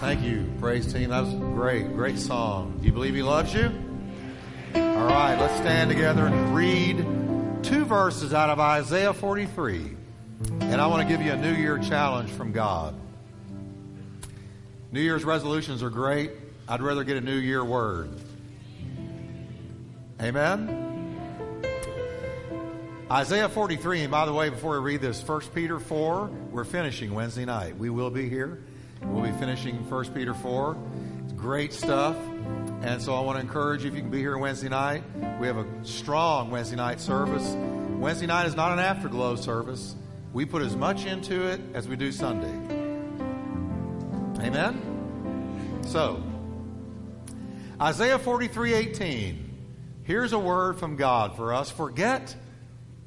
Thank 0.00 0.22
you, 0.22 0.52
praise 0.60 0.92
team. 0.92 1.10
That 1.10 1.20
was 1.20 1.34
great, 1.34 1.94
great 1.94 2.18
song. 2.18 2.78
Do 2.80 2.86
you 2.86 2.92
believe 2.92 3.14
He 3.14 3.22
loves 3.22 3.54
you? 3.54 3.70
All 4.74 4.80
right, 4.80 5.36
let's 5.38 5.54
stand 5.56 5.88
together 5.88 6.26
and 6.26 6.54
read 6.54 6.96
two 7.62 7.84
verses 7.84 8.34
out 8.34 8.50
of 8.50 8.58
Isaiah 8.58 9.14
43. 9.14 9.96
And 10.60 10.80
I 10.80 10.88
want 10.88 11.02
to 11.02 11.08
give 11.08 11.24
you 11.24 11.30
a 11.30 11.36
New 11.36 11.54
Year 11.54 11.78
challenge 11.78 12.28
from 12.30 12.50
God. 12.50 12.94
New 14.90 15.00
Year's 15.00 15.24
resolutions 15.24 15.80
are 15.80 15.90
great. 15.90 16.32
I'd 16.68 16.82
rather 16.82 17.04
get 17.04 17.16
a 17.16 17.20
New 17.20 17.38
Year 17.38 17.64
word. 17.64 18.10
Amen? 20.20 20.80
Isaiah 23.10 23.48
43, 23.48 24.02
and 24.02 24.10
by 24.10 24.26
the 24.26 24.32
way, 24.32 24.48
before 24.48 24.80
we 24.80 24.92
read 24.92 25.00
this, 25.00 25.22
1 25.26 25.40
Peter 25.54 25.78
4, 25.78 26.30
we're 26.50 26.64
finishing 26.64 27.14
Wednesday 27.14 27.44
night. 27.44 27.76
We 27.78 27.90
will 27.90 28.10
be 28.10 28.28
here. 28.28 28.64
We'll 29.06 29.22
be 29.22 29.38
finishing 29.38 29.88
1 29.88 30.14
Peter 30.14 30.34
4. 30.34 30.76
It's 31.24 31.32
great 31.32 31.72
stuff. 31.72 32.16
And 32.82 33.00
so 33.00 33.14
I 33.14 33.20
want 33.20 33.36
to 33.36 33.40
encourage 33.40 33.82
you 33.82 33.88
if 33.88 33.94
you 33.94 34.00
can 34.00 34.10
be 34.10 34.18
here 34.18 34.36
Wednesday 34.36 34.68
night. 34.68 35.02
We 35.40 35.46
have 35.46 35.56
a 35.56 35.66
strong 35.82 36.50
Wednesday 36.50 36.76
night 36.76 37.00
service. 37.00 37.54
Wednesday 37.98 38.26
night 38.26 38.46
is 38.46 38.54
not 38.54 38.72
an 38.72 38.78
afterglow 38.78 39.36
service. 39.36 39.94
We 40.32 40.44
put 40.44 40.62
as 40.62 40.76
much 40.76 41.06
into 41.06 41.46
it 41.46 41.60
as 41.74 41.88
we 41.88 41.96
do 41.96 42.12
Sunday. 42.12 42.52
Amen? 44.44 45.80
So, 45.86 46.22
Isaiah 47.80 48.18
43 48.18 48.74
18. 48.74 49.50
Here's 50.02 50.32
a 50.32 50.38
word 50.38 50.78
from 50.78 50.96
God 50.96 51.36
for 51.36 51.54
us. 51.54 51.70
Forget 51.70 52.34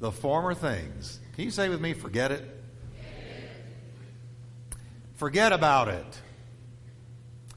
the 0.00 0.10
former 0.10 0.54
things. 0.54 1.20
Can 1.34 1.44
you 1.44 1.50
say 1.50 1.68
with 1.68 1.80
me, 1.80 1.92
forget 1.92 2.32
it? 2.32 2.57
Forget 5.18 5.52
about 5.52 5.88
it. 5.88 6.20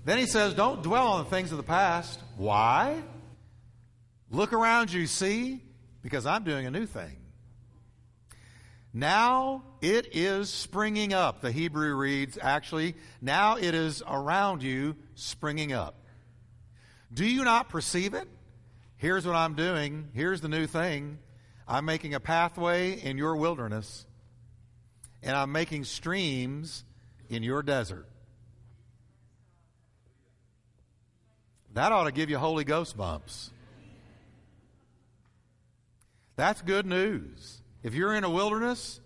Then 0.03 0.17
he 0.17 0.25
says, 0.25 0.55
don't 0.55 0.81
dwell 0.81 1.09
on 1.09 1.23
the 1.23 1.29
things 1.29 1.51
of 1.51 1.57
the 1.57 1.63
past. 1.63 2.19
Why? 2.35 3.03
Look 4.31 4.51
around 4.51 4.91
you, 4.91 5.05
see, 5.05 5.61
because 6.01 6.25
I'm 6.25 6.43
doing 6.43 6.65
a 6.65 6.71
new 6.71 6.87
thing. 6.87 7.17
Now 8.95 9.63
it 9.79 10.15
is 10.15 10.49
springing 10.49 11.13
up. 11.13 11.41
The 11.41 11.51
Hebrew 11.51 11.93
reads, 11.95 12.39
actually, 12.41 12.95
now 13.21 13.57
it 13.57 13.75
is 13.75 14.01
around 14.07 14.63
you 14.63 14.95
springing 15.13 15.71
up. 15.71 15.95
Do 17.13 17.25
you 17.25 17.43
not 17.43 17.69
perceive 17.69 18.15
it? 18.15 18.27
Here's 18.97 19.23
what 19.23 19.35
I'm 19.35 19.53
doing. 19.53 20.09
Here's 20.15 20.41
the 20.41 20.49
new 20.49 20.65
thing. 20.65 21.19
I'm 21.67 21.85
making 21.85 22.15
a 22.15 22.19
pathway 22.19 22.99
in 22.99 23.19
your 23.19 23.35
wilderness, 23.35 24.07
and 25.21 25.35
I'm 25.35 25.51
making 25.51 25.83
streams 25.83 26.85
in 27.31 27.43
your 27.43 27.63
desert. 27.63 28.05
That 31.73 31.93
ought 31.93 32.03
to 32.03 32.11
give 32.11 32.29
you 32.29 32.37
Holy 32.37 32.65
Ghost 32.65 32.97
bumps. 32.97 33.49
That's 36.35 36.61
good 36.61 36.85
news. 36.85 37.61
If 37.83 37.93
you're 37.93 38.13
in 38.13 38.25
a 38.25 38.29
wilderness, 38.29 38.99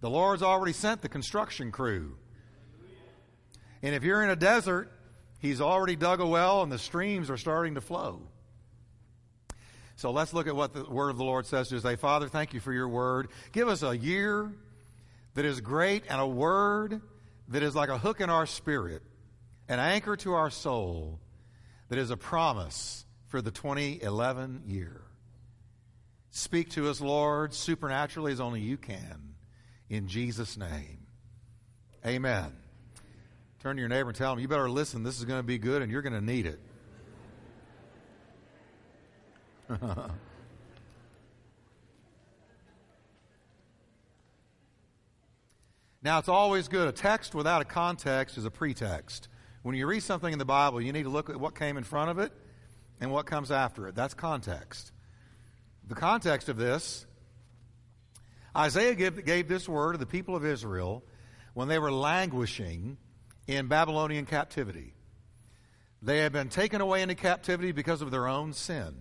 the 0.00 0.08
Lord's 0.08 0.42
already 0.42 0.72
sent 0.72 1.02
the 1.02 1.08
construction 1.08 1.72
crew. 1.72 2.16
And 3.82 3.94
if 3.94 4.04
you're 4.04 4.22
in 4.22 4.30
a 4.30 4.36
desert, 4.36 4.90
He's 5.40 5.60
already 5.60 5.96
dug 5.96 6.20
a 6.20 6.26
well 6.26 6.62
and 6.62 6.70
the 6.70 6.78
streams 6.78 7.28
are 7.28 7.36
starting 7.36 7.74
to 7.74 7.80
flow. 7.80 8.22
So 9.96 10.12
let's 10.12 10.32
look 10.32 10.46
at 10.46 10.54
what 10.54 10.72
the 10.72 10.84
word 10.84 11.10
of 11.10 11.16
the 11.16 11.24
Lord 11.24 11.46
says 11.46 11.68
to 11.68 11.76
us. 11.76 12.00
Father, 12.00 12.28
thank 12.28 12.54
you 12.54 12.60
for 12.60 12.72
your 12.72 12.88
word. 12.88 13.28
Give 13.50 13.68
us 13.68 13.82
a 13.82 13.96
year 13.96 14.52
that 15.34 15.44
is 15.44 15.60
great 15.60 16.04
and 16.08 16.20
a 16.20 16.26
word 16.26 17.00
that 17.48 17.62
is 17.62 17.74
like 17.74 17.88
a 17.88 17.98
hook 17.98 18.20
in 18.20 18.30
our 18.30 18.46
spirit, 18.46 19.02
an 19.68 19.78
anchor 19.78 20.16
to 20.16 20.34
our 20.34 20.50
soul, 20.50 21.20
that 21.88 21.98
is 21.98 22.10
a 22.10 22.16
promise 22.16 23.04
for 23.28 23.42
the 23.42 23.50
2011 23.50 24.62
year. 24.66 25.02
Speak 26.30 26.70
to 26.70 26.88
us, 26.88 27.00
Lord, 27.00 27.52
supernaturally 27.52 28.32
as 28.32 28.40
only 28.40 28.60
you 28.60 28.78
can. 28.78 29.34
In 29.90 30.08
Jesus' 30.08 30.56
name. 30.56 31.06
Amen. 32.06 32.52
Turn 33.60 33.76
to 33.76 33.80
your 33.80 33.88
neighbor 33.88 34.08
and 34.08 34.16
tell 34.16 34.32
him, 34.32 34.38
you 34.38 34.48
better 34.48 34.70
listen. 34.70 35.02
This 35.02 35.18
is 35.18 35.24
going 35.24 35.38
to 35.38 35.46
be 35.46 35.58
good 35.58 35.82
and 35.82 35.92
you're 35.92 36.02
going 36.02 36.14
to 36.14 36.20
need 36.20 36.46
it. 36.46 36.60
now, 46.02 46.18
it's 46.18 46.28
always 46.28 46.66
good. 46.66 46.88
A 46.88 46.92
text 46.92 47.34
without 47.34 47.62
a 47.62 47.64
context 47.64 48.36
is 48.36 48.44
a 48.44 48.50
pretext. 48.50 49.28
When 49.62 49.76
you 49.76 49.86
read 49.86 50.02
something 50.02 50.32
in 50.32 50.38
the 50.38 50.44
Bible, 50.44 50.80
you 50.80 50.92
need 50.92 51.04
to 51.04 51.08
look 51.08 51.30
at 51.30 51.36
what 51.36 51.54
came 51.54 51.76
in 51.76 51.84
front 51.84 52.10
of 52.10 52.18
it 52.18 52.32
and 53.00 53.12
what 53.12 53.26
comes 53.26 53.52
after 53.52 53.86
it. 53.86 53.94
That's 53.94 54.12
context. 54.12 54.90
The 55.86 55.94
context 55.94 56.48
of 56.48 56.56
this 56.56 57.06
Isaiah 58.56 58.94
gave, 58.94 59.24
gave 59.24 59.48
this 59.48 59.68
word 59.68 59.92
to 59.92 59.98
the 59.98 60.06
people 60.06 60.36
of 60.36 60.44
Israel 60.44 61.04
when 61.54 61.68
they 61.68 61.78
were 61.78 61.92
languishing 61.92 62.98
in 63.46 63.68
Babylonian 63.68 64.26
captivity. 64.26 64.94
They 66.02 66.18
had 66.18 66.32
been 66.32 66.48
taken 66.48 66.80
away 66.80 67.02
into 67.02 67.14
captivity 67.14 67.72
because 67.72 68.02
of 68.02 68.10
their 68.10 68.26
own 68.26 68.52
sin. 68.52 68.94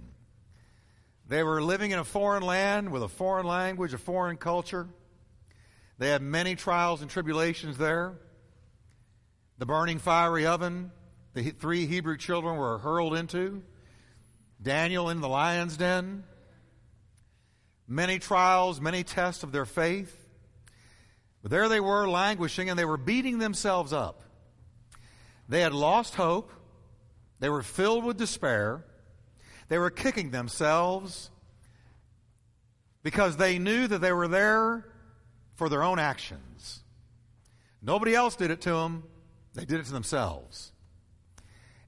They 1.27 1.43
were 1.43 1.61
living 1.61 1.91
in 1.91 1.99
a 1.99 2.03
foreign 2.03 2.43
land 2.43 2.91
with 2.91 3.01
a 3.01 3.07
foreign 3.07 3.45
language, 3.45 3.93
a 3.93 3.97
foreign 3.97 4.37
culture. 4.37 4.87
They 6.01 6.09
had 6.09 6.23
many 6.23 6.55
trials 6.55 7.03
and 7.03 7.11
tribulations 7.11 7.77
there. 7.77 8.15
The 9.59 9.67
burning 9.67 9.99
fiery 9.99 10.47
oven, 10.47 10.89
the 11.35 11.51
three 11.51 11.85
Hebrew 11.85 12.17
children 12.17 12.57
were 12.57 12.79
hurled 12.79 13.13
into. 13.13 13.61
Daniel 14.59 15.11
in 15.11 15.21
the 15.21 15.29
lion's 15.29 15.77
den. 15.77 16.23
Many 17.87 18.17
trials, 18.17 18.81
many 18.81 19.03
tests 19.03 19.43
of 19.43 19.51
their 19.51 19.67
faith. 19.67 20.25
But 21.43 21.51
there 21.51 21.69
they 21.69 21.79
were 21.79 22.09
languishing 22.09 22.67
and 22.67 22.79
they 22.79 22.85
were 22.85 22.97
beating 22.97 23.37
themselves 23.37 23.93
up. 23.93 24.23
They 25.47 25.61
had 25.61 25.71
lost 25.71 26.15
hope. 26.15 26.51
They 27.39 27.49
were 27.49 27.61
filled 27.61 28.05
with 28.05 28.17
despair. 28.17 28.83
They 29.67 29.77
were 29.77 29.91
kicking 29.91 30.31
themselves 30.31 31.29
because 33.03 33.37
they 33.37 33.59
knew 33.59 33.85
that 33.85 34.01
they 34.01 34.11
were 34.11 34.27
there 34.27 34.90
for 35.55 35.69
their 35.69 35.83
own 35.83 35.99
actions. 35.99 36.81
Nobody 37.81 38.15
else 38.15 38.35
did 38.35 38.51
it 38.51 38.61
to 38.61 38.71
them, 38.71 39.03
they 39.53 39.65
did 39.65 39.79
it 39.79 39.85
to 39.85 39.91
themselves. 39.91 40.71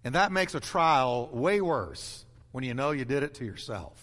And 0.04 0.16
that 0.16 0.32
makes 0.32 0.54
a 0.54 0.60
trial 0.60 1.30
way 1.32 1.62
worse 1.62 2.26
when 2.52 2.64
you 2.64 2.74
know 2.74 2.92
you 2.92 3.06
did 3.06 3.24
it 3.24 3.36
to 3.36 3.46
yourself. 3.46 4.00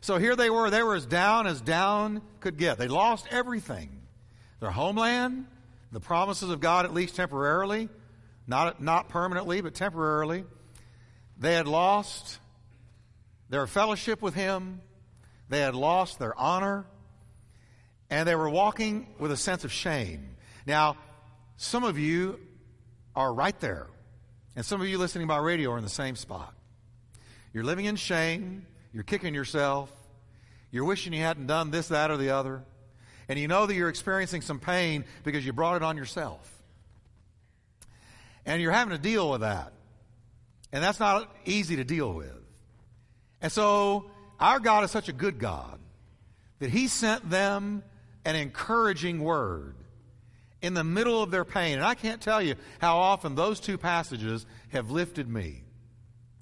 So 0.00 0.18
here 0.18 0.36
they 0.36 0.50
were, 0.50 0.70
they 0.70 0.82
were 0.82 0.94
as 0.94 1.06
down 1.06 1.46
as 1.46 1.60
down 1.60 2.22
could 2.40 2.58
get. 2.58 2.78
They 2.78 2.88
lost 2.88 3.26
everything 3.30 3.90
their 4.60 4.70
homeland, 4.70 5.46
the 5.92 6.00
promises 6.00 6.48
of 6.48 6.60
God, 6.60 6.84
at 6.84 6.94
least 6.94 7.16
temporarily, 7.16 7.88
not, 8.46 8.80
not 8.80 9.08
permanently, 9.08 9.60
but 9.60 9.74
temporarily. 9.74 10.44
They 11.38 11.54
had 11.54 11.66
lost 11.66 12.38
their 13.50 13.66
fellowship 13.66 14.22
with 14.22 14.34
Him, 14.34 14.80
they 15.48 15.60
had 15.60 15.74
lost 15.74 16.18
their 16.18 16.38
honor, 16.38 16.86
and 18.10 18.28
they 18.28 18.34
were 18.34 18.48
walking 18.48 19.08
with 19.18 19.32
a 19.32 19.36
sense 19.36 19.64
of 19.64 19.72
shame. 19.72 20.36
Now, 20.66 20.96
some 21.56 21.84
of 21.84 21.98
you 21.98 22.40
are 23.14 23.32
right 23.32 23.58
there, 23.60 23.86
and 24.54 24.64
some 24.64 24.80
of 24.80 24.88
you 24.88 24.98
listening 24.98 25.26
by 25.26 25.38
radio 25.38 25.72
are 25.72 25.78
in 25.78 25.84
the 25.84 25.90
same 25.90 26.16
spot. 26.16 26.54
You're 27.52 27.64
living 27.64 27.86
in 27.86 27.96
shame, 27.96 28.66
you're 28.92 29.02
kicking 29.02 29.34
yourself, 29.34 29.90
you're 30.70 30.84
wishing 30.84 31.12
you 31.12 31.22
hadn't 31.22 31.46
done 31.46 31.70
this, 31.70 31.88
that, 31.88 32.10
or 32.10 32.16
the 32.16 32.30
other, 32.30 32.62
and 33.28 33.38
you 33.38 33.48
know 33.48 33.66
that 33.66 33.74
you're 33.74 33.88
experiencing 33.88 34.42
some 34.42 34.58
pain 34.58 35.04
because 35.24 35.44
you 35.44 35.52
brought 35.52 35.76
it 35.76 35.82
on 35.82 35.96
yourself. 35.96 36.52
And 38.44 38.62
you're 38.62 38.72
having 38.72 38.92
to 38.92 39.02
deal 39.02 39.30
with 39.30 39.40
that. 39.40 39.72
And 40.72 40.82
that's 40.82 41.00
not 41.00 41.34
easy 41.44 41.76
to 41.76 41.84
deal 41.84 42.12
with. 42.12 42.36
And 43.40 43.50
so, 43.50 44.10
our 44.38 44.60
God 44.60 44.84
is 44.84 44.90
such 44.90 45.08
a 45.08 45.12
good 45.12 45.38
God 45.38 45.78
that 46.58 46.70
He 46.70 46.88
sent 46.88 47.28
them 47.28 47.82
an 48.26 48.34
encouraging 48.34 49.22
word 49.22 49.76
in 50.60 50.74
the 50.74 50.84
middle 50.84 51.22
of 51.22 51.30
their 51.30 51.44
pain. 51.44 51.76
And 51.76 51.84
I 51.84 51.94
can't 51.94 52.20
tell 52.20 52.42
you 52.42 52.56
how 52.80 52.98
often 52.98 53.36
those 53.36 53.60
two 53.60 53.78
passages 53.78 54.44
have 54.70 54.90
lifted 54.90 55.28
me 55.28 55.62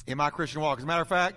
in 0.06 0.16
my 0.16 0.30
Christian 0.30 0.62
walk. 0.62 0.78
As 0.78 0.84
a 0.84 0.86
matter 0.86 1.02
of 1.02 1.08
fact, 1.08 1.36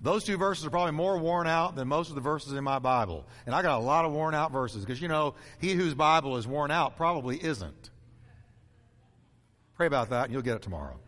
those 0.00 0.24
two 0.24 0.36
verses 0.36 0.66
are 0.66 0.70
probably 0.70 0.92
more 0.92 1.16
worn 1.16 1.46
out 1.46 1.76
than 1.76 1.86
most 1.86 2.08
of 2.08 2.16
the 2.16 2.20
verses 2.20 2.54
in 2.54 2.64
my 2.64 2.80
Bible. 2.80 3.24
And 3.46 3.54
I 3.54 3.62
got 3.62 3.78
a 3.78 3.82
lot 3.82 4.04
of 4.04 4.12
worn 4.12 4.34
out 4.34 4.50
verses 4.50 4.84
because, 4.84 5.00
you 5.00 5.06
know, 5.06 5.34
he 5.60 5.74
whose 5.74 5.94
Bible 5.94 6.36
is 6.36 6.46
worn 6.46 6.72
out 6.72 6.96
probably 6.96 7.42
isn't. 7.42 7.90
Pray 9.76 9.86
about 9.86 10.10
that 10.10 10.24
and 10.24 10.32
you'll 10.32 10.42
get 10.42 10.56
it 10.56 10.62
tomorrow. 10.62 10.98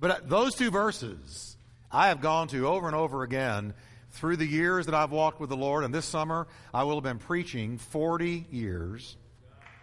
But 0.00 0.10
uh, 0.10 0.16
those 0.24 0.54
two 0.54 0.70
verses 0.70 1.56
I 1.92 2.08
have 2.08 2.22
gone 2.22 2.48
to 2.48 2.66
over 2.68 2.86
and 2.86 2.96
over 2.96 3.22
again 3.22 3.74
through 4.16 4.36
the 4.36 4.46
years 4.46 4.86
that 4.86 4.94
I've 4.94 5.10
walked 5.10 5.40
with 5.40 5.50
the 5.50 5.56
Lord. 5.56 5.84
And 5.84 5.94
this 5.94 6.06
summer 6.06 6.46
I 6.72 6.84
will 6.84 6.94
have 6.94 7.04
been 7.04 7.18
preaching 7.18 7.78
40 7.78 8.46
years. 8.50 9.16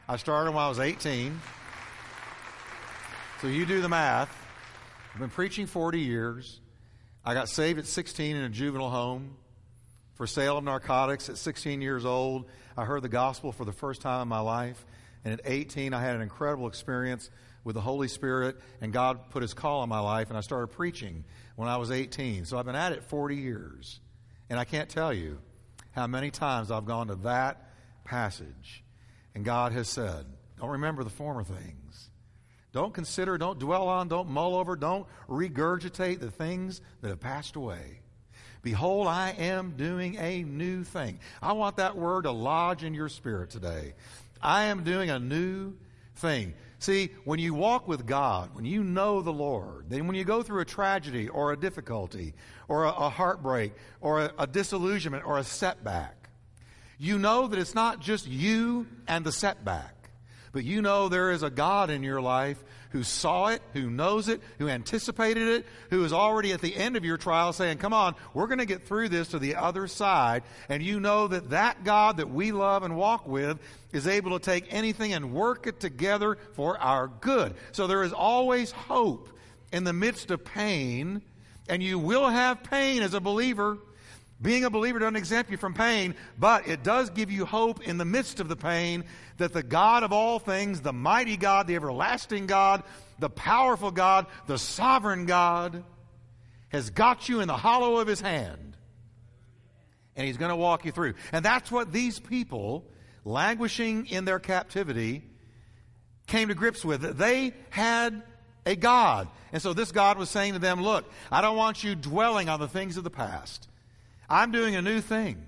I 0.07 0.17
started 0.17 0.51
when 0.51 0.63
I 0.63 0.69
was 0.69 0.79
18. 0.79 1.39
So 3.41 3.47
you 3.47 3.65
do 3.65 3.81
the 3.81 3.89
math. 3.89 4.35
I've 5.13 5.19
been 5.19 5.29
preaching 5.29 5.67
40 5.67 5.99
years. 5.99 6.59
I 7.23 7.33
got 7.33 7.47
saved 7.47 7.79
at 7.79 7.85
16 7.85 8.35
in 8.35 8.43
a 8.43 8.49
juvenile 8.49 8.89
home 8.89 9.37
for 10.15 10.27
sale 10.27 10.57
of 10.57 10.63
narcotics 10.63 11.29
at 11.29 11.37
16 11.37 11.81
years 11.81 12.05
old. 12.05 12.45
I 12.75 12.85
heard 12.85 13.01
the 13.01 13.09
gospel 13.09 13.51
for 13.51 13.65
the 13.65 13.71
first 13.71 14.01
time 14.01 14.23
in 14.23 14.27
my 14.27 14.39
life. 14.39 14.85
And 15.23 15.33
at 15.33 15.41
18, 15.45 15.93
I 15.93 16.01
had 16.01 16.15
an 16.15 16.21
incredible 16.21 16.67
experience 16.67 17.29
with 17.63 17.75
the 17.75 17.81
Holy 17.81 18.07
Spirit, 18.09 18.57
and 18.81 18.91
God 18.91 19.29
put 19.29 19.41
His 19.41 19.53
call 19.53 19.81
on 19.81 19.89
my 19.89 19.99
life, 19.99 20.29
and 20.29 20.37
I 20.37 20.41
started 20.41 20.67
preaching 20.67 21.23
when 21.55 21.69
I 21.69 21.77
was 21.77 21.91
18. 21.91 22.45
So 22.45 22.57
I've 22.57 22.65
been 22.65 22.75
at 22.75 22.91
it 22.91 23.03
40 23.03 23.37
years. 23.37 24.01
And 24.53 24.59
I 24.59 24.65
can't 24.65 24.87
tell 24.87 25.11
you 25.11 25.39
how 25.93 26.05
many 26.05 26.29
times 26.29 26.69
I've 26.69 26.85
gone 26.85 27.07
to 27.07 27.15
that 27.23 27.71
passage, 28.03 28.83
and 29.33 29.43
God 29.43 29.71
has 29.71 29.89
said, 29.89 30.27
Don't 30.59 30.69
remember 30.69 31.03
the 31.03 31.09
former 31.09 31.43
things. 31.43 32.11
Don't 32.71 32.93
consider, 32.93 33.39
don't 33.39 33.57
dwell 33.57 33.87
on, 33.87 34.09
don't 34.09 34.29
mull 34.29 34.55
over, 34.55 34.75
don't 34.75 35.07
regurgitate 35.27 36.19
the 36.19 36.29
things 36.29 36.81
that 37.01 37.09
have 37.09 37.19
passed 37.19 37.55
away. 37.55 38.01
Behold, 38.61 39.07
I 39.07 39.31
am 39.31 39.73
doing 39.75 40.17
a 40.17 40.43
new 40.43 40.83
thing. 40.83 41.17
I 41.41 41.53
want 41.53 41.77
that 41.77 41.97
word 41.97 42.25
to 42.25 42.31
lodge 42.31 42.83
in 42.83 42.93
your 42.93 43.09
spirit 43.09 43.49
today. 43.49 43.95
I 44.39 44.65
am 44.65 44.83
doing 44.83 45.09
a 45.09 45.17
new 45.17 45.73
thing. 46.17 46.53
See, 46.83 47.11
when 47.23 47.39
you 47.39 47.53
walk 47.53 47.87
with 47.87 48.05
God, 48.05 48.53
when 48.55 48.65
you 48.65 48.83
know 48.83 49.21
the 49.21 49.31
Lord, 49.31 49.85
then 49.87 50.05
when 50.05 50.17
you 50.17 50.25
go 50.25 50.43
through 50.43 50.59
a 50.59 50.65
tragedy 50.65 51.29
or 51.29 51.53
a 51.53 51.57
difficulty 51.57 52.33
or 52.67 52.83
a, 52.83 52.89
a 52.89 53.07
heartbreak 53.07 53.71
or 54.01 54.25
a, 54.25 54.33
a 54.37 54.45
disillusionment 54.45 55.25
or 55.25 55.37
a 55.37 55.45
setback, 55.45 56.27
you 56.99 57.17
know 57.17 57.47
that 57.47 57.57
it's 57.57 57.73
not 57.73 58.01
just 58.01 58.27
you 58.27 58.85
and 59.07 59.23
the 59.23 59.31
setback, 59.31 59.92
but 60.53 60.63
you 60.63 60.81
know 60.81 61.09
there 61.09 61.31
is 61.31 61.43
a 61.43 61.49
God 61.49 61.89
in 61.89 62.03
your 62.03 62.21
life 62.21 62.63
who 62.91 63.03
saw 63.03 63.47
it, 63.47 63.61
who 63.73 63.89
knows 63.89 64.27
it, 64.27 64.39
who 64.59 64.69
anticipated 64.69 65.47
it, 65.47 65.65
who 65.89 66.05
is 66.05 66.13
already 66.13 66.51
at 66.51 66.61
the 66.61 66.75
end 66.75 66.95
of 66.95 67.03
your 67.03 67.17
trial 67.17 67.51
saying, 67.51 67.79
Come 67.79 67.91
on, 67.91 68.15
we're 68.35 68.45
going 68.45 68.59
to 68.59 68.67
get 68.67 68.87
through 68.87 69.09
this 69.09 69.29
to 69.29 69.39
the 69.39 69.55
other 69.55 69.87
side. 69.87 70.43
And 70.69 70.83
you 70.83 70.99
know 70.99 71.27
that 71.27 71.49
that 71.49 71.83
God 71.83 72.17
that 72.17 72.29
we 72.29 72.51
love 72.51 72.83
and 72.83 72.95
walk 72.95 73.27
with 73.27 73.59
is 73.91 74.05
able 74.05 74.37
to 74.37 74.45
take 74.45 74.67
anything 74.69 75.11
and 75.11 75.33
work 75.33 75.65
it 75.65 75.79
together 75.79 76.37
for 76.53 76.77
our 76.77 77.07
good. 77.07 77.55
So 77.71 77.87
there 77.87 78.03
is 78.03 78.13
always 78.13 78.71
hope 78.71 79.29
in 79.71 79.83
the 79.85 79.93
midst 79.93 80.29
of 80.29 80.45
pain, 80.45 81.23
and 81.67 81.81
you 81.81 81.97
will 81.97 82.29
have 82.29 82.61
pain 82.61 83.01
as 83.01 83.15
a 83.15 83.19
believer. 83.19 83.79
Being 84.43 84.65
a 84.65 84.69
believer 84.69 84.99
doesn't 84.99 85.15
exempt 85.15 85.49
you 85.49 85.57
from 85.57 85.73
pain, 85.73 86.15
but 86.37 86.67
it 86.67 86.83
does 86.83 87.09
give 87.09 87.31
you 87.31 87.45
hope 87.45 87.81
in 87.87 87.97
the 87.97 88.03
midst 88.03 88.41
of 88.41 88.49
the 88.49 88.57
pain 88.57 89.05
that 89.37 89.53
the 89.53 89.63
God 89.63 90.03
of 90.03 90.11
all 90.11 90.37
things, 90.37 90.81
the 90.81 90.91
mighty 90.91 91.37
God, 91.37 91.65
the 91.65 91.75
everlasting 91.75 92.45
God, 92.45 92.83
the 93.19 93.29
powerful 93.29 93.89
God, 93.89 94.27
the 94.47 94.57
sovereign 94.57 95.25
God, 95.25 95.85
has 96.67 96.89
got 96.89 97.29
you 97.29 97.39
in 97.39 97.47
the 97.47 97.55
hollow 97.55 97.99
of 97.99 98.07
his 98.07 98.19
hand. 98.19 98.75
And 100.17 100.27
he's 100.27 100.37
going 100.37 100.49
to 100.49 100.57
walk 100.57 100.83
you 100.83 100.91
through. 100.91 101.13
And 101.31 101.43
that's 101.43 101.71
what 101.71 101.93
these 101.93 102.19
people, 102.19 102.85
languishing 103.23 104.07
in 104.07 104.25
their 104.25 104.39
captivity, 104.39 105.23
came 106.27 106.49
to 106.49 106.53
grips 106.53 106.83
with. 106.83 107.17
They 107.17 107.53
had 107.69 108.21
a 108.65 108.75
God. 108.75 109.29
And 109.53 109.61
so 109.61 109.71
this 109.71 109.93
God 109.93 110.17
was 110.17 110.29
saying 110.29 110.53
to 110.53 110.59
them, 110.59 110.81
Look, 110.81 111.09
I 111.31 111.39
don't 111.39 111.55
want 111.55 111.81
you 111.81 111.95
dwelling 111.95 112.49
on 112.49 112.59
the 112.59 112.67
things 112.67 112.97
of 112.97 113.05
the 113.05 113.09
past. 113.09 113.69
I'm 114.33 114.51
doing 114.51 114.75
a 114.75 114.81
new 114.81 114.99
thing. 114.99 115.45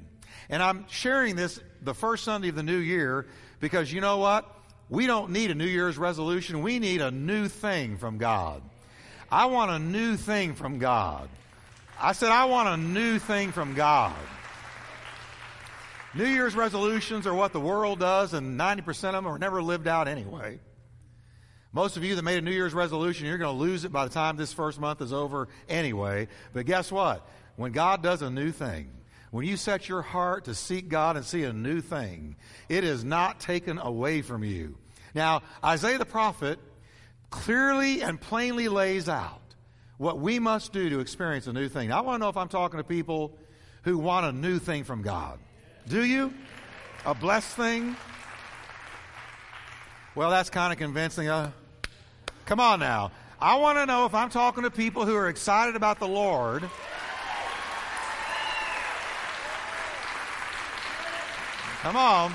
And 0.47 0.61
I'm 0.61 0.85
sharing 0.89 1.35
this 1.35 1.59
the 1.81 1.95
first 1.95 2.23
Sunday 2.23 2.49
of 2.49 2.55
the 2.55 2.61
new 2.61 2.77
year 2.77 3.25
because 3.59 3.91
you 3.91 3.99
know 3.99 4.17
what? 4.17 4.45
We 4.89 5.07
don't 5.07 5.31
need 5.31 5.49
a 5.49 5.55
New 5.55 5.65
Year's 5.65 5.97
resolution. 5.97 6.61
We 6.61 6.77
need 6.77 7.01
a 7.01 7.09
new 7.09 7.47
thing 7.47 7.97
from 7.97 8.19
God. 8.19 8.61
I 9.31 9.47
want 9.47 9.71
a 9.71 9.79
new 9.79 10.17
thing 10.17 10.53
from 10.53 10.77
God. 10.77 11.29
I 11.99 12.11
said, 12.11 12.29
I 12.29 12.45
want 12.45 12.69
a 12.69 12.77
new 12.77 13.17
thing 13.17 13.51
from 13.51 13.73
God. 13.73 14.13
New 16.13 16.27
Year's 16.27 16.55
resolutions 16.55 17.25
are 17.25 17.33
what 17.33 17.53
the 17.53 17.59
world 17.59 17.99
does, 17.99 18.33
and 18.33 18.59
90% 18.59 18.87
of 18.87 19.13
them 19.13 19.27
are 19.27 19.39
never 19.39 19.63
lived 19.63 19.87
out 19.87 20.07
anyway. 20.07 20.59
Most 21.73 21.97
of 21.97 22.03
you 22.03 22.15
that 22.15 22.21
made 22.21 22.37
a 22.37 22.41
New 22.41 22.51
Year's 22.51 22.73
resolution, 22.73 23.25
you're 23.25 23.39
going 23.39 23.53
to 23.53 23.59
lose 23.59 23.83
it 23.83 23.91
by 23.91 24.05
the 24.05 24.13
time 24.13 24.37
this 24.37 24.53
first 24.53 24.79
month 24.79 25.01
is 25.01 25.11
over 25.11 25.47
anyway. 25.67 26.27
But 26.53 26.67
guess 26.67 26.91
what? 26.91 27.27
When 27.55 27.71
God 27.71 28.03
does 28.03 28.21
a 28.21 28.29
new 28.29 28.51
thing, 28.51 28.91
when 29.31 29.45
you 29.45 29.57
set 29.57 29.89
your 29.89 30.01
heart 30.01 30.45
to 30.45 30.55
seek 30.55 30.89
God 30.89 31.17
and 31.17 31.25
see 31.25 31.43
a 31.43 31.53
new 31.53 31.81
thing, 31.81 32.35
it 32.69 32.83
is 32.83 33.03
not 33.03 33.39
taken 33.39 33.77
away 33.77 34.21
from 34.21 34.43
you. 34.43 34.77
Now, 35.13 35.41
Isaiah 35.63 35.97
the 35.97 36.05
prophet 36.05 36.59
clearly 37.29 38.01
and 38.01 38.19
plainly 38.19 38.67
lays 38.67 39.09
out 39.09 39.41
what 39.97 40.19
we 40.19 40.39
must 40.39 40.73
do 40.73 40.89
to 40.89 40.99
experience 40.99 41.47
a 41.47 41.53
new 41.53 41.69
thing. 41.69 41.89
Now, 41.89 41.99
I 41.99 42.01
want 42.01 42.15
to 42.15 42.25
know 42.25 42.29
if 42.29 42.37
I'm 42.37 42.49
talking 42.49 42.77
to 42.77 42.83
people 42.83 43.37
who 43.83 43.97
want 43.97 44.25
a 44.25 44.31
new 44.31 44.59
thing 44.59 44.83
from 44.83 45.01
God. 45.01 45.39
Do 45.87 46.03
you? 46.03 46.33
A 47.05 47.13
blessed 47.13 47.55
thing? 47.55 47.95
Well, 50.15 50.29
that's 50.29 50.49
kind 50.49 50.73
of 50.73 50.79
convincing. 50.79 51.27
Uh, 51.27 51.51
come 52.45 52.59
on 52.59 52.79
now. 52.79 53.11
I 53.39 53.57
want 53.57 53.77
to 53.77 53.85
know 53.85 54.05
if 54.05 54.13
I'm 54.13 54.29
talking 54.29 54.63
to 54.63 54.71
people 54.71 55.05
who 55.05 55.15
are 55.15 55.27
excited 55.27 55.75
about 55.75 55.99
the 55.99 56.07
Lord. 56.07 56.69
Come 61.85 61.97
on. 61.97 62.33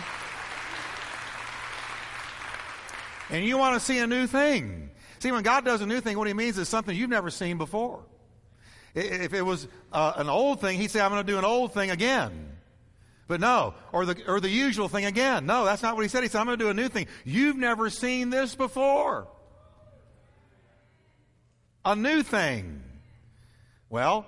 And 3.31 3.45
you 3.45 3.59
want 3.59 3.75
to 3.75 3.85
see 3.85 3.99
a 3.99 4.07
new 4.07 4.29
thing. 4.29 4.91
See, 5.19 5.33
when 5.33 5.43
God 5.43 5.65
does 5.65 5.81
a 5.81 5.87
new 5.87 6.01
thing, 6.01 6.17
what 6.17 6.29
he 6.29 6.35
means 6.35 6.57
is 6.57 6.69
something 6.69 6.97
you've 6.97 7.11
never 7.11 7.31
seen 7.31 7.59
before. 7.59 8.05
If 8.95 9.35
it 9.35 9.43
was 9.43 9.67
uh, 9.93 10.13
an 10.19 10.29
old 10.29 10.61
thing, 10.61 10.79
he'd 10.79 10.93
say, 10.93 11.01
I'm 11.01 11.11
going 11.11 11.27
to 11.27 11.33
do 11.33 11.37
an 11.37 11.45
old 11.45 11.75
thing 11.75 11.91
again. 11.91 12.53
But 13.27 13.41
no, 13.41 13.75
or 13.91 14.07
the, 14.07 14.23
or 14.29 14.39
the 14.39 14.49
usual 14.49 14.89
thing 14.89 15.05
again. 15.05 15.47
No, 15.47 15.65
that's 15.65 15.83
not 15.83 15.97
what 15.97 16.03
he 16.03 16.09
said. 16.09 16.23
He 16.23 16.29
said, 16.29 16.39
I'm 16.39 16.47
going 16.47 16.57
to 16.57 16.65
do 16.65 16.71
a 16.71 16.75
new 16.75 16.89
thing. 16.89 17.09
You've 17.25 17.57
never 17.57 17.91
seen 17.91 18.31
this 18.31 18.55
before. 18.55 19.27
A 21.85 21.97
new 21.97 22.23
thing. 22.23 22.85
Well, 23.89 24.27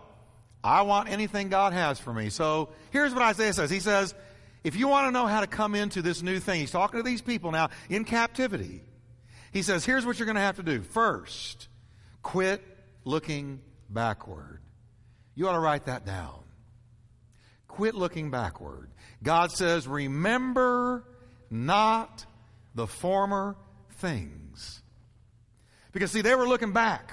I 0.64 0.82
want 0.82 1.10
anything 1.10 1.48
God 1.48 1.74
has 1.74 2.00
for 2.00 2.12
me. 2.12 2.28
So 2.28 2.70
here's 2.90 3.14
what 3.14 3.22
Isaiah 3.22 3.52
says. 3.52 3.70
He 3.70 3.78
says, 3.78 4.16
if 4.64 4.76
you 4.76 4.88
want 4.88 5.08
to 5.08 5.10
know 5.10 5.26
how 5.26 5.40
to 5.40 5.46
come 5.46 5.74
into 5.74 6.02
this 6.02 6.22
new 6.22 6.38
thing, 6.38 6.60
he's 6.60 6.70
talking 6.70 6.98
to 6.98 7.04
these 7.04 7.22
people 7.22 7.50
now 7.50 7.70
in 7.88 8.04
captivity. 8.04 8.82
He 9.52 9.62
says, 9.62 9.84
here's 9.84 10.06
what 10.06 10.18
you're 10.18 10.26
going 10.26 10.36
to 10.36 10.42
have 10.42 10.56
to 10.56 10.62
do. 10.62 10.82
First, 10.82 11.68
quit 12.22 12.62
looking 13.04 13.60
backward. 13.90 14.60
You 15.34 15.48
ought 15.48 15.52
to 15.52 15.58
write 15.58 15.86
that 15.86 16.06
down. 16.06 16.40
Quit 17.68 17.94
looking 17.94 18.30
backward. 18.30 18.90
God 19.22 19.50
says, 19.50 19.88
remember 19.88 21.04
not 21.50 22.24
the 22.74 22.86
former 22.86 23.56
things. 23.96 24.82
Because, 25.92 26.10
see, 26.10 26.22
they 26.22 26.34
were 26.34 26.48
looking 26.48 26.72
back. 26.72 27.12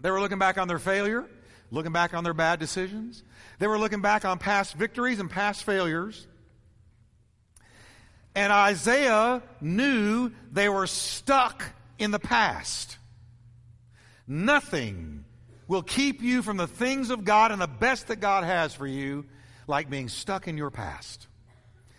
They 0.00 0.10
were 0.10 0.20
looking 0.20 0.38
back 0.38 0.58
on 0.58 0.68
their 0.68 0.78
failure, 0.78 1.26
looking 1.72 1.90
back 1.90 2.14
on 2.14 2.22
their 2.22 2.34
bad 2.34 2.60
decisions. 2.60 3.24
They 3.58 3.66
were 3.66 3.78
looking 3.78 4.02
back 4.02 4.24
on 4.24 4.38
past 4.38 4.74
victories 4.74 5.18
and 5.18 5.28
past 5.28 5.64
failures. 5.64 6.26
And 8.34 8.52
Isaiah 8.52 9.42
knew 9.60 10.30
they 10.52 10.68
were 10.68 10.86
stuck 10.86 11.64
in 11.98 12.10
the 12.10 12.18
past. 12.18 12.98
Nothing 14.28 15.24
will 15.66 15.82
keep 15.82 16.22
you 16.22 16.42
from 16.42 16.58
the 16.58 16.66
things 16.66 17.10
of 17.10 17.24
God 17.24 17.50
and 17.50 17.60
the 17.60 17.66
best 17.66 18.08
that 18.08 18.16
God 18.16 18.44
has 18.44 18.74
for 18.74 18.86
you 18.86 19.24
like 19.66 19.88
being 19.88 20.08
stuck 20.08 20.46
in 20.46 20.58
your 20.58 20.70
past. 20.70 21.26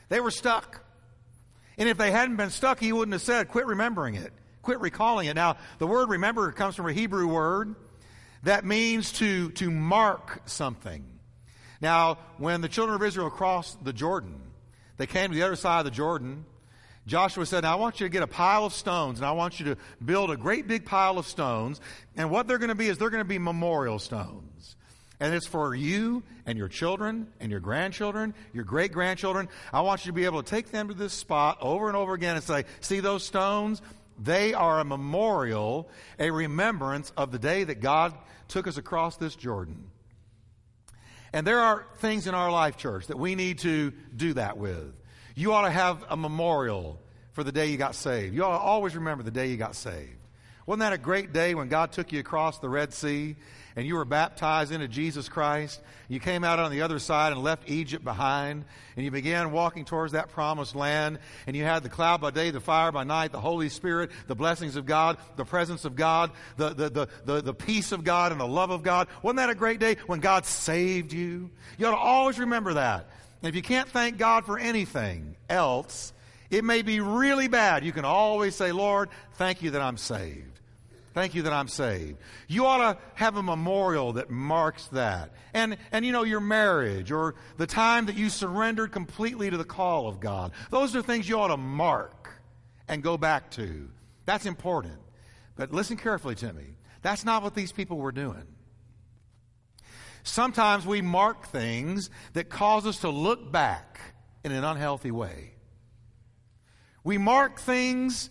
They 0.10 0.20
were 0.20 0.32
stuck. 0.32 0.84
And 1.78 1.90
if 1.90 1.98
they 1.98 2.12
hadn't 2.12 2.36
been 2.36 2.52
stuck, 2.52 2.80
he 2.80 2.94
wouldn't 2.94 3.14
have 3.14 3.24
said, 3.24 3.48
quit 3.48 3.66
remembering 3.66 4.14
it, 4.16 4.32
quit 4.62 4.80
recalling 4.80 5.28
it. 5.28 5.36
Now, 5.36 5.58
the 5.80 5.88
word 5.88 6.10
remember 6.10 6.52
comes 6.52 6.76
from 6.76 6.88
a 6.88 6.94
Hebrew 6.94 7.28
word 7.28 7.76
that 8.44 8.66
means 8.66 9.12
to, 9.14 9.52
to 9.52 9.72
mark 9.72 10.42
something. 10.46 11.06
Now, 11.82 12.18
when 12.38 12.62
the 12.62 12.70
children 12.70 12.96
of 12.96 13.04
Israel 13.04 13.30
crossed 13.30 13.84
the 13.84 13.94
Jordan, 13.94 14.40
they 14.98 15.08
came 15.08 15.32
to 15.32 15.36
the 15.36 15.44
other 15.44 15.56
side 15.56 15.80
of 15.80 15.86
the 15.86 15.92
Jordan. 15.92 16.46
Joshua 17.08 17.46
said, 17.46 17.64
Now 17.64 17.74
I 17.74 17.76
want 17.76 18.00
you 18.00 18.06
to 18.06 18.10
get 18.10 18.24
a 18.24 18.28
pile 18.28 18.66
of 18.66 18.74
stones, 18.74 19.20
and 19.20 19.26
I 19.26 19.32
want 19.32 19.60
you 19.60 19.66
to 19.68 19.78
build 20.04 20.32
a 20.32 20.38
great 20.38 20.68
big 20.68 20.86
pile 20.86 21.18
of 21.18 21.28
stones. 21.28 21.82
And 22.16 22.30
what 22.30 22.48
they're 22.48 22.58
going 22.58 22.70
to 22.70 22.76
be 22.76 22.88
is 22.88 22.98
they're 22.98 23.10
going 23.10 23.24
to 23.24 23.28
be 23.28 23.40
memorial 23.40 24.00
stones. 24.00 24.76
And 25.20 25.34
it's 25.34 25.48
for 25.48 25.74
you 25.74 26.24
and 26.46 26.58
your 26.58 26.68
children 26.68 27.28
and 27.40 27.50
your 27.50 27.62
grandchildren, 27.62 28.34
your 28.54 28.66
great 28.66 28.92
grandchildren. 28.92 29.48
I 29.72 29.82
want 29.82 30.06
you 30.06 30.12
to 30.12 30.16
be 30.16 30.26
able 30.26 30.44
to 30.44 30.50
take 30.50 30.72
them 30.72 30.90
to 30.90 30.94
this 30.94 31.14
spot 31.14 31.58
over 31.62 31.88
and 31.88 31.96
over 31.96 32.14
again 32.14 32.36
and 32.36 32.44
say, 32.44 32.66
See 32.82 33.00
those 33.00 33.24
stones? 33.24 33.82
They 34.20 34.54
are 34.54 34.80
a 34.80 34.86
memorial, 34.86 35.90
a 36.20 36.32
remembrance 36.32 37.12
of 37.18 37.32
the 37.32 37.40
day 37.40 37.64
that 37.64 37.82
God 37.82 38.14
took 38.48 38.68
us 38.68 38.78
across 38.78 39.18
this 39.18 39.36
Jordan. 39.36 39.90
And 41.34 41.48
there 41.48 41.60
are 41.60 41.88
things 41.98 42.28
in 42.28 42.36
our 42.36 42.52
life, 42.52 42.78
church, 42.78 43.08
that 43.08 43.18
we 43.18 43.34
need 43.34 43.60
to 43.60 43.92
do 44.16 44.34
that 44.34 44.58
with. 44.58 44.94
You 45.36 45.54
ought 45.54 45.64
to 45.64 45.72
have 45.72 46.06
a 46.10 46.16
memorial 46.16 47.02
for 47.32 47.44
the 47.44 47.52
day 47.52 47.68
you 47.68 47.78
got 47.78 47.96
saved. 47.96 48.36
You 48.36 48.44
ought 48.44 48.58
to 48.58 48.64
always 48.64 48.96
remember 48.96 49.24
the 49.24 49.32
day 49.32 49.48
you 49.48 49.58
got 49.58 49.76
saved. 49.76 50.20
Wasn't 50.66 50.82
that 50.82 50.94
a 50.94 50.98
great 50.98 51.34
day 51.34 51.56
when 51.56 51.68
God 51.68 51.92
took 51.92 52.12
you 52.12 52.20
across 52.20 52.60
the 52.60 52.70
Red 52.70 52.94
Sea 52.94 53.36
and 53.76 53.88
you 53.88 53.96
were 53.96 54.06
baptized 54.06 54.72
into 54.72 54.88
Jesus 54.88 55.30
Christ? 55.30 55.82
You 56.08 56.20
came 56.20 56.44
out 56.44 56.60
on 56.60 56.72
the 56.72 56.82
other 56.82 57.00
side 57.00 57.32
and 57.32 57.42
left 57.42 57.70
Egypt 57.70 58.04
behind 58.04 58.66
and 58.96 59.06
you 59.06 59.12
began 59.12 59.52
walking 59.52 59.86
towards 59.86 60.14
that 60.14 60.30
promised 60.30 60.76
land 60.76 61.20
and 61.48 61.56
you 61.56 61.64
had 61.64 61.84
the 61.84 61.90
cloud 61.90 62.22
by 62.22 62.32
day, 62.32 62.52
the 62.52 62.60
fire 62.60 62.92
by 62.92 63.04
night, 63.04 63.32
the 63.32 63.40
Holy 63.40 63.70
Spirit, 63.70 64.12
the 64.28 64.36
blessings 64.36 64.76
of 64.76 64.86
God, 64.86 65.18
the 65.36 65.46
presence 65.46 65.86
of 65.86 65.96
God, 65.96 66.32
the, 66.58 66.70
the, 66.70 66.90
the, 66.90 67.08
the, 67.26 67.42
the 67.42 67.54
peace 67.54 67.92
of 67.92 68.04
God 68.04 68.32
and 68.32 68.40
the 68.40 68.48
love 68.48 68.70
of 68.70 68.84
God. 68.84 69.08
Wasn't 69.22 69.38
that 69.38 69.50
a 69.50 69.56
great 69.56 69.80
day 69.80 69.98
when 70.08 70.20
God 70.20 70.46
saved 70.46 71.14
you? 71.14 71.50
You 71.78 71.88
ought 71.88 71.92
to 71.92 71.98
always 71.98 72.40
remember 72.40 72.76
that. 72.76 73.10
And 73.42 73.50
if 73.50 73.56
you 73.56 73.62
can't 73.62 73.90
thank 73.90 74.18
God 74.18 74.46
for 74.46 74.58
anything 74.58 75.36
else, 75.50 76.14
it 76.50 76.64
may 76.64 76.82
be 76.82 77.00
really 77.00 77.48
bad. 77.48 77.84
You 77.84 77.92
can 77.92 78.06
always 78.06 78.56
say, 78.56 78.72
Lord, 78.72 79.10
thank 79.34 79.62
you 79.62 79.72
that 79.72 79.82
I'm 79.82 79.98
saved. 79.98 80.53
Thank 81.14 81.36
you 81.36 81.44
that 81.44 81.54
I'm 81.54 81.68
saved. 81.68 82.18
You 82.48 82.66
ought 82.66 82.78
to 82.78 82.98
have 83.14 83.38
a 83.38 83.44
memorial 83.44 84.14
that 84.14 84.32
marks 84.32 84.88
that. 84.88 85.32
And, 85.54 85.78
and 85.92 86.04
you 86.04 86.12
know, 86.12 86.24
your 86.24 86.40
marriage 86.40 87.12
or 87.12 87.36
the 87.58 87.68
time 87.68 88.08
that 88.08 88.16
you 88.16 88.30
surrendered 88.30 88.92
completely 88.92 89.50
to 89.50 89.58
the 89.58 89.64
call 89.64 90.08
of 90.08 90.20
God. 90.20 90.52
Those 90.72 90.96
are 90.96 91.04
things 91.04 91.30
you 91.30 91.40
ought 91.40 91.50
to 91.50 91.58
mark 91.58 92.32
and 92.88 93.04
go 93.04 93.18
back 93.18 93.52
to. 93.52 93.90
That's 94.26 94.48
important. 94.48 95.00
But 95.56 95.72
listen 95.72 95.98
carefully 95.98 96.36
to 96.36 96.52
me. 96.52 96.76
That's 97.04 97.24
not 97.24 97.44
what 97.44 97.54
these 97.54 97.72
people 97.72 97.98
were 97.98 98.12
doing. 98.12 98.48
Sometimes 100.24 100.86
we 100.86 101.02
mark 101.02 101.48
things 101.48 102.10
that 102.32 102.50
cause 102.50 102.88
us 102.88 103.00
to 103.00 103.10
look 103.10 103.52
back 103.52 104.00
in 104.44 104.52
an 104.52 104.64
unhealthy 104.64 105.12
way. 105.12 105.52
We 107.04 107.18
mark 107.18 107.60
things 107.60 108.30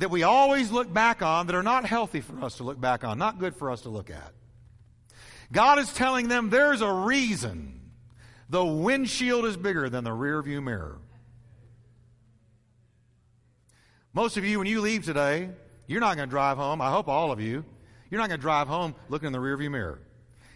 that 0.00 0.10
we 0.10 0.22
always 0.22 0.70
look 0.70 0.90
back 0.90 1.20
on 1.20 1.46
that 1.46 1.54
are 1.54 1.62
not 1.62 1.84
healthy 1.84 2.22
for 2.22 2.42
us 2.42 2.56
to 2.56 2.62
look 2.62 2.80
back 2.80 3.04
on, 3.04 3.18
not 3.18 3.38
good 3.38 3.54
for 3.54 3.70
us 3.70 3.82
to 3.82 3.90
look 3.90 4.10
at. 4.10 4.32
God 5.52 5.78
is 5.78 5.92
telling 5.92 6.28
them 6.28 6.48
there's 6.48 6.80
a 6.80 6.90
reason 6.90 7.92
the 8.48 8.64
windshield 8.64 9.44
is 9.44 9.58
bigger 9.58 9.90
than 9.90 10.02
the 10.02 10.12
rear 10.12 10.40
view 10.42 10.62
mirror. 10.62 10.98
Most 14.14 14.38
of 14.38 14.44
you, 14.44 14.58
when 14.58 14.66
you 14.66 14.80
leave 14.80 15.04
today, 15.04 15.50
you're 15.86 16.00
not 16.00 16.16
going 16.16 16.28
to 16.28 16.30
drive 16.30 16.56
home. 16.56 16.80
I 16.80 16.90
hope 16.90 17.06
all 17.06 17.30
of 17.30 17.40
you. 17.40 17.62
You're 18.10 18.20
not 18.20 18.28
going 18.28 18.40
to 18.40 18.42
drive 18.42 18.68
home 18.68 18.94
looking 19.10 19.26
in 19.26 19.32
the 19.34 19.38
rearview 19.38 19.70
mirror. 19.70 20.00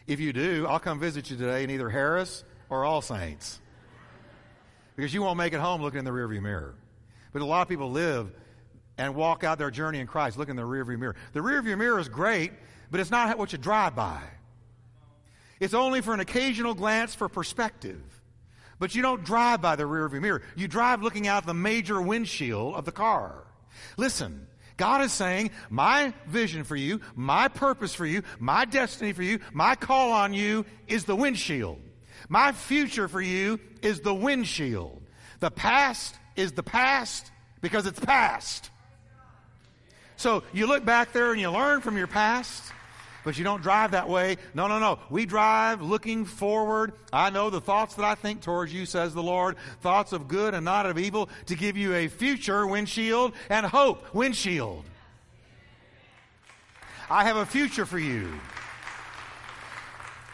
If 0.06 0.20
you 0.20 0.32
do, 0.32 0.66
I'll 0.66 0.80
come 0.80 0.98
visit 0.98 1.30
you 1.30 1.36
today 1.36 1.64
in 1.64 1.70
either 1.70 1.90
Harris 1.90 2.44
or 2.70 2.84
All 2.84 3.02
Saints. 3.02 3.60
Because 4.96 5.12
you 5.12 5.22
won't 5.22 5.36
make 5.36 5.52
it 5.52 5.60
home 5.60 5.82
looking 5.82 5.98
in 5.98 6.04
the 6.06 6.12
rearview 6.12 6.40
mirror. 6.40 6.74
But 7.32 7.42
a 7.42 7.44
lot 7.44 7.60
of 7.60 7.68
people 7.68 7.90
live 7.90 8.32
and 8.98 9.14
walk 9.14 9.44
out 9.44 9.58
their 9.58 9.70
journey 9.70 10.00
in 10.00 10.06
Christ, 10.06 10.38
look 10.38 10.48
in 10.48 10.56
the 10.56 10.62
rearview 10.62 10.98
mirror. 10.98 11.16
The 11.32 11.40
rearview 11.40 11.76
mirror 11.76 11.98
is 11.98 12.08
great, 12.08 12.52
but 12.90 13.00
it's 13.00 13.10
not 13.10 13.36
what 13.38 13.52
you 13.52 13.58
drive 13.58 13.96
by. 13.96 14.20
It's 15.60 15.74
only 15.74 16.00
for 16.00 16.14
an 16.14 16.20
occasional 16.20 16.74
glance 16.74 17.14
for 17.14 17.28
perspective. 17.28 18.02
But 18.78 18.94
you 18.94 19.02
don't 19.02 19.24
drive 19.24 19.62
by 19.62 19.76
the 19.76 19.84
rearview 19.84 20.20
mirror. 20.20 20.42
You 20.56 20.68
drive 20.68 21.02
looking 21.02 21.26
out 21.26 21.46
the 21.46 21.54
major 21.54 22.00
windshield 22.00 22.74
of 22.74 22.84
the 22.84 22.92
car. 22.92 23.44
Listen, 23.96 24.46
God 24.76 25.02
is 25.02 25.12
saying, 25.12 25.50
my 25.70 26.12
vision 26.26 26.64
for 26.64 26.76
you, 26.76 27.00
my 27.14 27.48
purpose 27.48 27.94
for 27.94 28.04
you, 28.04 28.22
my 28.38 28.64
destiny 28.64 29.12
for 29.12 29.22
you, 29.22 29.38
my 29.52 29.76
call 29.76 30.12
on 30.12 30.34
you 30.34 30.66
is 30.88 31.04
the 31.04 31.16
windshield. 31.16 31.80
My 32.28 32.52
future 32.52 33.06
for 33.06 33.20
you 33.20 33.60
is 33.82 34.00
the 34.00 34.14
windshield. 34.14 35.02
The 35.40 35.50
past 35.50 36.16
is 36.36 36.52
the 36.52 36.62
past 36.62 37.30
because 37.60 37.86
it's 37.86 38.00
past. 38.00 38.70
So 40.16 40.42
you 40.52 40.66
look 40.66 40.84
back 40.84 41.12
there 41.12 41.32
and 41.32 41.40
you 41.40 41.50
learn 41.50 41.80
from 41.80 41.96
your 41.96 42.06
past, 42.06 42.72
but 43.24 43.38
you 43.38 43.44
don't 43.44 43.62
drive 43.62 43.92
that 43.92 44.08
way. 44.08 44.36
No, 44.54 44.68
no, 44.68 44.78
no. 44.78 44.98
We 45.10 45.26
drive 45.26 45.82
looking 45.82 46.24
forward. 46.24 46.92
I 47.12 47.30
know 47.30 47.50
the 47.50 47.60
thoughts 47.60 47.94
that 47.94 48.04
I 48.04 48.14
think 48.14 48.42
towards 48.42 48.72
you, 48.72 48.86
says 48.86 49.14
the 49.14 49.22
Lord, 49.22 49.56
thoughts 49.80 50.12
of 50.12 50.28
good 50.28 50.54
and 50.54 50.64
not 50.64 50.86
of 50.86 50.98
evil, 50.98 51.28
to 51.46 51.54
give 51.54 51.76
you 51.76 51.94
a 51.94 52.08
future 52.08 52.66
windshield 52.66 53.32
and 53.48 53.66
hope 53.66 54.14
windshield. 54.14 54.84
I 57.10 57.24
have 57.24 57.36
a 57.36 57.46
future 57.46 57.86
for 57.86 57.98
you. 57.98 58.28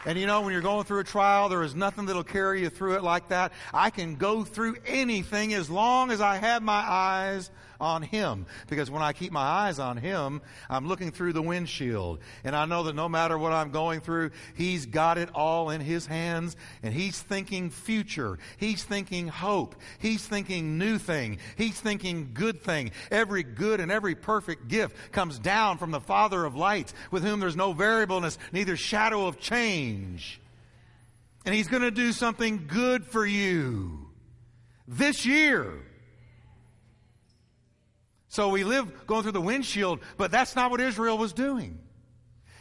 And 0.05 0.17
you 0.17 0.25
know, 0.25 0.41
when 0.41 0.51
you're 0.51 0.61
going 0.61 0.83
through 0.83 0.99
a 0.99 1.03
trial, 1.03 1.47
there 1.47 1.63
is 1.63 1.75
nothing 1.75 2.07
that'll 2.07 2.23
carry 2.23 2.61
you 2.61 2.69
through 2.69 2.95
it 2.95 3.03
like 3.03 3.27
that. 3.27 3.51
I 3.73 3.89
can 3.89 4.15
go 4.15 4.43
through 4.43 4.77
anything 4.85 5.53
as 5.53 5.69
long 5.69 6.11
as 6.11 6.21
I 6.21 6.37
have 6.37 6.63
my 6.63 6.73
eyes 6.73 7.51
on 7.81 8.03
Him. 8.03 8.45
Because 8.69 8.89
when 8.89 9.01
I 9.01 9.11
keep 9.11 9.31
my 9.31 9.41
eyes 9.41 9.79
on 9.79 9.97
Him, 9.97 10.41
I'm 10.69 10.87
looking 10.87 11.11
through 11.11 11.33
the 11.33 11.41
windshield. 11.41 12.19
And 12.43 12.55
I 12.55 12.65
know 12.65 12.83
that 12.83 12.95
no 12.95 13.09
matter 13.09 13.37
what 13.37 13.51
I'm 13.51 13.71
going 13.71 13.99
through, 13.99 14.31
He's 14.55 14.85
got 14.85 15.17
it 15.17 15.29
all 15.33 15.71
in 15.71 15.81
His 15.81 16.05
hands. 16.05 16.55
And 16.83 16.93
He's 16.93 17.21
thinking 17.21 17.69
future. 17.69 18.37
He's 18.57 18.83
thinking 18.83 19.27
hope. 19.27 19.75
He's 19.99 20.25
thinking 20.25 20.77
new 20.77 20.97
thing. 20.97 21.39
He's 21.57 21.79
thinking 21.79 22.31
good 22.33 22.61
thing. 22.61 22.91
Every 23.09 23.43
good 23.43 23.79
and 23.79 23.91
every 23.91 24.15
perfect 24.15 24.67
gift 24.67 24.95
comes 25.11 25.39
down 25.39 25.79
from 25.79 25.91
the 25.91 25.99
Father 25.99 26.45
of 26.45 26.55
lights, 26.55 26.93
with 27.09 27.23
whom 27.23 27.39
there's 27.39 27.55
no 27.55 27.73
variableness, 27.73 28.37
neither 28.53 28.77
shadow 28.77 29.25
of 29.25 29.39
change. 29.39 30.39
And 31.45 31.55
He's 31.55 31.67
going 31.67 31.81
to 31.81 31.91
do 31.91 32.11
something 32.11 32.67
good 32.67 33.05
for 33.05 33.25
you 33.25 34.07
this 34.87 35.25
year. 35.25 35.73
So 38.31 38.47
we 38.47 38.63
live 38.63 39.07
going 39.07 39.23
through 39.23 39.33
the 39.33 39.41
windshield, 39.41 39.99
but 40.15 40.31
that's 40.31 40.55
not 40.55 40.71
what 40.71 40.79
Israel 40.79 41.17
was 41.17 41.33
doing. 41.33 41.77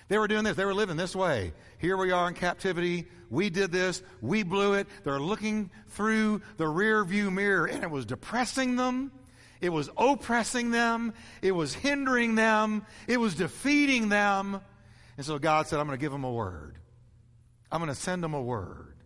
They 0.09 0.19
were 0.19 0.27
doing 0.27 0.43
this. 0.43 0.57
They 0.57 0.65
were 0.65 0.75
living 0.75 0.97
this 0.97 1.15
way. 1.15 1.53
Here 1.79 1.97
we 1.97 2.11
are 2.11 2.27
in 2.27 2.35
captivity. 2.35 3.07
We 3.31 3.51
did 3.51 3.71
this. 3.71 4.03
We 4.21 4.43
blew 4.43 4.75
it. 4.75 4.89
They're 5.05 5.21
looking 5.21 5.71
through 5.91 6.43
the 6.57 6.67
rear 6.67 7.05
view 7.05 7.31
mirror, 7.31 7.67
and 7.67 7.85
it 7.85 7.91
was 7.91 8.05
depressing 8.05 8.75
them. 8.75 9.13
It 9.61 9.69
was 9.69 9.89
oppressing 9.97 10.73
them. 10.73 11.15
It 11.41 11.53
was 11.53 11.73
hindering 11.73 12.35
them. 12.35 12.85
It 13.07 13.21
was 13.21 13.37
defeating 13.37 14.09
them. 14.09 14.61
And 15.17 15.25
so 15.25 15.39
God 15.39 15.69
said, 15.69 15.79
I'm 15.79 15.87
going 15.87 15.97
to 15.97 16.03
give 16.03 16.11
them 16.11 16.25
a 16.25 16.33
word. 16.33 16.79
I'm 17.71 17.79
going 17.79 17.95
to 17.95 18.01
send 18.01 18.25
them 18.25 18.35
a 18.35 18.43
word. 18.43 18.97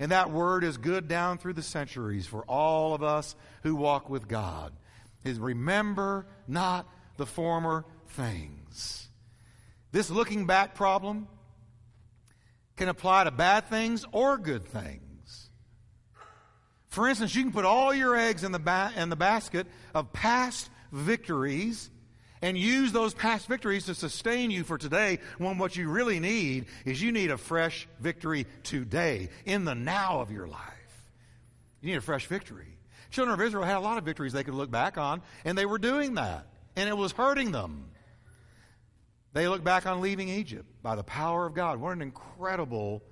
And 0.00 0.10
that 0.10 0.32
word 0.32 0.64
is 0.64 0.78
good 0.78 1.06
down 1.06 1.38
through 1.38 1.52
the 1.52 1.62
centuries 1.62 2.26
for 2.26 2.42
all 2.46 2.92
of 2.92 3.04
us 3.04 3.36
who 3.62 3.76
walk 3.76 4.10
with 4.10 4.26
God 4.26 4.72
is 5.24 5.38
remember 5.38 6.26
not 6.46 6.88
the 7.16 7.26
former 7.26 7.84
things. 8.08 9.08
This 9.92 10.10
looking 10.10 10.46
back 10.46 10.74
problem 10.74 11.28
can 12.76 12.88
apply 12.88 13.24
to 13.24 13.30
bad 13.30 13.68
things 13.68 14.04
or 14.12 14.38
good 14.38 14.64
things. 14.64 15.50
For 16.88 17.08
instance, 17.08 17.34
you 17.34 17.42
can 17.42 17.52
put 17.52 17.64
all 17.64 17.94
your 17.94 18.16
eggs 18.16 18.44
in 18.44 18.52
the, 18.52 18.58
ba- 18.58 18.92
in 18.96 19.08
the 19.08 19.16
basket 19.16 19.66
of 19.94 20.12
past 20.12 20.68
victories 20.90 21.90
and 22.42 22.58
use 22.58 22.92
those 22.92 23.14
past 23.14 23.46
victories 23.46 23.86
to 23.86 23.94
sustain 23.94 24.50
you 24.50 24.64
for 24.64 24.76
today 24.76 25.20
when 25.38 25.58
what 25.58 25.76
you 25.76 25.88
really 25.88 26.18
need 26.20 26.66
is 26.84 27.00
you 27.00 27.12
need 27.12 27.30
a 27.30 27.38
fresh 27.38 27.86
victory 28.00 28.46
today 28.64 29.28
in 29.44 29.64
the 29.64 29.74
now 29.74 30.20
of 30.20 30.32
your 30.32 30.48
life. 30.48 30.60
You 31.80 31.90
need 31.90 31.98
a 31.98 32.02
fresh 32.02 32.26
victory 32.26 32.71
children 33.12 33.38
of 33.38 33.46
Israel 33.46 33.64
had 33.64 33.76
a 33.76 33.80
lot 33.80 33.98
of 33.98 34.04
victories 34.04 34.32
they 34.32 34.42
could 34.42 34.54
look 34.54 34.70
back 34.70 34.98
on, 34.98 35.22
and 35.44 35.56
they 35.56 35.66
were 35.66 35.78
doing 35.78 36.14
that, 36.14 36.46
and 36.74 36.88
it 36.88 36.96
was 36.96 37.12
hurting 37.12 37.52
them. 37.52 37.84
They 39.34 39.48
look 39.48 39.62
back 39.62 39.86
on 39.86 40.00
leaving 40.00 40.28
Egypt 40.28 40.66
by 40.82 40.96
the 40.96 41.04
power 41.04 41.46
of 41.46 41.54
God. 41.54 41.80
What 41.80 41.92
an 41.92 42.02
incredible 42.02 43.02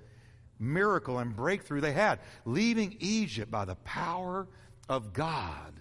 miracle 0.59 1.19
and 1.19 1.35
breakthrough 1.35 1.81
they 1.81 1.93
had. 1.93 2.19
Leaving 2.45 2.97
Egypt 3.01 3.51
by 3.51 3.65
the 3.65 3.77
power 3.77 4.47
of 4.89 5.13
God. 5.13 5.81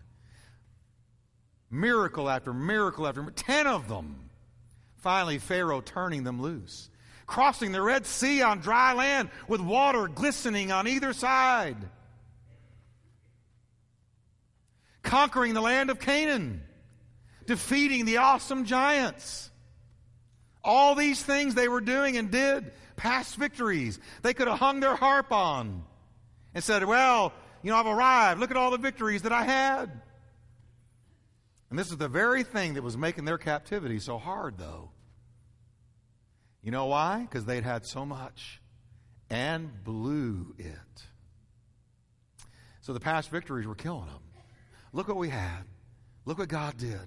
Miracle 1.70 2.30
after 2.30 2.54
miracle 2.54 3.06
after 3.06 3.30
ten 3.32 3.68
of 3.68 3.90
them. 3.90 4.30
Finally, 4.98 5.40
Pharaoh 5.40 5.82
turning 5.82 6.24
them 6.24 6.42
loose. 6.42 6.90
Crossing 7.26 7.74
the 7.74 7.82
Red 7.82 8.06
Sea 8.06 8.42
on 8.42 8.60
dry 8.60 8.94
land 8.94 9.30
with 9.48 9.62
water 9.62 10.08
glistening 10.08 10.72
on 10.72 10.88
either 10.88 11.14
side 11.14 11.78
conquering 15.10 15.56
the 15.56 15.62
land 15.62 15.89
of 15.89 16.00
Canaan, 16.00 16.62
defeating 17.48 18.06
the 18.06 18.18
awesome 18.18 18.63
giants. 18.66 19.50
All 20.63 20.94
these 20.94 21.22
things 21.22 21.56
they 21.56 21.68
were 21.68 21.82
doing 21.82 22.16
and 22.16 22.30
did, 22.30 22.72
past 22.96 23.36
victories, 23.36 24.00
they 24.22 24.36
could 24.36 24.48
have 24.48 24.60
hung 24.60 24.82
their 24.82 24.96
harp 24.96 25.32
on 25.32 25.84
and 26.54 26.63
said, 26.63 26.86
Well, 26.86 27.34
you 27.63 27.72
know, 27.72 27.78
I've 27.78 27.88
arrived. 27.88 28.39
Look 28.39 28.51
at 28.51 28.58
all 28.58 28.70
the 28.70 28.78
victories 28.78 29.24
that 29.24 29.32
I 29.32 29.44
had. 29.44 29.89
And 31.72 31.78
this 31.78 31.89
is 31.89 31.98
the 31.98 32.08
very 32.08 32.44
thing 32.44 32.75
that 32.75 32.84
was 32.84 32.96
making 32.96 33.25
their 33.25 33.38
captivity 33.39 34.00
so 34.00 34.20
hard, 34.20 34.58
though. 34.58 34.92
You 36.62 36.72
know 36.72 36.86
why? 36.86 37.22
Because 37.22 37.46
they'd 37.46 37.63
had 37.63 37.86
so 37.86 38.06
much 38.06 38.62
and 39.30 39.84
blew 39.84 40.54
it. 40.60 40.75
So 42.82 42.94
the 42.94 43.00
past 43.00 43.30
victories 43.30 43.66
were 43.66 43.75
killing 43.75 44.08
them. 44.08 44.29
Look 44.93 45.08
what 45.08 45.17
we 45.17 45.29
had. 45.29 45.63
Look 46.25 46.39
what 46.39 46.50
God 46.50 46.77
did. 46.77 47.00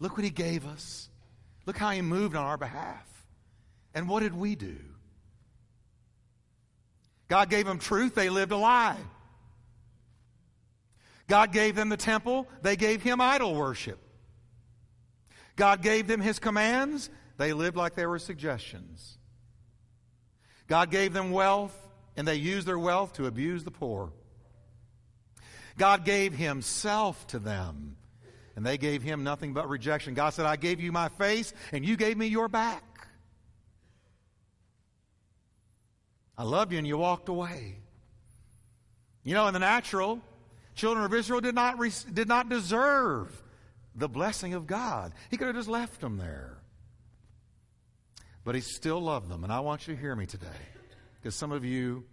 Look 0.00 0.16
what 0.16 0.24
He 0.24 0.30
gave 0.30 0.66
us. 0.66 1.08
Look 1.66 1.76
how 1.76 1.90
He 1.90 2.02
moved 2.02 2.36
on 2.36 2.44
our 2.44 2.56
behalf. 2.56 3.06
And 3.94 4.08
what 4.08 4.20
did 4.20 4.34
we 4.34 4.54
do? 4.54 4.76
God 7.28 7.50
gave 7.50 7.66
them 7.66 7.78
truth, 7.78 8.14
they 8.14 8.30
lived 8.30 8.52
a 8.52 8.56
lie. 8.56 8.96
God 11.26 11.52
gave 11.52 11.74
them 11.74 11.90
the 11.90 11.96
temple, 11.96 12.48
they 12.62 12.76
gave 12.76 13.02
Him 13.02 13.20
idol 13.20 13.54
worship. 13.54 13.98
God 15.56 15.82
gave 15.82 16.06
them 16.06 16.20
His 16.20 16.38
commands, 16.38 17.10
they 17.36 17.52
lived 17.52 17.76
like 17.76 17.94
they 17.94 18.06
were 18.06 18.18
suggestions. 18.18 19.18
God 20.68 20.90
gave 20.90 21.12
them 21.12 21.30
wealth, 21.30 21.76
and 22.16 22.26
they 22.26 22.36
used 22.36 22.66
their 22.66 22.78
wealth 22.78 23.14
to 23.14 23.26
abuse 23.26 23.64
the 23.64 23.70
poor. 23.70 24.12
God 25.78 26.04
gave 26.04 26.34
Himself 26.34 27.26
to 27.28 27.38
them, 27.38 27.96
and 28.56 28.66
they 28.66 28.76
gave 28.76 29.02
Him 29.02 29.24
nothing 29.24 29.54
but 29.54 29.68
rejection. 29.68 30.14
God 30.14 30.30
said, 30.30 30.44
I 30.44 30.56
gave 30.56 30.80
you 30.80 30.92
my 30.92 31.08
face, 31.08 31.54
and 31.72 31.86
you 31.86 31.96
gave 31.96 32.18
me 32.18 32.26
your 32.26 32.48
back. 32.48 32.82
I 36.36 36.42
loved 36.42 36.72
you, 36.72 36.78
and 36.78 36.86
you 36.86 36.98
walked 36.98 37.28
away. 37.28 37.78
You 39.24 39.34
know, 39.34 39.46
in 39.46 39.52
the 39.54 39.60
natural, 39.60 40.20
children 40.74 41.04
of 41.04 41.14
Israel 41.14 41.40
did 41.40 41.54
not, 41.54 41.78
re- 41.78 41.92
did 42.12 42.28
not 42.28 42.48
deserve 42.48 43.42
the 43.94 44.08
blessing 44.08 44.54
of 44.54 44.66
God. 44.66 45.12
He 45.30 45.36
could 45.36 45.48
have 45.48 45.56
just 45.56 45.68
left 45.68 46.00
them 46.00 46.18
there. 46.18 46.58
But 48.44 48.54
He 48.54 48.60
still 48.60 49.00
loved 49.00 49.28
them. 49.28 49.44
And 49.44 49.52
I 49.52 49.60
want 49.60 49.86
you 49.86 49.94
to 49.94 50.00
hear 50.00 50.14
me 50.14 50.26
today 50.26 50.46
because 51.16 51.34
some 51.34 51.52
of 51.52 51.64
you 51.64 52.04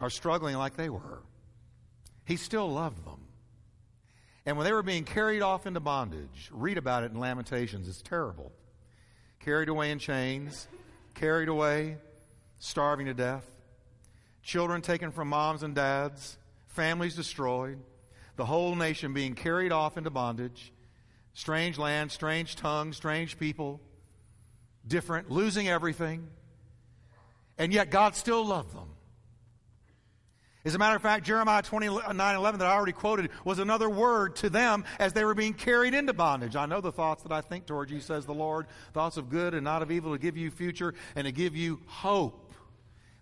are 0.00 0.10
struggling 0.10 0.56
like 0.56 0.76
they 0.76 0.88
were. 0.88 1.22
He 2.28 2.36
still 2.36 2.70
loved 2.70 3.06
them. 3.06 3.20
And 4.44 4.58
when 4.58 4.66
they 4.66 4.72
were 4.74 4.82
being 4.82 5.04
carried 5.04 5.40
off 5.40 5.66
into 5.66 5.80
bondage, 5.80 6.50
read 6.52 6.76
about 6.76 7.02
it 7.02 7.10
in 7.10 7.18
Lamentations. 7.18 7.88
It's 7.88 8.02
terrible. 8.02 8.52
Carried 9.40 9.70
away 9.70 9.90
in 9.90 9.98
chains, 9.98 10.68
carried 11.14 11.48
away, 11.48 11.96
starving 12.58 13.06
to 13.06 13.14
death, 13.14 13.48
children 14.42 14.82
taken 14.82 15.10
from 15.10 15.28
moms 15.28 15.62
and 15.62 15.74
dads, 15.74 16.36
families 16.66 17.16
destroyed, 17.16 17.78
the 18.36 18.44
whole 18.44 18.74
nation 18.74 19.14
being 19.14 19.34
carried 19.34 19.72
off 19.72 19.96
into 19.96 20.10
bondage, 20.10 20.70
strange 21.32 21.78
land, 21.78 22.12
strange 22.12 22.56
tongue, 22.56 22.92
strange 22.92 23.38
people, 23.38 23.80
different, 24.86 25.30
losing 25.30 25.66
everything. 25.66 26.28
And 27.56 27.72
yet 27.72 27.90
God 27.90 28.14
still 28.14 28.44
loved 28.44 28.74
them. 28.74 28.90
As 30.68 30.74
a 30.74 30.78
matter 30.78 30.96
of 30.96 31.00
fact, 31.00 31.24
Jeremiah 31.24 31.62
29 31.62 32.04
11 32.10 32.60
that 32.60 32.68
I 32.68 32.74
already 32.74 32.92
quoted 32.92 33.30
was 33.42 33.58
another 33.58 33.88
word 33.88 34.36
to 34.36 34.50
them 34.50 34.84
as 34.98 35.14
they 35.14 35.24
were 35.24 35.32
being 35.32 35.54
carried 35.54 35.94
into 35.94 36.12
bondage. 36.12 36.56
I 36.56 36.66
know 36.66 36.82
the 36.82 36.92
thoughts 36.92 37.22
that 37.22 37.32
I 37.32 37.40
think 37.40 37.64
towards 37.64 37.90
you, 37.90 38.00
says 38.00 38.26
the 38.26 38.34
Lord, 38.34 38.66
thoughts 38.92 39.16
of 39.16 39.30
good 39.30 39.54
and 39.54 39.64
not 39.64 39.80
of 39.80 39.90
evil 39.90 40.12
to 40.12 40.18
give 40.18 40.36
you 40.36 40.50
future 40.50 40.92
and 41.16 41.24
to 41.24 41.32
give 41.32 41.56
you 41.56 41.80
hope. 41.86 42.52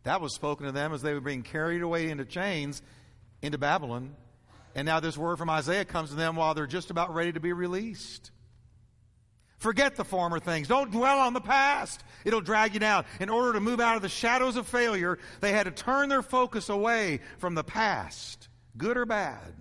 That 0.03 0.21
was 0.21 0.35
spoken 0.35 0.67
to 0.67 0.73
them 0.73 0.93
as 0.93 1.03
they 1.03 1.15
were 1.15 1.21
being 1.21 1.45
carried 1.45 1.83
away 1.83 2.11
into 2.11 2.25
chains 2.25 2.83
into 3.43 3.59
Babylon. 3.59 4.17
And 4.75 4.85
now 4.85 4.99
this 4.99 5.17
word 5.17 5.39
from 5.39 5.49
Isaiah 5.49 5.85
comes 5.85 6.11
to 6.11 6.17
them 6.17 6.35
while 6.35 6.53
they're 6.53 6.67
just 6.67 6.91
about 6.91 7.15
ready 7.15 7.31
to 7.31 7.39
be 7.39 7.53
released. 7.53 8.33
Forget 9.59 9.97
the 9.97 10.05
former 10.05 10.39
things. 10.39 10.69
Don't 10.69 10.91
dwell 10.91 11.19
on 11.19 11.33
the 11.33 11.41
past. 11.41 12.05
It'll 12.25 12.41
drag 12.43 12.75
you 12.75 12.81
down. 12.81 13.05
In 13.21 13.31
order 13.31 13.55
to 13.55 13.61
move 13.61 13.81
out 13.81 13.97
of 13.97 14.03
the 14.03 14.09
shadows 14.09 14.57
of 14.57 14.67
failure, 14.67 15.19
they 15.41 15.53
had 15.53 15.65
to 15.65 15.71
turn 15.71 16.09
their 16.09 16.23
focus 16.23 16.69
away 16.69 17.21
from 17.39 17.55
the 17.55 17.65
past, 17.65 18.49
good 18.77 18.97
or 18.97 19.07
bad. 19.07 19.55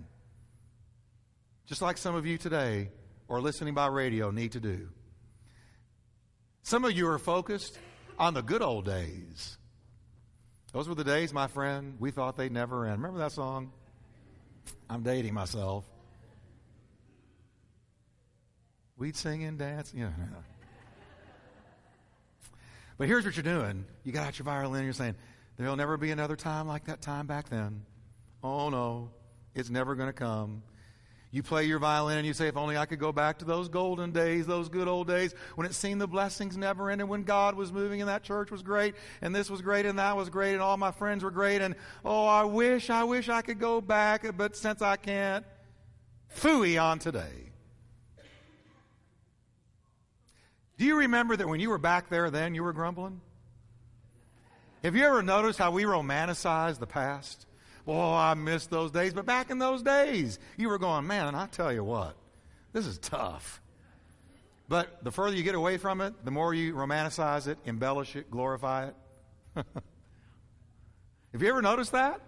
Just 1.64 1.82
like 1.82 1.96
some 1.96 2.14
of 2.14 2.26
you 2.26 2.36
today 2.36 2.90
or 3.26 3.40
listening 3.40 3.74
by 3.74 3.86
radio 3.86 4.30
need 4.30 4.52
to 4.52 4.60
do. 4.60 4.88
Some 6.62 6.84
of 6.84 6.92
you 6.92 7.08
are 7.08 7.18
focused 7.18 7.78
on 8.18 8.34
the 8.34 8.42
good 8.42 8.62
old 8.62 8.84
days. 8.84 9.56
Those 10.72 10.88
were 10.88 10.94
the 10.94 11.04
days, 11.04 11.32
my 11.32 11.46
friend, 11.46 11.96
we 11.98 12.10
thought 12.10 12.36
they'd 12.36 12.52
never 12.52 12.84
end. 12.86 12.98
Remember 12.98 13.18
that 13.20 13.32
song? 13.32 13.72
I'm 14.90 15.02
dating 15.02 15.32
myself. 15.32 15.84
We'd 18.98 19.16
sing 19.16 19.44
and 19.44 19.58
dance. 19.58 19.92
Yeah. 19.94 20.10
But 22.98 23.08
here's 23.08 23.24
what 23.24 23.36
you're 23.36 23.42
doing. 23.42 23.84
You 24.04 24.12
got 24.12 24.26
out 24.26 24.38
your 24.38 24.44
violin, 24.44 24.80
and 24.80 24.86
you're 24.86 24.94
saying, 24.94 25.16
There'll 25.56 25.76
never 25.76 25.96
be 25.96 26.10
another 26.10 26.36
time 26.36 26.66
like 26.66 26.86
that 26.86 27.00
time 27.00 27.26
back 27.26 27.48
then. 27.48 27.82
Oh 28.42 28.68
no, 28.68 29.10
it's 29.54 29.70
never 29.70 29.94
going 29.94 30.08
to 30.08 30.12
come. 30.12 30.62
You 31.30 31.42
play 31.42 31.64
your 31.64 31.78
violin 31.78 32.18
and 32.18 32.26
you 32.26 32.32
say, 32.32 32.48
If 32.48 32.56
only 32.56 32.76
I 32.76 32.86
could 32.86 32.98
go 32.98 33.12
back 33.12 33.38
to 33.38 33.44
those 33.44 33.68
golden 33.68 34.12
days, 34.12 34.46
those 34.46 34.68
good 34.68 34.88
old 34.88 35.08
days 35.08 35.34
when 35.54 35.66
it 35.66 35.74
seemed 35.74 36.00
the 36.00 36.06
blessings 36.06 36.56
never 36.56 36.90
ended, 36.90 37.08
when 37.08 37.24
God 37.24 37.54
was 37.54 37.72
moving 37.72 38.00
and 38.00 38.08
that 38.08 38.22
church 38.22 38.50
was 38.50 38.62
great, 38.62 38.94
and 39.20 39.34
this 39.34 39.50
was 39.50 39.60
great, 39.60 39.84
and 39.84 39.98
that 39.98 40.16
was 40.16 40.30
great, 40.30 40.52
and 40.52 40.62
all 40.62 40.76
my 40.76 40.92
friends 40.92 41.24
were 41.24 41.30
great, 41.30 41.60
and 41.60 41.74
oh, 42.04 42.26
I 42.26 42.44
wish, 42.44 42.88
I 42.88 43.04
wish 43.04 43.28
I 43.28 43.42
could 43.42 43.58
go 43.58 43.80
back, 43.80 44.24
but 44.36 44.56
since 44.56 44.80
I 44.80 44.96
can't, 44.96 45.44
fooey 46.34 46.82
on 46.82 46.98
today. 46.98 47.50
Do 50.78 50.84
you 50.84 50.98
remember 50.98 51.36
that 51.36 51.48
when 51.48 51.60
you 51.60 51.70
were 51.70 51.78
back 51.78 52.08
there 52.08 52.30
then, 52.30 52.54
you 52.54 52.62
were 52.62 52.72
grumbling? 52.72 53.20
Have 54.82 54.94
you 54.94 55.04
ever 55.04 55.22
noticed 55.22 55.58
how 55.58 55.70
we 55.70 55.84
romanticize 55.84 56.78
the 56.78 56.86
past? 56.86 57.46
Oh, 57.86 58.12
I 58.14 58.34
miss 58.34 58.66
those 58.66 58.90
days. 58.90 59.14
But 59.14 59.26
back 59.26 59.50
in 59.50 59.58
those 59.58 59.82
days, 59.82 60.38
you 60.56 60.68
were 60.68 60.78
going, 60.78 61.06
man, 61.06 61.34
I 61.34 61.46
tell 61.46 61.72
you 61.72 61.84
what, 61.84 62.16
this 62.72 62.86
is 62.86 62.98
tough. 62.98 63.62
But 64.68 65.02
the 65.04 65.12
further 65.12 65.36
you 65.36 65.44
get 65.44 65.54
away 65.54 65.76
from 65.76 66.00
it, 66.00 66.12
the 66.24 66.30
more 66.30 66.52
you 66.52 66.74
romanticize 66.74 67.46
it, 67.46 67.58
embellish 67.64 68.16
it, 68.16 68.30
glorify 68.30 68.88
it. 68.88 68.94
Have 71.32 71.42
you 71.42 71.48
ever 71.48 71.62
noticed 71.62 71.92
that? 71.92 72.20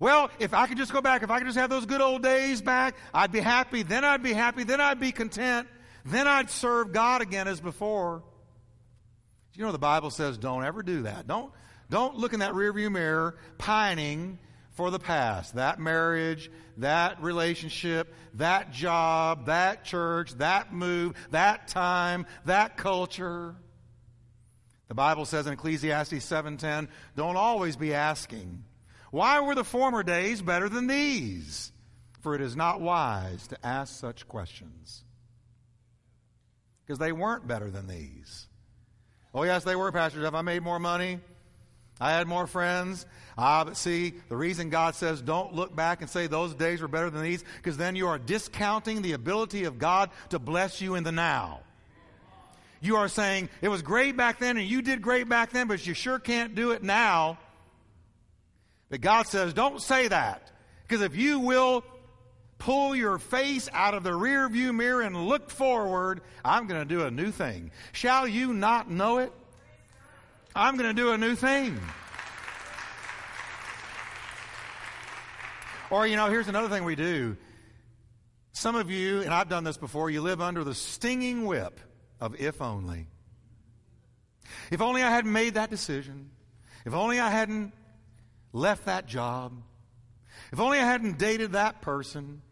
Well, 0.00 0.30
if 0.38 0.54
I 0.54 0.66
could 0.66 0.78
just 0.78 0.92
go 0.92 1.00
back, 1.00 1.22
if 1.22 1.30
I 1.30 1.38
could 1.38 1.46
just 1.46 1.58
have 1.58 1.70
those 1.70 1.86
good 1.86 2.00
old 2.00 2.22
days 2.22 2.62
back, 2.62 2.96
I'd 3.14 3.30
be 3.30 3.40
happy. 3.40 3.82
Then 3.82 4.04
I'd 4.04 4.22
be 4.22 4.32
happy. 4.32 4.64
Then 4.64 4.80
I'd 4.80 4.98
be 4.98 5.12
content. 5.12 5.68
Then 6.04 6.26
I'd 6.26 6.50
serve 6.50 6.92
God 6.92 7.22
again 7.22 7.48
as 7.48 7.60
before. 7.60 8.22
You 9.54 9.64
know, 9.64 9.72
the 9.72 9.78
Bible 9.78 10.10
says 10.10 10.38
don't 10.38 10.64
ever 10.64 10.82
do 10.82 11.02
that. 11.02 11.26
Don't, 11.26 11.52
don't 11.90 12.16
look 12.16 12.32
in 12.32 12.40
that 12.40 12.52
rearview 12.52 12.90
mirror 12.90 13.36
pining 13.58 14.38
for 14.72 14.90
the 14.90 14.98
past. 14.98 15.56
That 15.56 15.78
marriage, 15.78 16.50
that 16.78 17.22
relationship, 17.22 18.14
that 18.34 18.72
job, 18.72 19.46
that 19.46 19.84
church, 19.84 20.32
that 20.38 20.72
move, 20.72 21.14
that 21.30 21.68
time, 21.68 22.26
that 22.46 22.76
culture. 22.76 23.54
The 24.88 24.94
Bible 24.94 25.24
says 25.24 25.46
in 25.46 25.52
Ecclesiastes 25.52 26.24
7:10, 26.24 26.88
don't 27.16 27.36
always 27.36 27.76
be 27.76 27.92
asking, 27.92 28.64
why 29.10 29.40
were 29.40 29.54
the 29.54 29.64
former 29.64 30.02
days 30.02 30.40
better 30.40 30.68
than 30.68 30.86
these? 30.86 31.72
For 32.20 32.34
it 32.34 32.40
is 32.40 32.56
not 32.56 32.80
wise 32.80 33.46
to 33.48 33.66
ask 33.66 33.98
such 33.98 34.28
questions 34.28 35.04
because 36.90 36.98
they 36.98 37.12
weren't 37.12 37.46
better 37.46 37.70
than 37.70 37.86
these. 37.86 38.48
Oh, 39.32 39.44
yes, 39.44 39.62
they 39.62 39.76
were, 39.76 39.92
Pastor 39.92 40.20
Jeff. 40.20 40.34
I 40.34 40.42
made 40.42 40.60
more 40.60 40.80
money. 40.80 41.20
I 42.00 42.10
had 42.10 42.26
more 42.26 42.48
friends. 42.48 43.06
Ah, 43.38 43.62
but 43.62 43.76
see, 43.76 44.14
the 44.28 44.36
reason 44.36 44.70
God 44.70 44.96
says 44.96 45.22
don't 45.22 45.54
look 45.54 45.76
back 45.76 46.00
and 46.00 46.10
say 46.10 46.26
those 46.26 46.52
days 46.52 46.82
were 46.82 46.88
better 46.88 47.08
than 47.08 47.22
these, 47.22 47.44
because 47.58 47.76
then 47.76 47.94
you 47.94 48.08
are 48.08 48.18
discounting 48.18 49.02
the 49.02 49.12
ability 49.12 49.66
of 49.66 49.78
God 49.78 50.10
to 50.30 50.40
bless 50.40 50.80
you 50.80 50.96
in 50.96 51.04
the 51.04 51.12
now. 51.12 51.60
You 52.80 52.96
are 52.96 53.06
saying 53.06 53.50
it 53.62 53.68
was 53.68 53.82
great 53.82 54.16
back 54.16 54.40
then 54.40 54.56
and 54.56 54.66
you 54.66 54.82
did 54.82 55.00
great 55.00 55.28
back 55.28 55.52
then, 55.52 55.68
but 55.68 55.86
you 55.86 55.94
sure 55.94 56.18
can't 56.18 56.56
do 56.56 56.72
it 56.72 56.82
now. 56.82 57.38
But 58.88 59.00
God 59.00 59.28
says 59.28 59.54
don't 59.54 59.80
say 59.80 60.08
that. 60.08 60.50
Because 60.88 61.02
if 61.02 61.14
you 61.14 61.38
will 61.38 61.84
pull 62.60 62.94
your 62.94 63.18
face 63.18 63.68
out 63.72 63.94
of 63.94 64.04
the 64.04 64.14
rear 64.14 64.48
view 64.48 64.72
mirror 64.72 65.02
and 65.02 65.26
look 65.26 65.50
forward, 65.50 66.20
I'm 66.44 66.68
going 66.68 66.80
to 66.80 66.94
do 66.94 67.04
a 67.04 67.10
new 67.10 67.32
thing. 67.32 67.72
Shall 67.90 68.28
you 68.28 68.54
not 68.54 68.88
know 68.88 69.18
it? 69.18 69.32
I'm 70.54 70.76
going 70.76 70.88
to 70.88 70.94
do 70.94 71.10
a 71.10 71.18
new 71.18 71.34
thing. 71.34 71.80
Or, 75.90 76.06
you 76.06 76.14
know, 76.14 76.28
here's 76.28 76.46
another 76.46 76.68
thing 76.68 76.84
we 76.84 76.94
do. 76.94 77.36
Some 78.52 78.76
of 78.76 78.90
you, 78.90 79.22
and 79.22 79.34
I've 79.34 79.48
done 79.48 79.64
this 79.64 79.76
before, 79.76 80.10
you 80.10 80.20
live 80.20 80.40
under 80.40 80.62
the 80.62 80.74
stinging 80.74 81.46
whip 81.46 81.80
of 82.20 82.40
if 82.40 82.60
only. 82.60 83.06
If 84.70 84.80
only 84.80 85.02
I 85.02 85.10
hadn't 85.10 85.32
made 85.32 85.54
that 85.54 85.70
decision. 85.70 86.30
If 86.84 86.94
only 86.94 87.18
I 87.18 87.30
hadn't 87.30 87.72
left 88.52 88.84
that 88.84 89.06
job. 89.06 89.52
If 90.52 90.60
only 90.60 90.78
I 90.78 90.84
hadn't 90.84 91.18
dated 91.18 91.52
that 91.52 91.80
person. 91.80 92.42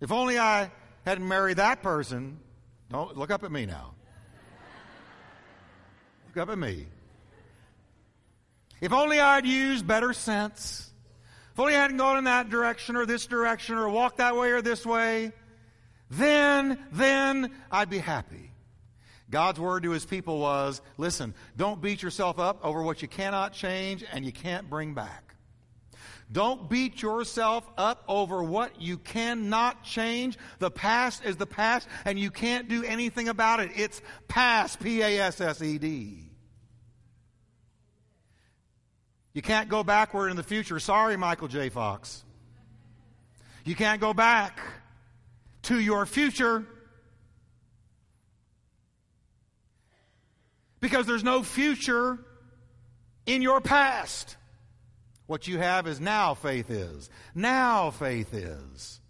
If 0.00 0.12
only 0.12 0.38
I 0.38 0.70
hadn't 1.04 1.26
married 1.26 1.56
that 1.56 1.82
person. 1.82 2.38
Don't 2.90 3.16
look 3.16 3.30
up 3.30 3.44
at 3.44 3.50
me 3.50 3.66
now. 3.66 3.94
Look 6.28 6.36
up 6.36 6.50
at 6.50 6.58
me. 6.58 6.86
If 8.80 8.92
only 8.92 9.20
I'd 9.20 9.46
used 9.46 9.86
better 9.86 10.12
sense. 10.12 10.90
If 11.52 11.60
only 11.60 11.74
I 11.74 11.80
hadn't 11.80 11.96
gone 11.96 12.18
in 12.18 12.24
that 12.24 12.50
direction 12.50 12.96
or 12.96 13.06
this 13.06 13.26
direction 13.26 13.76
or 13.76 13.88
walked 13.88 14.18
that 14.18 14.36
way 14.36 14.50
or 14.50 14.60
this 14.60 14.84
way. 14.84 15.32
then, 16.10 16.78
then 16.92 17.50
I'd 17.70 17.90
be 17.90 17.98
happy. 17.98 18.52
God's 19.30 19.58
word 19.58 19.82
to 19.82 19.90
his 19.90 20.04
people 20.04 20.38
was 20.38 20.80
listen, 20.98 21.34
don't 21.56 21.80
beat 21.80 22.02
yourself 22.02 22.38
up 22.38 22.64
over 22.64 22.82
what 22.82 23.02
you 23.02 23.08
cannot 23.08 23.52
change 23.52 24.04
and 24.12 24.24
you 24.24 24.32
can't 24.32 24.70
bring 24.70 24.94
back. 24.94 25.25
Don't 26.30 26.68
beat 26.68 27.02
yourself 27.02 27.68
up 27.78 28.02
over 28.08 28.42
what 28.42 28.80
you 28.80 28.98
cannot 28.98 29.84
change. 29.84 30.36
The 30.58 30.70
past 30.70 31.24
is 31.24 31.36
the 31.36 31.46
past 31.46 31.88
and 32.04 32.18
you 32.18 32.30
can't 32.30 32.68
do 32.68 32.82
anything 32.82 33.28
about 33.28 33.60
it. 33.60 33.70
It's 33.76 34.02
past, 34.26 34.80
P 34.80 35.02
A 35.02 35.20
S 35.20 35.40
S 35.40 35.62
E 35.62 35.78
D. 35.78 36.26
You 39.32 39.42
can't 39.42 39.68
go 39.68 39.84
backward 39.84 40.30
in 40.30 40.36
the 40.36 40.42
future. 40.42 40.80
Sorry, 40.80 41.16
Michael 41.16 41.48
J. 41.48 41.68
Fox. 41.68 42.24
You 43.64 43.74
can't 43.74 44.00
go 44.00 44.14
back 44.14 44.60
to 45.62 45.78
your 45.78 46.06
future 46.06 46.64
because 50.80 51.06
there's 51.06 51.24
no 51.24 51.42
future 51.42 52.18
in 53.26 53.42
your 53.42 53.60
past. 53.60 54.36
What 55.26 55.48
you 55.48 55.58
have 55.58 55.86
is 55.86 56.00
now 56.00 56.34
faith 56.34 56.70
is. 56.70 57.10
Now 57.34 57.90
faith 57.90 58.32
is. 58.32 59.00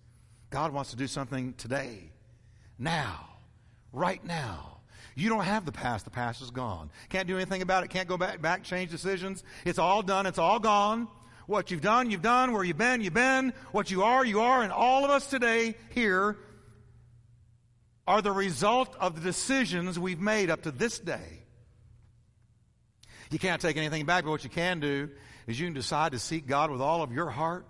God 0.51 0.73
wants 0.73 0.91
to 0.91 0.97
do 0.97 1.07
something 1.07 1.55
today. 1.55 2.11
Now. 2.79 3.29
Right 3.93 4.25
now. 4.25 4.79
You 5.15 5.31
don't 5.31 5.45
have 5.45 5.65
the 5.65 5.73
past. 5.73 6.05
The 6.05 6.11
past 6.11 6.43
is 6.43 6.51
gone. 6.51 6.91
Can't 7.09 7.27
do 7.27 7.37
anything 7.37 7.63
about 7.63 7.85
it. 7.85 7.91
Can't 7.91 8.09
go 8.09 8.19
back, 8.19 8.43
back, 8.43 8.63
change 8.63 8.91
decisions. 8.91 9.43
It's 9.65 9.79
all 9.79 10.03
done. 10.03 10.27
It's 10.27 10.39
all 10.39 10.59
gone. 10.59 11.09
What 11.47 11.71
you've 11.71 11.81
done, 11.81 12.11
you've 12.11 12.23
done. 12.23 12.53
Where 12.53 12.65
you've 12.65 12.77
been, 12.77 13.01
you've 13.01 13.15
been. 13.15 13.53
What 13.73 13.91
you 13.91 14.03
are, 14.03 14.25
you 14.25 14.41
are. 14.41 14.63
And 14.63 14.73
all 14.73 15.05
of 15.05 15.11
us 15.11 15.29
today 15.29 15.75
here 15.91 16.37
are 18.07 18.21
the 18.21 18.33
result 18.33 18.95
of 19.01 19.15
the 19.15 19.21
decisions 19.21 19.99
we've 19.99 20.21
made 20.21 20.51
up 20.51 20.63
to 20.63 20.71
this 20.71 20.99
day. 20.99 21.43
You 23.31 23.39
can't 23.39 23.61
take 23.61 23.77
anything 23.77 24.05
back, 24.07 24.25
but 24.25 24.31
what 24.31 24.45
you 24.45 24.51
can 24.51 24.81
do 24.81 25.11
is 25.47 25.59
you 25.59 25.67
can 25.67 25.75
decide 25.75 26.13
to 26.13 26.19
seek 26.19 26.47
God 26.47 26.71
with 26.71 26.81
all 26.81 27.03
of 27.03 27.13
your 27.13 27.31
heart. 27.31 27.67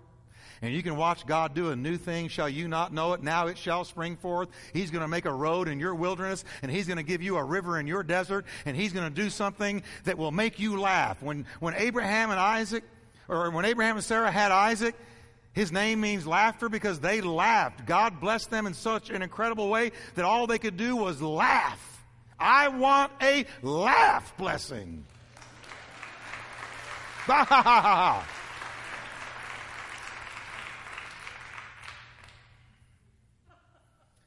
And 0.61 0.73
you 0.73 0.81
can 0.81 0.97
watch 0.97 1.27
God 1.27 1.53
do 1.53 1.69
a 1.69 1.75
new 1.75 1.97
thing. 1.97 2.29
Shall 2.29 2.49
you 2.49 2.67
not 2.67 2.91
know 2.91 3.13
it? 3.13 3.21
Now 3.21 3.45
it 3.45 3.59
shall 3.59 3.83
spring 3.83 4.17
forth. 4.17 4.49
He's 4.73 4.89
going 4.89 5.03
to 5.03 5.07
make 5.07 5.25
a 5.25 5.31
road 5.31 5.67
in 5.67 5.79
your 5.79 5.93
wilderness, 5.93 6.43
and 6.63 6.71
He's 6.71 6.87
going 6.87 6.97
to 6.97 7.03
give 7.03 7.21
you 7.21 7.37
a 7.37 7.43
river 7.43 7.79
in 7.79 7.85
your 7.85 8.01
desert, 8.01 8.45
and 8.65 8.75
He's 8.75 8.91
going 8.91 9.07
to 9.07 9.13
do 9.13 9.29
something 9.29 9.83
that 10.05 10.17
will 10.17 10.31
make 10.31 10.59
you 10.59 10.79
laugh. 10.79 11.21
When, 11.21 11.45
when 11.59 11.75
Abraham 11.75 12.31
and 12.31 12.39
Isaac, 12.39 12.83
or 13.27 13.51
when 13.51 13.65
Abraham 13.65 13.97
and 13.97 14.03
Sarah 14.03 14.31
had 14.31 14.51
Isaac, 14.51 14.95
his 15.57 15.71
name 15.71 16.01
means 16.01 16.27
laughter 16.27 16.69
because 16.69 16.99
they 16.99 17.19
laughed. 17.19 17.87
God 17.87 18.21
blessed 18.21 18.51
them 18.51 18.67
in 18.67 18.75
such 18.75 19.09
an 19.09 19.23
incredible 19.23 19.69
way 19.69 19.91
that 20.13 20.23
all 20.23 20.45
they 20.45 20.59
could 20.59 20.77
do 20.77 20.95
was 20.95 21.19
laugh. 21.19 22.05
I 22.39 22.67
want 22.67 23.11
a 23.23 23.45
laugh 23.63 24.37
blessing. 24.37 25.03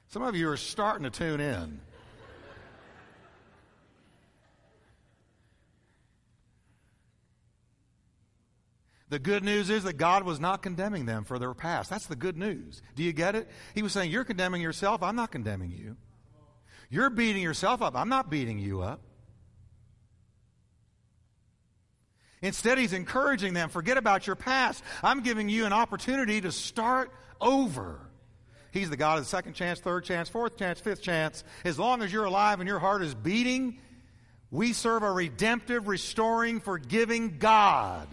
Some 0.08 0.22
of 0.22 0.36
you 0.36 0.50
are 0.50 0.58
starting 0.58 1.04
to 1.04 1.10
tune 1.10 1.40
in. 1.40 1.80
The 9.08 9.18
good 9.18 9.42
news 9.42 9.70
is 9.70 9.84
that 9.84 9.94
God 9.94 10.24
was 10.24 10.38
not 10.38 10.60
condemning 10.62 11.06
them 11.06 11.24
for 11.24 11.38
their 11.38 11.54
past. 11.54 11.88
That's 11.88 12.06
the 12.06 12.16
good 12.16 12.36
news. 12.36 12.82
Do 12.96 13.02
you 13.02 13.14
get 13.14 13.34
it? 13.34 13.48
He 13.74 13.82
was 13.82 13.92
saying, 13.92 14.10
You're 14.10 14.24
condemning 14.24 14.60
yourself. 14.60 15.02
I'm 15.02 15.16
not 15.16 15.30
condemning 15.30 15.72
you. 15.72 15.96
You're 16.90 17.08
beating 17.08 17.42
yourself 17.42 17.80
up. 17.80 17.96
I'm 17.96 18.10
not 18.10 18.28
beating 18.28 18.58
you 18.58 18.82
up. 18.82 19.00
Instead, 22.42 22.78
he's 22.78 22.92
encouraging 22.92 23.52
them, 23.52 23.68
forget 23.68 23.98
about 23.98 24.26
your 24.26 24.36
past. 24.36 24.82
I'm 25.02 25.22
giving 25.22 25.48
you 25.48 25.66
an 25.66 25.72
opportunity 25.72 26.40
to 26.40 26.52
start 26.52 27.10
over. 27.40 28.00
He's 28.72 28.88
the 28.88 28.96
God 28.96 29.18
of 29.18 29.24
the 29.24 29.28
second 29.28 29.54
chance, 29.54 29.80
third 29.80 30.04
chance, 30.04 30.28
fourth 30.28 30.56
chance, 30.56 30.80
fifth 30.80 31.02
chance. 31.02 31.44
As 31.64 31.78
long 31.78 32.02
as 32.02 32.12
you're 32.12 32.24
alive 32.24 32.60
and 32.60 32.68
your 32.68 32.78
heart 32.78 33.02
is 33.02 33.14
beating, 33.14 33.78
we 34.50 34.72
serve 34.72 35.02
a 35.02 35.10
redemptive, 35.10 35.86
restoring, 35.86 36.60
forgiving 36.60 37.38
God. 37.38 38.08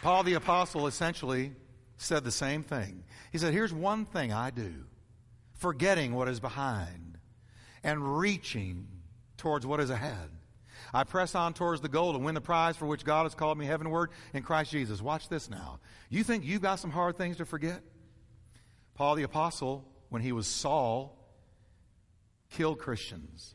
Paul 0.00 0.22
the 0.22 0.34
Apostle 0.34 0.86
essentially 0.86 1.52
said 1.96 2.24
the 2.24 2.30
same 2.30 2.62
thing. 2.62 3.02
He 3.32 3.38
said, 3.38 3.52
Here's 3.52 3.74
one 3.74 4.06
thing 4.06 4.32
I 4.32 4.50
do 4.50 4.72
forgetting 5.54 6.14
what 6.14 6.28
is 6.28 6.38
behind 6.38 7.07
and 7.88 8.18
reaching 8.18 8.86
towards 9.38 9.64
what 9.64 9.80
is 9.80 9.88
ahead. 9.88 10.30
I 10.92 11.04
press 11.04 11.34
on 11.34 11.54
towards 11.54 11.80
the 11.80 11.88
goal 11.88 12.12
to 12.12 12.18
win 12.18 12.34
the 12.34 12.40
prize 12.40 12.76
for 12.76 12.84
which 12.84 13.02
God 13.02 13.22
has 13.22 13.34
called 13.34 13.56
me 13.56 13.64
heavenward 13.64 14.10
in 14.34 14.42
Christ 14.42 14.70
Jesus. 14.70 15.00
Watch 15.00 15.28
this 15.30 15.48
now. 15.48 15.80
You 16.10 16.22
think 16.22 16.44
you've 16.44 16.60
got 16.60 16.80
some 16.80 16.90
hard 16.90 17.16
things 17.16 17.38
to 17.38 17.46
forget? 17.46 17.80
Paul 18.94 19.14
the 19.14 19.22
Apostle, 19.22 19.90
when 20.10 20.20
he 20.20 20.32
was 20.32 20.46
Saul, 20.46 21.16
killed 22.50 22.78
Christians, 22.78 23.54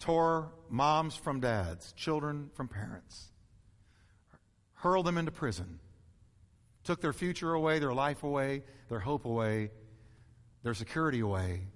tore 0.00 0.52
moms 0.68 1.14
from 1.14 1.38
dads, 1.38 1.92
children 1.92 2.50
from 2.54 2.66
parents, 2.66 3.30
hurled 4.74 5.06
them 5.06 5.16
into 5.16 5.30
prison, 5.30 5.78
took 6.82 7.00
their 7.00 7.12
future 7.12 7.52
away, 7.52 7.78
their 7.78 7.94
life 7.94 8.24
away, 8.24 8.64
their 8.88 9.00
hope 9.00 9.26
away, 9.26 9.70
their 10.64 10.74
security 10.74 11.20
away 11.20 11.68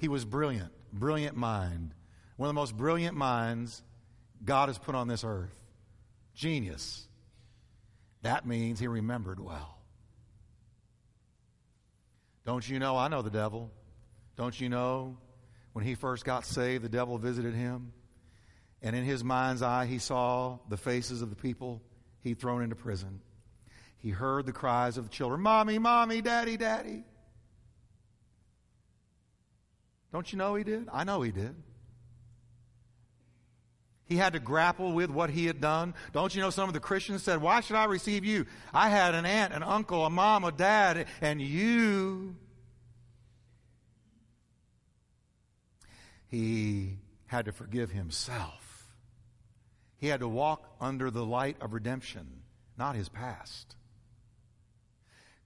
he 0.00 0.08
was 0.08 0.24
brilliant, 0.24 0.72
brilliant 0.92 1.36
mind. 1.36 1.94
One 2.36 2.48
of 2.48 2.54
the 2.54 2.60
most 2.60 2.74
brilliant 2.74 3.16
minds 3.16 3.82
God 4.42 4.70
has 4.70 4.78
put 4.78 4.94
on 4.94 5.08
this 5.08 5.24
earth. 5.24 5.54
Genius. 6.34 7.06
That 8.22 8.46
means 8.46 8.80
he 8.80 8.88
remembered 8.88 9.38
well. 9.38 9.76
Don't 12.46 12.66
you 12.66 12.78
know? 12.78 12.96
I 12.96 13.08
know 13.08 13.20
the 13.20 13.30
devil. 13.30 13.70
Don't 14.36 14.58
you 14.58 14.70
know? 14.70 15.18
When 15.74 15.84
he 15.84 15.94
first 15.94 16.24
got 16.24 16.46
saved, 16.46 16.82
the 16.82 16.88
devil 16.88 17.18
visited 17.18 17.54
him. 17.54 17.92
And 18.80 18.96
in 18.96 19.04
his 19.04 19.22
mind's 19.22 19.60
eye, 19.60 19.84
he 19.84 19.98
saw 19.98 20.58
the 20.70 20.78
faces 20.78 21.20
of 21.20 21.28
the 21.28 21.36
people 21.36 21.82
he'd 22.22 22.40
thrown 22.40 22.62
into 22.62 22.74
prison. 22.74 23.20
He 23.98 24.08
heard 24.08 24.46
the 24.46 24.52
cries 24.52 24.96
of 24.96 25.04
the 25.04 25.10
children 25.10 25.42
Mommy, 25.42 25.78
Mommy, 25.78 26.22
Daddy, 26.22 26.56
Daddy. 26.56 27.04
Don't 30.12 30.30
you 30.32 30.38
know 30.38 30.54
he 30.54 30.64
did? 30.64 30.88
I 30.92 31.04
know 31.04 31.22
he 31.22 31.30
did. 31.30 31.54
He 34.06 34.16
had 34.16 34.32
to 34.32 34.40
grapple 34.40 34.92
with 34.92 35.08
what 35.08 35.30
he 35.30 35.46
had 35.46 35.60
done. 35.60 35.94
Don't 36.12 36.34
you 36.34 36.40
know 36.40 36.50
some 36.50 36.68
of 36.68 36.74
the 36.74 36.80
Christians 36.80 37.22
said, 37.22 37.40
Why 37.40 37.60
should 37.60 37.76
I 37.76 37.84
receive 37.84 38.24
you? 38.24 38.44
I 38.74 38.88
had 38.88 39.14
an 39.14 39.24
aunt, 39.24 39.54
an 39.54 39.62
uncle, 39.62 40.04
a 40.04 40.10
mom, 40.10 40.42
a 40.42 40.50
dad, 40.50 41.06
and 41.20 41.40
you. 41.40 42.34
He 46.26 46.98
had 47.26 47.44
to 47.44 47.52
forgive 47.52 47.92
himself. 47.92 48.88
He 49.96 50.08
had 50.08 50.20
to 50.20 50.28
walk 50.28 50.64
under 50.80 51.10
the 51.12 51.24
light 51.24 51.56
of 51.60 51.72
redemption, 51.72 52.42
not 52.76 52.96
his 52.96 53.08
past. 53.08 53.76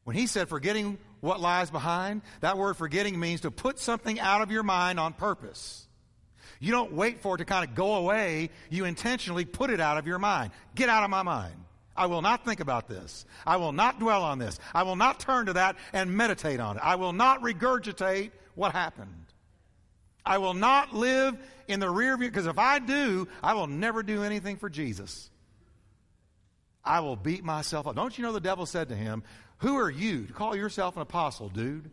When 0.04 0.16
he 0.16 0.26
said 0.26 0.48
forgetting 0.48 0.98
what 1.20 1.40
lies 1.40 1.70
behind, 1.70 2.22
that 2.40 2.58
word 2.58 2.76
forgetting 2.76 3.18
means 3.18 3.40
to 3.42 3.50
put 3.50 3.78
something 3.78 4.20
out 4.20 4.42
of 4.42 4.50
your 4.50 4.62
mind 4.62 5.00
on 5.00 5.14
purpose. 5.14 5.86
You 6.60 6.70
don't 6.70 6.92
wait 6.92 7.20
for 7.20 7.34
it 7.34 7.38
to 7.38 7.44
kind 7.44 7.68
of 7.68 7.74
go 7.74 7.94
away. 7.94 8.50
You 8.70 8.84
intentionally 8.84 9.44
put 9.44 9.70
it 9.70 9.80
out 9.80 9.98
of 9.98 10.06
your 10.06 10.18
mind. 10.18 10.52
Get 10.74 10.88
out 10.88 11.04
of 11.04 11.10
my 11.10 11.22
mind. 11.22 11.54
I 11.96 12.06
will 12.06 12.22
not 12.22 12.44
think 12.44 12.60
about 12.60 12.88
this. 12.88 13.24
I 13.46 13.56
will 13.56 13.72
not 13.72 14.00
dwell 14.00 14.22
on 14.24 14.38
this. 14.38 14.58
I 14.74 14.82
will 14.82 14.96
not 14.96 15.20
turn 15.20 15.46
to 15.46 15.54
that 15.54 15.76
and 15.92 16.16
meditate 16.16 16.60
on 16.60 16.76
it. 16.76 16.82
I 16.82 16.96
will 16.96 17.12
not 17.12 17.42
regurgitate 17.42 18.32
what 18.54 18.72
happened. 18.72 19.26
I 20.26 20.38
will 20.38 20.54
not 20.54 20.94
live 20.94 21.36
in 21.68 21.80
the 21.80 21.88
rear 21.88 22.16
view, 22.16 22.28
because 22.28 22.46
if 22.46 22.58
I 22.58 22.78
do, 22.78 23.28
I 23.42 23.54
will 23.54 23.66
never 23.66 24.02
do 24.02 24.22
anything 24.22 24.56
for 24.56 24.68
Jesus. 24.68 25.30
I 26.84 27.00
will 27.00 27.16
beat 27.16 27.44
myself 27.44 27.86
up. 27.86 27.96
Don't 27.96 28.16
you 28.18 28.22
know 28.22 28.32
the 28.32 28.40
devil 28.40 28.66
said 28.66 28.88
to 28.88 28.96
him, 28.96 29.22
who 29.58 29.76
are 29.76 29.90
you 29.90 30.26
to 30.26 30.32
call 30.32 30.56
yourself 30.56 30.96
an 30.96 31.02
apostle, 31.02 31.48
dude? 31.48 31.90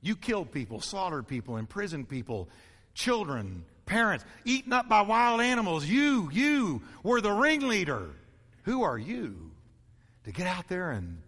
You 0.00 0.16
killed 0.16 0.52
people, 0.52 0.80
slaughtered 0.80 1.26
people, 1.26 1.56
imprisoned 1.56 2.08
people, 2.08 2.48
children, 2.94 3.64
parents, 3.86 4.24
eaten 4.44 4.72
up 4.72 4.88
by 4.88 5.02
wild 5.02 5.40
animals. 5.40 5.86
You, 5.86 6.30
you 6.32 6.82
were 7.02 7.20
the 7.20 7.32
ringleader. 7.32 8.10
Who 8.64 8.82
are 8.82 8.98
you 8.98 9.50
to 10.24 10.32
get 10.32 10.46
out 10.46 10.68
there 10.68 10.90
and 10.90 11.22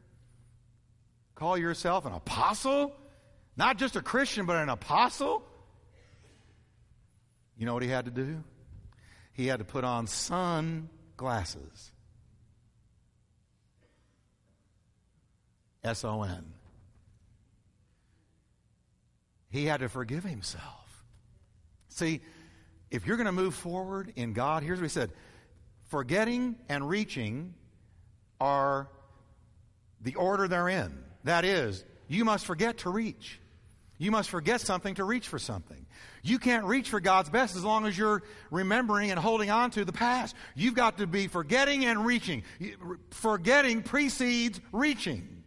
call 1.34 1.56
yourself 1.56 2.04
an 2.04 2.12
apostle? 2.12 2.92
Not 3.56 3.78
just 3.78 3.96
a 3.96 4.02
Christian, 4.02 4.46
but 4.46 4.56
an 4.56 4.68
apostle? 4.68 5.42
You 7.56 7.66
know 7.66 7.74
what 7.74 7.82
he 7.82 7.88
had 7.88 8.04
to 8.04 8.10
do? 8.10 8.42
He 9.32 9.46
had 9.46 9.58
to 9.58 9.64
put 9.64 9.84
on 9.84 10.06
sunglasses 10.06 11.92
S 15.84 16.04
O 16.04 16.22
N. 16.22 16.52
He 19.50 19.64
had 19.64 19.80
to 19.80 19.88
forgive 19.88 20.24
himself. 20.24 21.04
See, 21.88 22.20
if 22.90 23.06
you're 23.06 23.16
going 23.16 23.26
to 23.26 23.32
move 23.32 23.54
forward 23.54 24.12
in 24.16 24.32
God, 24.32 24.62
here's 24.62 24.78
what 24.78 24.84
he 24.84 24.88
said 24.90 25.10
forgetting 25.88 26.56
and 26.68 26.88
reaching 26.88 27.54
are 28.40 28.88
the 30.00 30.14
order 30.14 30.48
they're 30.48 30.68
in. 30.68 31.04
That 31.24 31.44
is, 31.44 31.84
you 32.06 32.24
must 32.24 32.46
forget 32.46 32.78
to 32.78 32.90
reach. 32.90 33.40
You 34.00 34.12
must 34.12 34.30
forget 34.30 34.60
something 34.60 34.94
to 34.94 35.04
reach 35.04 35.26
for 35.26 35.40
something. 35.40 35.84
You 36.22 36.38
can't 36.38 36.64
reach 36.64 36.88
for 36.88 37.00
God's 37.00 37.30
best 37.30 37.56
as 37.56 37.64
long 37.64 37.84
as 37.84 37.98
you're 37.98 38.22
remembering 38.50 39.10
and 39.10 39.18
holding 39.18 39.50
on 39.50 39.72
to 39.72 39.84
the 39.84 39.92
past. 39.92 40.36
You've 40.54 40.74
got 40.74 40.98
to 40.98 41.06
be 41.08 41.26
forgetting 41.26 41.84
and 41.84 42.06
reaching. 42.06 42.44
Forgetting 43.10 43.82
precedes 43.82 44.60
reaching. 44.70 45.37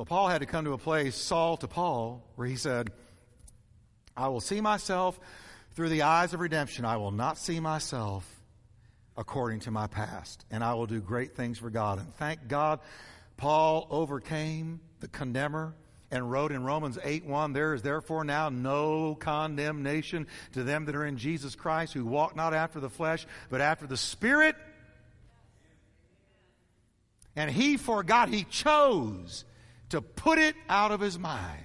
So 0.00 0.06
Paul 0.06 0.28
had 0.28 0.38
to 0.38 0.46
come 0.46 0.64
to 0.64 0.72
a 0.72 0.78
place, 0.78 1.14
Saul 1.14 1.58
to 1.58 1.68
Paul, 1.68 2.24
where 2.36 2.48
he 2.48 2.56
said, 2.56 2.90
I 4.16 4.28
will 4.28 4.40
see 4.40 4.62
myself 4.62 5.20
through 5.72 5.90
the 5.90 6.00
eyes 6.00 6.32
of 6.32 6.40
redemption. 6.40 6.86
I 6.86 6.96
will 6.96 7.10
not 7.10 7.36
see 7.36 7.60
myself 7.60 8.26
according 9.14 9.60
to 9.60 9.70
my 9.70 9.88
past. 9.88 10.46
And 10.50 10.64
I 10.64 10.72
will 10.72 10.86
do 10.86 11.02
great 11.02 11.36
things 11.36 11.58
for 11.58 11.68
God. 11.68 11.98
And 11.98 12.14
thank 12.14 12.48
God, 12.48 12.80
Paul 13.36 13.86
overcame 13.90 14.80
the 15.00 15.08
condemner 15.08 15.74
and 16.10 16.30
wrote 16.30 16.50
in 16.50 16.64
Romans 16.64 16.98
8 17.04 17.26
1, 17.26 17.52
There 17.52 17.74
is 17.74 17.82
therefore 17.82 18.24
now 18.24 18.48
no 18.48 19.14
condemnation 19.16 20.28
to 20.54 20.64
them 20.64 20.86
that 20.86 20.96
are 20.96 21.04
in 21.04 21.18
Jesus 21.18 21.54
Christ, 21.54 21.92
who 21.92 22.06
walk 22.06 22.34
not 22.34 22.54
after 22.54 22.80
the 22.80 22.88
flesh, 22.88 23.26
but 23.50 23.60
after 23.60 23.86
the 23.86 23.98
Spirit. 23.98 24.56
And 27.36 27.50
he 27.50 27.76
forgot, 27.76 28.30
he 28.30 28.44
chose 28.44 29.44
to 29.90 30.00
put 30.00 30.38
it 30.38 30.56
out 30.68 30.90
of 30.90 31.00
his 31.00 31.18
mind. 31.18 31.64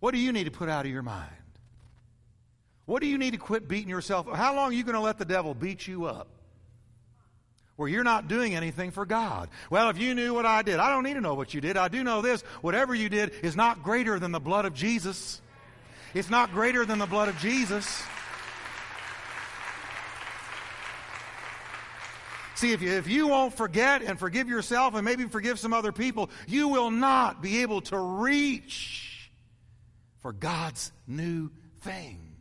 What 0.00 0.12
do 0.12 0.18
you 0.18 0.32
need 0.32 0.44
to 0.44 0.50
put 0.50 0.68
out 0.68 0.86
of 0.86 0.92
your 0.92 1.02
mind? 1.02 1.30
What 2.84 3.02
do 3.02 3.08
you 3.08 3.18
need 3.18 3.32
to 3.32 3.38
quit 3.38 3.66
beating 3.66 3.88
yourself? 3.88 4.26
How 4.32 4.54
long 4.54 4.70
are 4.70 4.74
you 4.74 4.84
going 4.84 4.94
to 4.94 5.00
let 5.00 5.18
the 5.18 5.24
devil 5.24 5.54
beat 5.54 5.86
you 5.86 6.06
up? 6.06 6.28
Where 7.74 7.88
you're 7.88 8.04
not 8.04 8.28
doing 8.28 8.54
anything 8.54 8.90
for 8.90 9.04
God. 9.04 9.50
Well, 9.68 9.90
if 9.90 9.98
you 9.98 10.14
knew 10.14 10.32
what 10.32 10.46
I 10.46 10.62
did, 10.62 10.78
I 10.78 10.88
don't 10.88 11.02
need 11.02 11.14
to 11.14 11.20
know 11.20 11.34
what 11.34 11.52
you 11.52 11.60
did. 11.60 11.76
I 11.76 11.88
do 11.88 12.02
know 12.04 12.22
this. 12.22 12.42
Whatever 12.62 12.94
you 12.94 13.08
did 13.08 13.32
is 13.42 13.56
not 13.56 13.82
greater 13.82 14.18
than 14.18 14.32
the 14.32 14.40
blood 14.40 14.64
of 14.64 14.72
Jesus. 14.72 15.42
It's 16.14 16.30
not 16.30 16.52
greater 16.52 16.86
than 16.86 16.98
the 16.98 17.06
blood 17.06 17.28
of 17.28 17.36
Jesus. 17.38 18.02
See, 22.56 22.72
if 22.72 22.80
you, 22.80 22.90
if 22.90 23.06
you 23.06 23.28
won't 23.28 23.54
forget 23.54 24.02
and 24.02 24.18
forgive 24.18 24.48
yourself 24.48 24.94
and 24.94 25.04
maybe 25.04 25.24
forgive 25.24 25.58
some 25.58 25.74
other 25.74 25.92
people, 25.92 26.30
you 26.46 26.68
will 26.68 26.90
not 26.90 27.42
be 27.42 27.60
able 27.60 27.82
to 27.82 27.98
reach 27.98 29.30
for 30.20 30.32
God's 30.32 30.90
new 31.06 31.50
thing. 31.82 32.34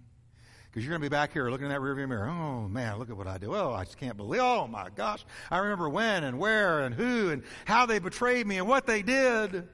Because 0.72 0.86
you're 0.86 0.92
going 0.92 1.02
to 1.02 1.10
be 1.10 1.14
back 1.14 1.34
here 1.34 1.50
looking 1.50 1.66
in 1.66 1.72
that 1.72 1.82
rearview 1.82 2.08
mirror. 2.08 2.30
Oh, 2.30 2.68
man, 2.70 2.98
look 2.98 3.10
at 3.10 3.18
what 3.18 3.28
I 3.28 3.38
did. 3.38 3.50
Oh, 3.50 3.74
I 3.74 3.84
just 3.84 3.98
can't 3.98 4.16
believe. 4.16 4.42
Oh, 4.42 4.68
my 4.68 4.88
gosh. 4.96 5.26
I 5.52 5.58
remember 5.58 5.90
when 5.90 6.24
and 6.24 6.40
where 6.40 6.82
and 6.82 6.96
who 6.96 7.32
and 7.32 7.44
how 7.66 7.86
they 7.86 8.00
betrayed 8.00 8.48
me 8.48 8.58
and 8.58 8.68
what 8.70 8.86
they 8.86 9.02
did. 9.02 9.68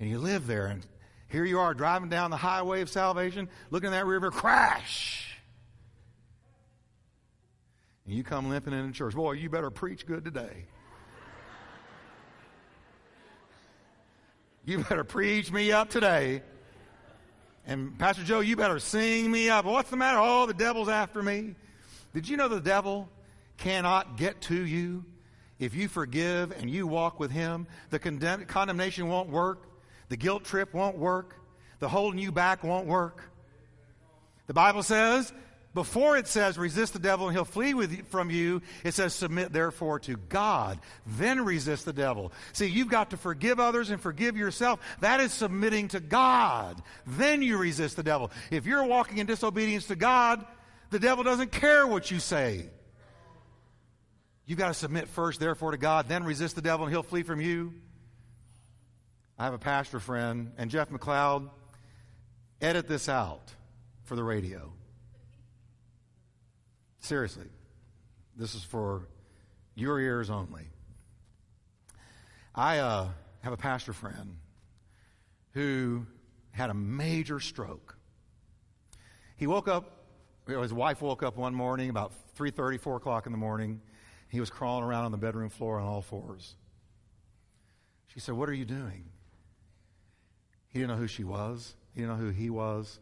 And 0.00 0.10
you 0.10 0.18
live 0.18 0.48
there, 0.48 0.66
and 0.66 0.84
here 1.28 1.44
you 1.44 1.60
are 1.60 1.74
driving 1.74 2.08
down 2.08 2.32
the 2.32 2.36
highway 2.36 2.80
of 2.80 2.90
salvation, 2.90 3.48
looking 3.70 3.86
in 3.86 3.92
that 3.92 4.06
river, 4.06 4.32
crash. 4.32 5.33
And 8.06 8.14
you 8.14 8.22
come 8.22 8.48
limping 8.48 8.74
into 8.74 8.92
church. 8.92 9.14
Boy, 9.14 9.32
you 9.32 9.48
better 9.48 9.70
preach 9.70 10.06
good 10.06 10.24
today. 10.24 10.66
You 14.66 14.78
better 14.78 15.04
preach 15.04 15.52
me 15.52 15.72
up 15.72 15.90
today. 15.90 16.42
And 17.66 17.98
Pastor 17.98 18.24
Joe, 18.24 18.40
you 18.40 18.56
better 18.56 18.78
sing 18.78 19.30
me 19.30 19.48
up. 19.48 19.64
What's 19.64 19.90
the 19.90 19.96
matter? 19.96 20.18
Oh, 20.20 20.46
the 20.46 20.54
devil's 20.54 20.88
after 20.88 21.22
me. 21.22 21.54
Did 22.12 22.28
you 22.28 22.36
know 22.36 22.48
the 22.48 22.60
devil 22.60 23.08
cannot 23.56 24.16
get 24.16 24.40
to 24.42 24.54
you 24.54 25.04
if 25.58 25.74
you 25.74 25.88
forgive 25.88 26.52
and 26.52 26.70
you 26.70 26.86
walk 26.86 27.18
with 27.18 27.30
him? 27.30 27.66
The 27.90 27.98
condemn- 27.98 28.44
condemnation 28.46 29.08
won't 29.08 29.30
work. 29.30 29.66
The 30.08 30.16
guilt 30.16 30.44
trip 30.44 30.74
won't 30.74 30.98
work. 30.98 31.36
The 31.78 31.88
holding 31.88 32.20
you 32.20 32.32
back 32.32 32.62
won't 32.64 32.86
work. 32.86 33.22
The 34.46 34.54
Bible 34.54 34.82
says 34.82 35.32
before 35.74 36.16
it 36.16 36.28
says 36.28 36.56
resist 36.56 36.92
the 36.92 36.98
devil 36.98 37.26
and 37.26 37.36
he'll 37.36 37.44
flee 37.44 37.74
with, 37.74 38.06
from 38.08 38.30
you, 38.30 38.62
it 38.84 38.94
says 38.94 39.12
submit 39.12 39.52
therefore 39.52 39.98
to 40.00 40.16
God. 40.16 40.78
Then 41.04 41.44
resist 41.44 41.84
the 41.84 41.92
devil. 41.92 42.32
See, 42.52 42.66
you've 42.66 42.88
got 42.88 43.10
to 43.10 43.16
forgive 43.16 43.58
others 43.58 43.90
and 43.90 44.00
forgive 44.00 44.36
yourself. 44.36 44.80
That 45.00 45.20
is 45.20 45.32
submitting 45.32 45.88
to 45.88 46.00
God. 46.00 46.80
Then 47.06 47.42
you 47.42 47.58
resist 47.58 47.96
the 47.96 48.02
devil. 48.04 48.30
If 48.50 48.66
you're 48.66 48.84
walking 48.84 49.18
in 49.18 49.26
disobedience 49.26 49.86
to 49.88 49.96
God, 49.96 50.44
the 50.90 51.00
devil 51.00 51.24
doesn't 51.24 51.50
care 51.50 51.86
what 51.86 52.10
you 52.10 52.20
say. 52.20 52.66
You've 54.46 54.58
got 54.58 54.68
to 54.68 54.74
submit 54.74 55.08
first, 55.08 55.40
therefore, 55.40 55.72
to 55.72 55.78
God, 55.78 56.08
then 56.08 56.22
resist 56.24 56.54
the 56.54 56.62
devil 56.62 56.86
and 56.86 56.94
he'll 56.94 57.02
flee 57.02 57.22
from 57.22 57.40
you. 57.40 57.72
I 59.36 59.44
have 59.44 59.54
a 59.54 59.58
pastor 59.58 59.98
friend, 59.98 60.52
and 60.58 60.70
Jeff 60.70 60.90
McLeod, 60.90 61.50
edit 62.60 62.86
this 62.86 63.08
out 63.08 63.52
for 64.04 64.14
the 64.14 64.22
radio. 64.22 64.72
Seriously, 67.04 67.44
this 68.34 68.54
is 68.54 68.64
for 68.64 69.08
your 69.74 70.00
ears 70.00 70.30
only. 70.30 70.70
I 72.54 72.78
uh, 72.78 73.08
have 73.42 73.52
a 73.52 73.58
pastor 73.58 73.92
friend 73.92 74.38
who 75.50 76.06
had 76.52 76.70
a 76.70 76.74
major 76.74 77.40
stroke. 77.40 77.98
He 79.36 79.46
woke 79.46 79.68
up, 79.68 80.06
his 80.46 80.72
wife 80.72 81.02
woke 81.02 81.22
up 81.22 81.36
one 81.36 81.54
morning 81.54 81.90
about 81.90 82.14
3.30, 82.38 82.80
4 82.80 82.96
o'clock 82.96 83.26
in 83.26 83.32
the 83.32 83.38
morning. 83.38 83.82
He 84.30 84.40
was 84.40 84.48
crawling 84.48 84.82
around 84.82 85.04
on 85.04 85.12
the 85.12 85.18
bedroom 85.18 85.50
floor 85.50 85.78
on 85.78 85.86
all 85.86 86.00
fours. 86.00 86.56
She 88.06 88.18
said, 88.18 88.34
What 88.34 88.48
are 88.48 88.54
you 88.54 88.64
doing? 88.64 89.04
He 90.68 90.78
didn't 90.78 90.96
know 90.96 91.02
who 91.02 91.06
she 91.06 91.22
was. 91.22 91.74
He 91.92 92.00
didn't 92.00 92.16
know 92.16 92.24
who 92.24 92.30
he 92.30 92.48
was. 92.48 92.98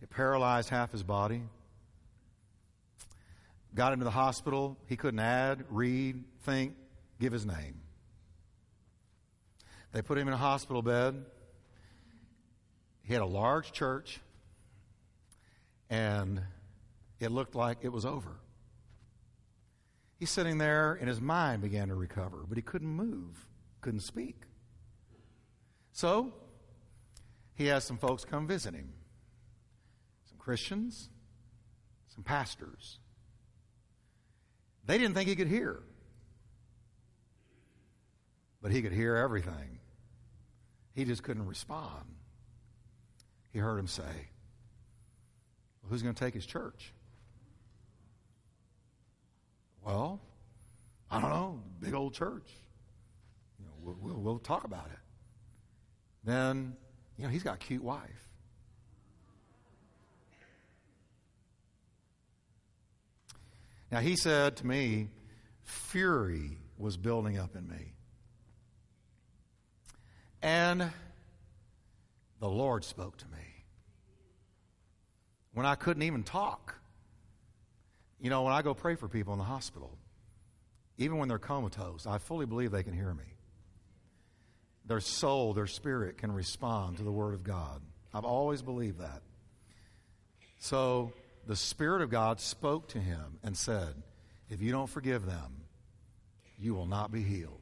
It 0.00 0.08
paralyzed 0.08 0.70
half 0.70 0.92
his 0.92 1.02
body. 1.02 1.42
Got 3.74 3.92
into 3.92 4.04
the 4.04 4.10
hospital. 4.10 4.76
He 4.86 4.96
couldn't 4.96 5.20
add, 5.20 5.64
read, 5.70 6.24
think, 6.42 6.74
give 7.20 7.32
his 7.32 7.46
name. 7.46 7.80
They 9.92 10.02
put 10.02 10.18
him 10.18 10.28
in 10.28 10.34
a 10.34 10.38
hospital 10.38 10.82
bed. 10.82 11.24
He 13.02 13.12
had 13.12 13.22
a 13.22 13.26
large 13.26 13.72
church, 13.72 14.20
and 15.90 16.40
it 17.20 17.30
looked 17.30 17.54
like 17.54 17.78
it 17.82 17.92
was 17.92 18.06
over. 18.06 18.30
He's 20.18 20.30
sitting 20.30 20.58
there, 20.58 20.94
and 20.94 21.08
his 21.08 21.20
mind 21.20 21.62
began 21.62 21.88
to 21.88 21.94
recover, 21.94 22.44
but 22.48 22.56
he 22.56 22.62
couldn't 22.62 22.88
move, 22.88 23.48
couldn't 23.80 24.00
speak. 24.00 24.42
So, 25.92 26.32
he 27.54 27.66
has 27.66 27.84
some 27.84 27.98
folks 27.98 28.24
come 28.24 28.46
visit 28.46 28.74
him 28.74 28.92
some 30.24 30.38
Christians, 30.38 31.10
some 32.08 32.24
pastors. 32.24 32.98
They 34.84 34.98
didn't 34.98 35.14
think 35.14 35.28
he 35.28 35.36
could 35.36 35.48
hear. 35.48 35.80
But 38.60 38.72
he 38.72 38.82
could 38.82 38.92
hear 38.92 39.16
everything. 39.16 39.80
He 40.94 41.04
just 41.04 41.22
couldn't 41.22 41.46
respond. 41.46 42.04
He 43.52 43.58
heard 43.58 43.78
him 43.78 43.86
say, 43.86 44.02
well, 44.02 45.90
Who's 45.90 46.02
going 46.02 46.14
to 46.14 46.24
take 46.24 46.34
his 46.34 46.46
church? 46.46 46.92
Well, 49.84 50.20
I 51.10 51.20
don't 51.20 51.30
know, 51.30 51.60
big 51.80 51.94
old 51.94 52.14
church. 52.14 52.48
You 53.58 53.66
know, 53.66 53.72
we'll, 53.80 53.96
we'll, 54.00 54.22
we'll 54.22 54.38
talk 54.38 54.64
about 54.64 54.86
it. 54.86 54.98
Then, 56.24 56.76
you 57.16 57.24
know, 57.24 57.30
he's 57.30 57.42
got 57.42 57.54
a 57.54 57.58
cute 57.58 57.82
wife. 57.82 58.31
Now, 63.92 64.00
he 64.00 64.16
said 64.16 64.56
to 64.56 64.66
me, 64.66 65.10
fury 65.64 66.56
was 66.78 66.96
building 66.96 67.38
up 67.38 67.54
in 67.54 67.68
me. 67.68 67.92
And 70.40 70.90
the 72.40 72.48
Lord 72.48 72.84
spoke 72.84 73.18
to 73.18 73.26
me 73.26 73.66
when 75.52 75.66
I 75.66 75.74
couldn't 75.74 76.04
even 76.04 76.22
talk. 76.22 76.74
You 78.18 78.30
know, 78.30 78.42
when 78.44 78.54
I 78.54 78.62
go 78.62 78.72
pray 78.72 78.94
for 78.94 79.08
people 79.08 79.34
in 79.34 79.38
the 79.38 79.44
hospital, 79.44 79.98
even 80.96 81.18
when 81.18 81.28
they're 81.28 81.38
comatose, 81.38 82.06
I 82.06 82.16
fully 82.16 82.46
believe 82.46 82.70
they 82.70 82.82
can 82.82 82.94
hear 82.94 83.12
me. 83.12 83.24
Their 84.86 85.00
soul, 85.00 85.52
their 85.52 85.66
spirit 85.66 86.16
can 86.16 86.32
respond 86.32 86.96
to 86.96 87.02
the 87.02 87.12
Word 87.12 87.34
of 87.34 87.44
God. 87.44 87.82
I've 88.14 88.24
always 88.24 88.62
believed 88.62 89.00
that. 89.00 89.20
So 90.58 91.12
the 91.46 91.56
Spirit 91.56 92.02
of 92.02 92.10
God 92.10 92.40
spoke 92.40 92.88
to 92.88 92.98
him 92.98 93.38
and 93.42 93.56
said, 93.56 93.94
If 94.48 94.60
you 94.62 94.70
don't 94.72 94.88
forgive 94.88 95.26
them, 95.26 95.62
you 96.58 96.74
will 96.74 96.86
not 96.86 97.10
be 97.10 97.22
healed. 97.22 97.58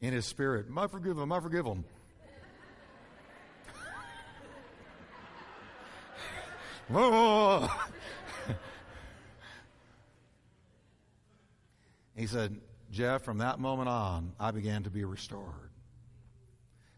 in 0.00 0.12
his 0.12 0.24
spirit. 0.24 0.66
I 0.76 0.86
forgive 0.86 1.18
him, 1.18 1.32
I 1.32 1.40
forgive 1.40 1.66
him. 1.66 1.84
he 12.16 12.26
said, 12.26 12.58
Jeff, 12.90 13.22
from 13.22 13.38
that 13.38 13.58
moment 13.58 13.88
on, 13.88 14.32
I 14.40 14.52
began 14.52 14.84
to 14.84 14.90
be 14.90 15.04
restored. 15.04 15.44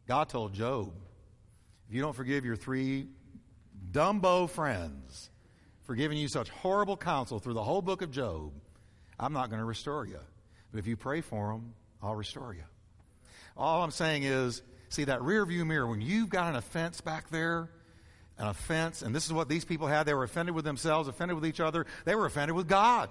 God 0.07 0.29
told 0.29 0.53
Job, 0.53 0.93
if 1.89 1.95
you 1.95 2.03
don't 2.03 2.15
forgive 2.15 2.45
your 2.45 2.55
three 2.57 3.09
Dumbo 3.91 4.49
friends 4.49 5.31
for 5.83 5.95
giving 5.95 6.19
you 6.19 6.29
such 6.29 6.49
horrible 6.51 6.97
counsel 6.97 7.39
through 7.39 7.55
the 7.55 7.63
whole 7.63 7.83
book 7.83 8.03
of 8.03 8.11
Job, 8.11 8.53
I'm 9.19 9.33
not 9.33 9.51
going 9.51 9.61
to 9.61 9.67
restore 9.67 10.07
you. 10.07 10.21
But 10.71 10.79
if 10.79 10.87
you 10.87 10.97
pray 10.97 11.21
for 11.21 11.53
them, 11.53 11.75
I'll 12.03 12.15
restore 12.15 12.55
you. 12.55 12.63
All 13.57 13.83
I'm 13.83 13.91
saying 13.91 14.23
is, 14.23 14.63
see 14.89 15.05
that 15.05 15.23
rear 15.23 15.45
view 15.45 15.65
mirror, 15.65 15.87
when 15.87 16.01
you've 16.01 16.31
got 16.31 16.49
an 16.49 16.57
offense 16.57 17.01
back 17.01 17.29
there, 17.31 17.69
an 18.39 18.47
offense, 18.47 19.03
and 19.03 19.15
this 19.15 19.27
is 19.27 19.33
what 19.33 19.49
these 19.49 19.65
people 19.65 19.87
had. 19.87 20.07
They 20.07 20.15
were 20.15 20.25
offended 20.25 20.55
with 20.55 20.65
themselves, 20.65 21.09
offended 21.09 21.35
with 21.35 21.47
each 21.47 21.61
other. 21.61 21.87
They 22.07 22.15
were 22.15 22.25
offended 22.25 22.57
with 22.57 22.69
God. 22.69 23.11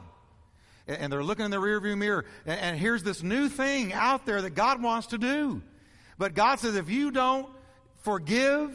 And 0.87 1.13
they're 1.13 1.23
looking 1.23 1.45
in 1.45 1.51
the 1.51 1.57
rearview 1.57 1.95
mirror. 1.95 2.25
And 2.47 2.79
here's 2.79 3.03
this 3.03 3.21
new 3.21 3.47
thing 3.47 3.93
out 3.93 4.25
there 4.25 4.41
that 4.41 4.51
God 4.51 4.81
wants 4.81 5.07
to 5.07 5.19
do. 5.19 5.61
But 6.17 6.33
God 6.33 6.59
says, 6.59 6.75
if 6.75 6.89
you 6.89 7.11
don't 7.11 7.47
forgive, 7.97 8.71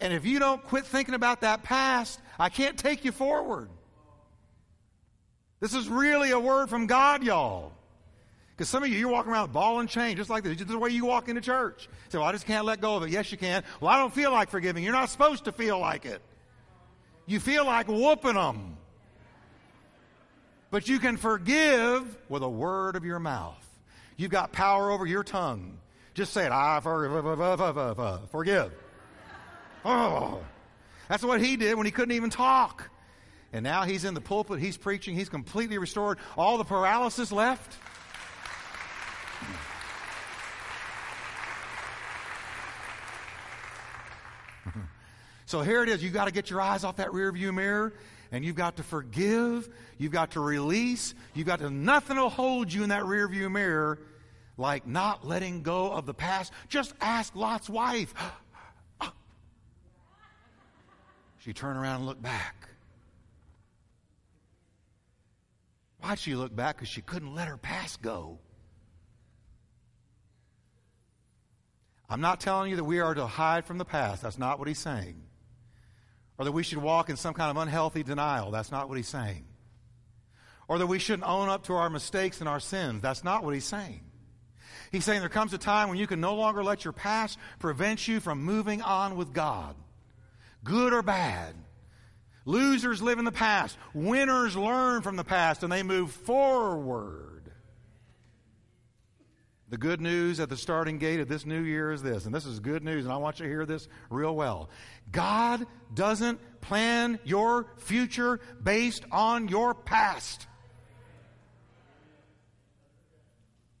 and 0.00 0.12
if 0.12 0.26
you 0.26 0.38
don't 0.38 0.62
quit 0.64 0.84
thinking 0.84 1.14
about 1.14 1.40
that 1.40 1.62
past, 1.62 2.20
I 2.38 2.48
can't 2.48 2.76
take 2.76 3.04
you 3.04 3.12
forward. 3.12 3.68
This 5.60 5.74
is 5.74 5.88
really 5.88 6.32
a 6.32 6.38
word 6.38 6.68
from 6.68 6.86
God, 6.86 7.22
y'all. 7.22 7.72
Because 8.56 8.68
some 8.68 8.82
of 8.82 8.88
you, 8.88 8.96
you're 8.96 9.10
walking 9.10 9.32
around 9.32 9.44
with 9.44 9.52
ball 9.52 9.80
and 9.80 9.88
chain, 9.88 10.16
just 10.16 10.30
like 10.30 10.44
this. 10.44 10.56
Just 10.56 10.68
the 10.68 10.78
way 10.78 10.90
you 10.90 11.04
walk 11.04 11.28
into 11.28 11.40
church. 11.40 11.88
So 12.08 12.20
well, 12.20 12.28
I 12.28 12.32
just 12.32 12.46
can't 12.46 12.64
let 12.64 12.80
go 12.80 12.96
of 12.96 13.02
it. 13.02 13.10
Yes, 13.10 13.30
you 13.30 13.38
can. 13.38 13.62
Well, 13.80 13.90
I 13.90 13.98
don't 13.98 14.14
feel 14.14 14.30
like 14.30 14.48
forgiving. 14.50 14.82
You're 14.82 14.94
not 14.94 15.10
supposed 15.10 15.44
to 15.44 15.52
feel 15.52 15.78
like 15.78 16.06
it. 16.06 16.22
You 17.26 17.40
feel 17.40 17.66
like 17.66 17.88
whooping 17.88 18.34
them. 18.34 18.76
But 20.70 20.88
you 20.88 20.98
can 20.98 21.16
forgive 21.16 22.16
with 22.28 22.42
a 22.42 22.48
word 22.48 22.96
of 22.96 23.04
your 23.04 23.18
mouth. 23.18 23.62
You've 24.16 24.30
got 24.30 24.52
power 24.52 24.90
over 24.90 25.06
your 25.06 25.24
tongue. 25.24 25.78
Just 26.14 26.32
say 26.32 26.46
it. 26.46 26.52
I 26.52 26.80
forgive. 26.80 28.30
forgive. 28.30 28.72
Oh. 29.86 30.40
That's 31.08 31.22
what 31.22 31.40
he 31.40 31.56
did 31.56 31.76
when 31.76 31.86
he 31.86 31.92
couldn't 31.92 32.16
even 32.16 32.28
talk. 32.28 32.90
And 33.52 33.62
now 33.62 33.84
he's 33.84 34.04
in 34.04 34.14
the 34.14 34.20
pulpit, 34.20 34.58
he's 34.58 34.76
preaching, 34.76 35.14
he's 35.14 35.28
completely 35.28 35.78
restored. 35.78 36.18
All 36.36 36.58
the 36.58 36.64
paralysis 36.64 37.32
left. 37.32 37.78
So 45.48 45.62
here 45.62 45.84
it 45.84 45.88
is. 45.88 46.02
You've 46.02 46.12
got 46.12 46.24
to 46.24 46.32
get 46.32 46.50
your 46.50 46.60
eyes 46.60 46.82
off 46.82 46.96
that 46.96 47.10
rearview 47.10 47.54
mirror 47.54 47.94
and 48.32 48.44
you've 48.44 48.56
got 48.56 48.78
to 48.78 48.82
forgive. 48.82 49.68
You've 49.96 50.10
got 50.10 50.32
to 50.32 50.40
release. 50.40 51.14
You've 51.34 51.46
got 51.46 51.60
to, 51.60 51.70
nothing 51.70 52.16
will 52.16 52.30
hold 52.30 52.72
you 52.72 52.82
in 52.82 52.88
that 52.88 53.04
rearview 53.04 53.48
mirror 53.48 54.00
like 54.56 54.88
not 54.88 55.24
letting 55.24 55.62
go 55.62 55.92
of 55.92 56.04
the 56.04 56.14
past. 56.14 56.52
Just 56.68 56.94
ask 57.00 57.36
Lot's 57.36 57.70
wife. 57.70 58.12
She 61.46 61.54
turned 61.54 61.78
around 61.78 61.96
and 61.96 62.06
looked 62.06 62.22
back. 62.22 62.68
Why'd 66.00 66.18
she 66.18 66.34
look 66.34 66.54
back? 66.54 66.76
Because 66.76 66.88
she 66.88 67.00
couldn't 67.00 67.34
let 67.34 67.48
her 67.48 67.56
past 67.56 68.02
go. 68.02 68.40
I'm 72.10 72.20
not 72.20 72.40
telling 72.40 72.70
you 72.70 72.76
that 72.76 72.84
we 72.84 73.00
are 73.00 73.14
to 73.14 73.26
hide 73.26 73.64
from 73.64 73.78
the 73.78 73.84
past. 73.84 74.22
That's 74.22 74.38
not 74.38 74.58
what 74.58 74.68
he's 74.68 74.78
saying 74.78 75.22
or 76.38 76.44
that 76.44 76.52
we 76.52 76.62
should 76.62 76.78
walk 76.78 77.08
in 77.08 77.16
some 77.16 77.34
kind 77.34 77.50
of 77.50 77.56
unhealthy 77.56 78.02
denial. 78.02 78.50
That's 78.50 78.70
not 78.70 78.88
what 78.88 78.96
he's 78.96 79.08
saying. 79.08 79.44
Or 80.68 80.78
that 80.78 80.86
we 80.86 80.98
shouldn't 80.98 81.28
own 81.28 81.48
up 81.48 81.64
to 81.64 81.74
our 81.74 81.88
mistakes 81.88 82.40
and 82.40 82.48
our 82.48 82.60
sins. 82.60 83.00
That's 83.00 83.24
not 83.24 83.44
what 83.44 83.54
he's 83.54 83.64
saying. 83.64 84.02
He's 84.92 85.04
saying 85.04 85.20
there 85.20 85.28
comes 85.28 85.52
a 85.52 85.58
time 85.58 85.88
when 85.88 85.98
you 85.98 86.06
can 86.06 86.20
no 86.20 86.34
longer 86.34 86.62
let 86.62 86.84
your 86.84 86.92
past 86.92 87.38
prevent 87.58 88.06
you 88.06 88.20
from 88.20 88.42
moving 88.42 88.82
on 88.82 89.16
with 89.16 89.32
God, 89.32 89.74
good 90.66 90.92
or 90.92 91.02
bad. 91.02 91.54
Losers 92.44 93.00
live 93.00 93.18
in 93.18 93.24
the 93.24 93.32
past. 93.32 93.78
Winners 93.94 94.56
learn 94.56 95.02
from 95.02 95.16
the 95.16 95.24
past 95.24 95.62
and 95.62 95.72
they 95.72 95.82
move 95.82 96.12
forward. 96.12 97.50
The 99.68 99.78
good 99.78 100.00
news 100.00 100.38
at 100.38 100.48
the 100.48 100.56
starting 100.56 100.98
gate 100.98 101.18
of 101.18 101.28
this 101.28 101.44
new 101.44 101.60
year 101.60 101.90
is 101.90 102.00
this, 102.00 102.24
and 102.24 102.32
this 102.32 102.46
is 102.46 102.60
good 102.60 102.84
news, 102.84 103.04
and 103.04 103.12
I 103.12 103.16
want 103.16 103.40
you 103.40 103.46
to 103.46 103.50
hear 103.50 103.66
this 103.66 103.88
real 104.10 104.36
well. 104.36 104.70
God 105.10 105.66
doesn't 105.92 106.38
plan 106.60 107.18
your 107.24 107.66
future 107.78 108.38
based 108.62 109.04
on 109.10 109.48
your 109.48 109.74
past. 109.74 110.46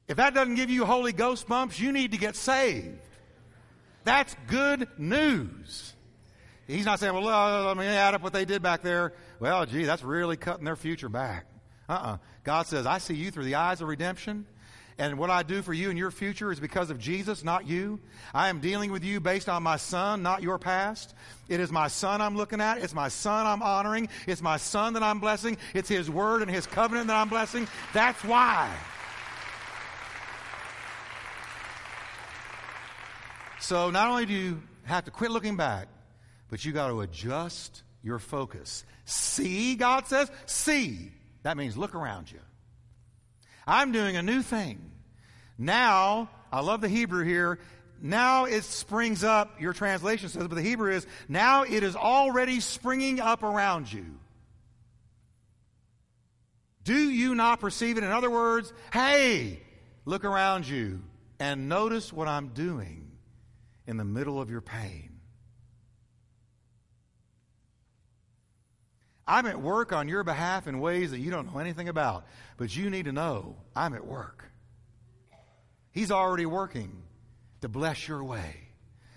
If 0.08 0.16
that 0.16 0.34
doesn't 0.34 0.56
give 0.56 0.70
you 0.70 0.84
Holy 0.84 1.12
Ghost 1.12 1.46
bumps, 1.46 1.78
you 1.78 1.92
need 1.92 2.12
to 2.12 2.18
get 2.18 2.34
saved. 2.34 2.98
That's 4.02 4.34
good 4.48 4.88
news. 4.98 5.95
He's 6.66 6.84
not 6.84 6.98
saying, 6.98 7.14
well, 7.14 7.28
uh, 7.28 7.68
let 7.68 7.76
me 7.76 7.86
add 7.86 8.14
up 8.14 8.22
what 8.22 8.32
they 8.32 8.44
did 8.44 8.62
back 8.62 8.82
there. 8.82 9.12
Well, 9.38 9.66
gee, 9.66 9.84
that's 9.84 10.02
really 10.02 10.36
cutting 10.36 10.64
their 10.64 10.76
future 10.76 11.08
back. 11.08 11.46
Uh 11.88 11.92
uh-uh. 11.92 12.12
uh 12.14 12.16
God 12.42 12.66
says, 12.66 12.86
I 12.86 12.98
see 12.98 13.14
you 13.14 13.30
through 13.30 13.44
the 13.44 13.56
eyes 13.56 13.80
of 13.80 13.88
redemption. 13.88 14.46
And 14.98 15.18
what 15.18 15.28
I 15.28 15.42
do 15.42 15.60
for 15.60 15.74
you 15.74 15.90
and 15.90 15.98
your 15.98 16.10
future 16.10 16.50
is 16.50 16.58
because 16.58 16.88
of 16.90 16.98
Jesus, 16.98 17.44
not 17.44 17.66
you. 17.66 18.00
I 18.32 18.48
am 18.48 18.60
dealing 18.60 18.90
with 18.90 19.04
you 19.04 19.20
based 19.20 19.48
on 19.48 19.62
my 19.62 19.76
son, 19.76 20.22
not 20.22 20.42
your 20.42 20.58
past. 20.58 21.14
It 21.48 21.60
is 21.60 21.70
my 21.70 21.88
son 21.88 22.22
I'm 22.22 22.34
looking 22.34 22.62
at. 22.62 22.78
It's 22.78 22.94
my 22.94 23.08
son 23.08 23.46
I'm 23.46 23.62
honoring. 23.62 24.08
It's 24.26 24.40
my 24.40 24.56
son 24.56 24.94
that 24.94 25.02
I'm 25.02 25.20
blessing. 25.20 25.58
It's 25.74 25.88
his 25.88 26.08
word 26.08 26.40
and 26.40 26.50
his 26.50 26.66
covenant 26.66 27.08
that 27.08 27.16
I'm 27.16 27.28
blessing. 27.28 27.68
That's 27.92 28.24
why. 28.24 28.74
So 33.60 33.90
not 33.90 34.08
only 34.08 34.24
do 34.24 34.32
you 34.32 34.62
have 34.84 35.04
to 35.04 35.10
quit 35.10 35.30
looking 35.30 35.56
back, 35.56 35.88
but 36.48 36.64
you 36.64 36.72
got 36.72 36.88
to 36.88 37.00
adjust 37.00 37.82
your 38.02 38.18
focus. 38.18 38.84
See, 39.04 39.74
God 39.74 40.06
says, 40.06 40.30
see. 40.46 41.12
That 41.42 41.56
means 41.56 41.76
look 41.76 41.94
around 41.94 42.30
you. 42.30 42.40
I'm 43.66 43.92
doing 43.92 44.16
a 44.16 44.22
new 44.22 44.42
thing. 44.42 44.92
Now, 45.58 46.30
I 46.52 46.60
love 46.60 46.80
the 46.80 46.88
Hebrew 46.88 47.24
here. 47.24 47.58
Now 48.00 48.44
it 48.44 48.62
springs 48.62 49.24
up, 49.24 49.60
your 49.60 49.72
translation 49.72 50.28
says, 50.28 50.46
but 50.46 50.54
the 50.54 50.62
Hebrew 50.62 50.92
is, 50.92 51.06
now 51.28 51.62
it 51.62 51.82
is 51.82 51.96
already 51.96 52.60
springing 52.60 53.20
up 53.20 53.42
around 53.42 53.92
you. 53.92 54.04
Do 56.84 56.94
you 56.94 57.34
not 57.34 57.58
perceive 57.60 57.96
it? 57.98 58.04
In 58.04 58.12
other 58.12 58.30
words, 58.30 58.72
hey, 58.92 59.60
look 60.04 60.24
around 60.24 60.68
you 60.68 61.02
and 61.40 61.68
notice 61.68 62.12
what 62.12 62.28
I'm 62.28 62.48
doing 62.48 63.10
in 63.86 63.96
the 63.96 64.04
middle 64.04 64.40
of 64.40 64.50
your 64.50 64.60
pain. 64.60 65.15
I'm 69.26 69.46
at 69.46 69.60
work 69.60 69.92
on 69.92 70.08
your 70.08 70.22
behalf 70.22 70.68
in 70.68 70.78
ways 70.78 71.10
that 71.10 71.18
you 71.18 71.30
don't 71.30 71.52
know 71.52 71.58
anything 71.58 71.88
about, 71.88 72.26
but 72.56 72.74
you 72.76 72.90
need 72.90 73.06
to 73.06 73.12
know 73.12 73.56
I'm 73.74 73.94
at 73.94 74.06
work. 74.06 74.44
He's 75.90 76.10
already 76.10 76.46
working 76.46 77.02
to 77.62 77.68
bless 77.68 78.06
your 78.06 78.22
way. 78.22 78.54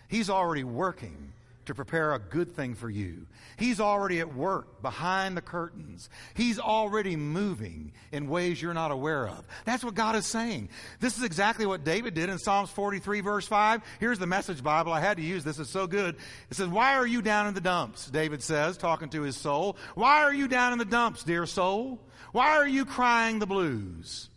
He's 0.07 0.29
already 0.29 0.63
working 0.63 1.33
to 1.69 1.75
prepare 1.75 2.15
a 2.15 2.19
good 2.19 2.55
thing 2.55 2.73
for 2.73 2.89
you. 2.89 3.27
He's 3.55 3.79
already 3.79 4.19
at 4.19 4.33
work 4.33 4.81
behind 4.81 5.37
the 5.37 5.41
curtains. 5.41 6.09
He's 6.33 6.57
already 6.57 7.15
moving 7.15 7.91
in 8.11 8.27
ways 8.27 8.59
you're 8.59 8.73
not 8.73 8.89
aware 8.89 9.27
of. 9.27 9.45
That's 9.65 9.83
what 9.83 9.93
God 9.93 10.15
is 10.15 10.25
saying. 10.25 10.69
This 10.99 11.15
is 11.19 11.23
exactly 11.23 11.67
what 11.67 11.83
David 11.83 12.15
did 12.15 12.27
in 12.27 12.39
Psalms 12.39 12.71
43 12.71 13.21
verse 13.21 13.45
5. 13.45 13.83
Here's 13.99 14.17
the 14.17 14.25
message 14.25 14.63
Bible. 14.63 14.91
I 14.91 14.99
had 14.99 15.17
to 15.17 15.23
use 15.23 15.43
this. 15.43 15.59
It's 15.59 15.69
so 15.69 15.85
good. 15.85 16.15
It 16.49 16.57
says, 16.57 16.69
why 16.69 16.95
are 16.95 17.05
you 17.05 17.21
down 17.21 17.45
in 17.45 17.53
the 17.53 17.61
dumps? 17.61 18.09
David 18.09 18.41
says, 18.41 18.75
talking 18.75 19.09
to 19.09 19.21
his 19.21 19.37
soul. 19.37 19.77
Why 19.93 20.23
are 20.23 20.33
you 20.33 20.47
down 20.47 20.73
in 20.73 20.79
the 20.79 20.85
dumps, 20.85 21.23
dear 21.23 21.45
soul? 21.45 21.99
Why 22.31 22.57
are 22.57 22.67
you 22.67 22.83
crying 22.83 23.37
the 23.37 23.45
blues? 23.45 24.29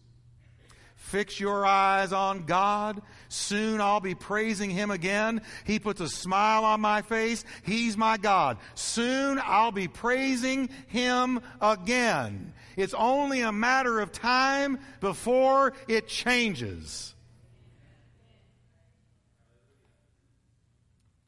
Fix 0.96 1.40
your 1.40 1.66
eyes 1.66 2.12
on 2.12 2.44
God. 2.44 3.00
Soon 3.32 3.80
I'll 3.80 4.00
be 4.00 4.14
praising 4.14 4.68
Him 4.68 4.90
again. 4.90 5.40
He 5.64 5.78
puts 5.78 6.02
a 6.02 6.08
smile 6.08 6.66
on 6.66 6.82
my 6.82 7.00
face. 7.00 7.44
He's 7.62 7.96
my 7.96 8.18
God. 8.18 8.58
Soon 8.74 9.40
I'll 9.42 9.72
be 9.72 9.88
praising 9.88 10.68
Him 10.88 11.40
again. 11.58 12.52
It's 12.76 12.92
only 12.92 13.40
a 13.40 13.50
matter 13.50 14.00
of 14.00 14.12
time 14.12 14.78
before 15.00 15.72
it 15.88 16.08
changes. 16.08 17.14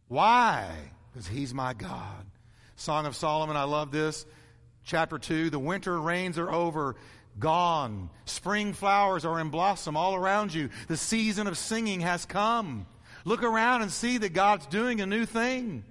Why? 0.08 0.70
Because 1.10 1.26
He's 1.26 1.54
my 1.54 1.72
God. 1.72 2.26
Song 2.76 3.06
of 3.06 3.16
Solomon, 3.16 3.56
I 3.56 3.64
love 3.64 3.90
this. 3.90 4.26
Chapter 4.84 5.18
2 5.18 5.48
The 5.48 5.58
winter 5.58 5.98
rains 5.98 6.36
are 6.36 6.52
over 6.52 6.96
gone. 7.38 8.10
Spring 8.24 8.72
flowers 8.72 9.24
are 9.24 9.40
in 9.40 9.50
blossom 9.50 9.96
all 9.96 10.14
around 10.14 10.54
you. 10.54 10.70
The 10.88 10.96
season 10.96 11.46
of 11.46 11.58
singing 11.58 12.00
has 12.00 12.24
come. 12.24 12.86
Look 13.24 13.42
around 13.42 13.82
and 13.82 13.90
see 13.90 14.18
that 14.18 14.32
God's 14.32 14.66
doing 14.66 15.00
a 15.00 15.06
new 15.06 15.24
thing. 15.24 15.84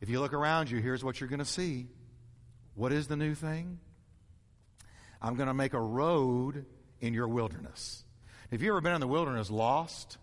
If 0.00 0.08
you 0.08 0.20
look 0.20 0.32
around 0.32 0.70
you, 0.70 0.78
here's 0.78 1.04
what 1.04 1.20
you're 1.20 1.28
going 1.28 1.38
to 1.38 1.44
see. 1.44 1.86
What 2.74 2.92
is 2.92 3.06
the 3.06 3.16
new 3.16 3.34
thing? 3.34 3.78
I'm 5.20 5.36
going 5.36 5.46
to 5.46 5.54
make 5.54 5.74
a 5.74 5.80
road 5.80 6.64
in 7.00 7.14
your 7.14 7.28
wilderness. 7.28 8.04
Have 8.50 8.62
you 8.62 8.70
ever 8.72 8.80
been 8.80 8.94
in 8.94 9.00
the 9.00 9.06
wilderness 9.06 9.50
lost? 9.50 10.18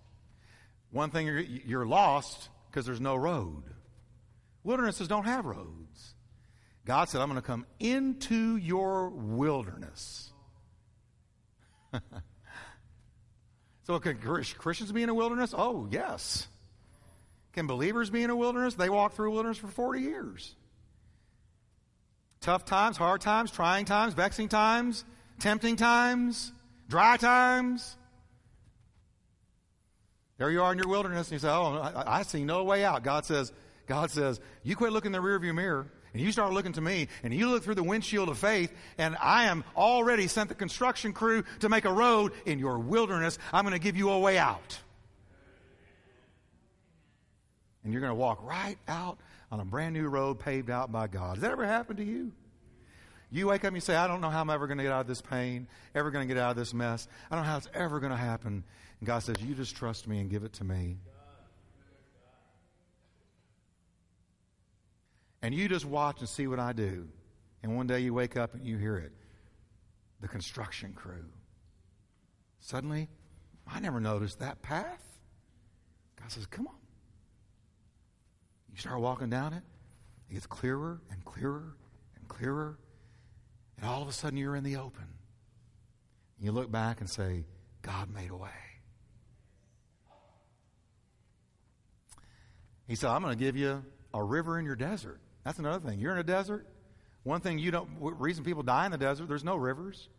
One 0.92 1.12
thing, 1.12 1.62
you're, 1.66 1.86
lost 1.86 2.50
because 2.70 2.86
there's 2.86 3.00
no 3.00 3.16
road. 3.16 3.64
Wildernesses 4.64 5.08
don't 5.08 5.26
have 5.26 5.46
roads. 5.46 6.16
God 6.90 7.08
said, 7.08 7.22
I'm 7.22 7.30
going 7.30 7.40
to 7.40 7.46
come 7.46 7.68
into 7.80 8.58
your 8.58 9.10
wilderness. 9.10 10.32
so, 13.84 14.00
can 14.00 14.18
Christians 14.18 14.92
be 14.92 15.04
in 15.04 15.10
a 15.10 15.14
wilderness? 15.14 15.54
Oh, 15.56 15.88
yes. 15.92 16.48
Can 17.54 17.68
believers 17.68 18.10
be 18.10 18.24
in 18.24 18.32
a 18.32 18.36
wilderness? 18.36 18.74
They 18.74 18.90
walk 18.90 19.14
through 19.14 19.28
a 19.28 19.32
wilderness 19.34 19.60
for 19.60 19.68
40 19.68 20.02
years. 20.02 20.56
Tough 22.42 22.66
times, 22.66 22.98
hard 22.98 23.22
times, 23.22 23.52
trying 23.52 23.86
times, 23.86 24.16
vexing 24.16 24.50
times, 24.50 25.06
tempting 25.38 25.76
times, 25.76 26.52
dry 26.88 27.18
times. 27.18 27.98
There 30.40 30.50
you 30.50 30.64
are 30.64 30.72
in 30.72 30.80
your 30.80 30.88
wilderness, 30.88 31.28
and 31.28 31.34
you 31.34 31.40
say, 31.40 31.50
Oh, 31.50 31.76
I, 31.76 32.22
I 32.22 32.24
see 32.24 32.44
no 32.44 32.64
way 32.64 32.84
out. 32.84 33.04
God 33.04 33.26
says, 33.26 33.52
God 33.86 34.10
says, 34.10 34.40
You 34.64 34.76
quit 34.76 34.92
looking 34.92 35.14
in 35.14 35.22
the 35.22 35.28
rearview 35.28 35.54
mirror 35.54 35.92
and 36.14 36.22
you 36.22 36.32
start 36.32 36.54
looking 36.54 36.74
to 36.74 36.82
me 36.82 37.08
and 37.24 37.34
you 37.34 37.50
look 37.50 37.64
through 37.64 37.76
the 37.76 37.84
windshield 37.84 38.30
of 38.30 38.38
faith 38.38 38.74
and 38.98 39.16
I 39.22 39.46
am 39.46 39.64
already 39.76 40.28
sent 40.28 40.50
the 40.50 40.56
construction 40.56 41.14
crew 41.14 41.44
to 41.60 41.70
make 41.70 41.86
a 41.86 41.94
road 41.94 42.34
in 42.46 42.60
your 42.60 42.80
wilderness. 42.80 43.38
I'm 43.54 43.64
going 43.64 43.74
to 43.74 43.80
give 43.80 43.96
you 43.96 44.10
a 44.10 44.20
way 44.20 44.38
out. 44.38 44.80
And 47.84 47.94
you're 47.94 48.02
going 48.02 48.12
to 48.12 48.16
walk 48.16 48.44
right 48.44 48.78
out 48.88 49.18
on 49.52 49.60
a 49.60 49.66
brand 49.66 49.94
new 49.94 50.08
road 50.08 50.40
paved 50.40 50.70
out 50.70 50.92
by 50.92 51.08
God. 51.08 51.36
Has 51.36 51.42
that 51.42 51.52
ever 51.52 51.66
happened 51.66 51.98
to 51.98 52.06
you? 52.06 52.32
You 53.32 53.48
wake 53.48 53.64
up 53.64 53.68
and 53.68 53.78
you 53.78 53.82
say, 53.82 53.96
I 53.96 54.08
don't 54.08 54.22
know 54.22 54.30
how 54.30 54.42
I'm 54.42 54.50
ever 54.50 54.66
going 54.66 54.80
to 54.80 54.84
get 54.84 54.92
out 54.92 55.02
of 55.02 55.08
this 55.08 55.22
pain, 55.22 55.68
ever 55.94 56.10
going 56.10 56.28
to 56.28 56.34
get 56.34 56.42
out 56.42 56.52
of 56.52 56.58
this 56.58 56.74
mess. 56.74 57.08
I 57.30 57.36
don't 57.36 57.46
know 57.46 57.52
how 57.52 57.58
it's 57.58 57.70
ever 57.74 58.00
going 58.00 58.12
to 58.12 58.18
happen. 58.18 58.64
And 59.00 59.08
God 59.08 59.20
says, 59.20 59.36
You 59.40 59.54
just 59.54 59.76
trust 59.76 60.08
me 60.08 60.20
and 60.20 60.30
give 60.30 60.44
it 60.44 60.54
to 60.54 60.64
me. 60.64 60.98
And 65.42 65.54
you 65.54 65.70
just 65.70 65.86
watch 65.86 66.20
and 66.20 66.30
see 66.30 66.48
what 66.48 66.60
I 66.60 66.74
do. 66.74 67.08
And 67.64 67.76
one 67.76 67.88
day 67.88 68.00
you 68.00 68.14
wake 68.14 68.38
up 68.38 68.54
and 68.54 68.66
you 68.66 68.78
hear 68.78 68.98
it 68.98 69.12
the 70.22 70.28
construction 70.28 70.94
crew. 70.94 71.26
Suddenly, 72.60 73.08
I 73.66 73.80
never 73.80 74.00
noticed 74.02 74.40
that 74.40 74.62
path. 74.62 75.04
God 76.20 76.32
says, 76.32 76.46
Come 76.46 76.68
on. 76.68 76.76
You 78.72 78.78
start 78.78 79.00
walking 79.00 79.30
down 79.30 79.54
it, 79.54 79.64
it 80.30 80.34
gets 80.34 80.46
clearer 80.46 81.02
and 81.12 81.24
clearer 81.24 81.76
and 82.18 82.28
clearer. 82.28 82.78
And 83.78 83.90
all 83.90 84.02
of 84.02 84.10
a 84.10 84.12
sudden, 84.12 84.38
you're 84.38 84.58
in 84.58 84.64
the 84.64 84.76
open. 84.76 85.06
You 86.38 86.52
look 86.52 86.70
back 86.70 87.00
and 87.00 87.10
say, 87.10 87.46
God 87.82 88.14
made 88.14 88.30
a 88.30 88.36
way. 88.36 88.50
He 92.88 92.96
said, 92.96 93.10
I'm 93.10 93.22
going 93.22 93.38
to 93.38 93.44
give 93.44 93.56
you 93.56 93.84
a 94.14 94.24
river 94.24 94.60
in 94.60 94.66
your 94.66 94.76
desert. 94.76 95.22
That's 95.44 95.60
another 95.60 95.88
thing. 95.88 96.00
You're 96.00 96.14
in 96.14 96.20
a 96.20 96.24
desert. 96.24 96.68
One 97.24 97.42
thing 97.42 97.60
you 97.60 97.72
don't, 97.72 97.90
reason 98.00 98.44
people 98.44 98.64
die 98.64 98.86
in 98.86 98.92
the 98.92 98.98
desert, 98.98 99.28
there's 99.28 99.44
no 99.44 99.56
rivers. 99.56 100.10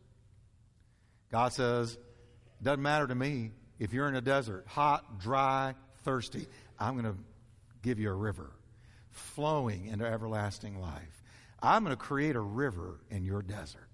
God 1.31 1.53
says, 1.53 1.99
doesn't 2.63 2.83
matter 2.83 3.07
to 3.07 3.15
me 3.15 3.53
if 3.79 3.93
you're 3.93 4.09
in 4.09 4.17
a 4.17 4.21
desert, 4.21 4.65
hot, 4.67 5.19
dry, 5.19 5.75
thirsty. 6.05 6.47
I'm 6.79 6.95
going 6.95 7.13
to 7.13 7.19
give 7.83 7.99
you 7.99 8.11
a 8.11 8.15
river 8.15 8.51
flowing 9.11 9.87
into 9.87 10.05
everlasting 10.05 10.81
life. 10.81 11.23
I'm 11.63 11.85
going 11.85 11.97
to 11.97 12.03
create 12.03 12.37
a 12.37 12.41
river 12.41 13.01
in 13.11 13.25
your 13.25 13.43
desert. 13.43 13.89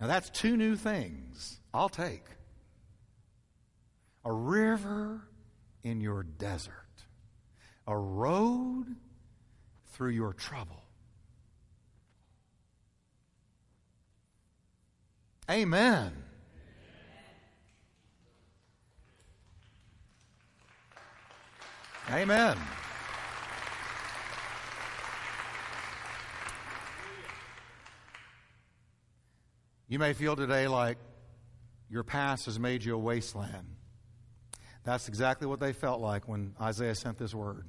Now, 0.00 0.08
that's 0.08 0.30
two 0.30 0.56
new 0.56 0.74
things 0.74 1.60
I'll 1.72 1.88
take 1.88 2.24
a 4.24 4.32
river 4.32 5.22
in 5.82 6.00
your 6.00 6.22
desert, 6.22 6.81
a 7.86 7.96
road 7.96 8.86
through 9.92 10.10
your 10.10 10.32
trouble. 10.32 10.82
Amen. 15.50 16.12
Amen. 22.10 22.58
You 29.88 29.98
may 29.98 30.14
feel 30.14 30.36
today 30.36 30.68
like 30.68 30.96
your 31.90 32.02
past 32.02 32.46
has 32.46 32.58
made 32.58 32.82
you 32.82 32.94
a 32.94 32.98
wasteland. 32.98 33.76
That's 34.84 35.08
exactly 35.08 35.46
what 35.46 35.60
they 35.60 35.72
felt 35.72 36.00
like 36.00 36.28
when 36.28 36.54
Isaiah 36.60 36.94
sent 36.94 37.18
this 37.18 37.34
word. 37.34 37.64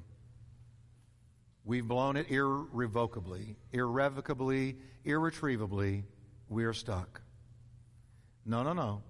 We've 1.64 1.86
blown 1.86 2.16
it 2.16 2.30
irrevocably, 2.30 3.56
irrevocably, 3.72 4.76
irretrievably. 5.04 6.04
We 6.48 6.64
are 6.64 6.72
stuck. 6.72 7.22
No, 8.44 8.62
no, 8.62 8.72
no. 8.72 9.02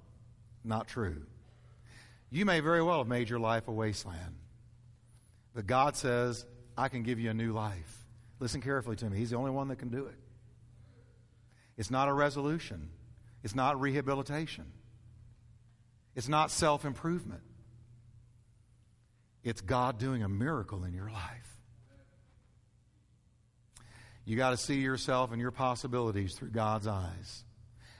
Not 0.62 0.86
true. 0.86 1.22
You 2.30 2.44
may 2.44 2.60
very 2.60 2.82
well 2.82 2.98
have 2.98 3.08
made 3.08 3.28
your 3.28 3.40
life 3.40 3.68
a 3.68 3.72
wasteland. 3.72 4.36
But 5.54 5.66
God 5.66 5.96
says, 5.96 6.44
I 6.76 6.88
can 6.88 7.02
give 7.02 7.18
you 7.18 7.30
a 7.30 7.34
new 7.34 7.52
life. 7.52 8.04
Listen 8.40 8.60
carefully 8.60 8.96
to 8.96 9.08
me. 9.08 9.18
He's 9.18 9.30
the 9.30 9.36
only 9.36 9.50
one 9.50 9.68
that 9.68 9.76
can 9.76 9.88
do 9.88 10.06
it. 10.06 10.16
It's 11.76 11.90
not 11.90 12.08
a 12.08 12.12
resolution, 12.12 12.90
it's 13.42 13.54
not 13.54 13.80
rehabilitation, 13.80 14.66
it's 16.14 16.28
not 16.28 16.50
self 16.50 16.84
improvement. 16.84 17.42
It's 19.44 19.60
God 19.60 19.98
doing 19.98 20.22
a 20.22 20.28
miracle 20.28 20.84
in 20.84 20.94
your 20.94 21.10
life. 21.10 21.54
You 24.24 24.36
got 24.36 24.50
to 24.50 24.56
see 24.56 24.80
yourself 24.80 25.32
and 25.32 25.40
your 25.40 25.50
possibilities 25.50 26.34
through 26.34 26.50
God's 26.50 26.86
eyes. 26.86 27.44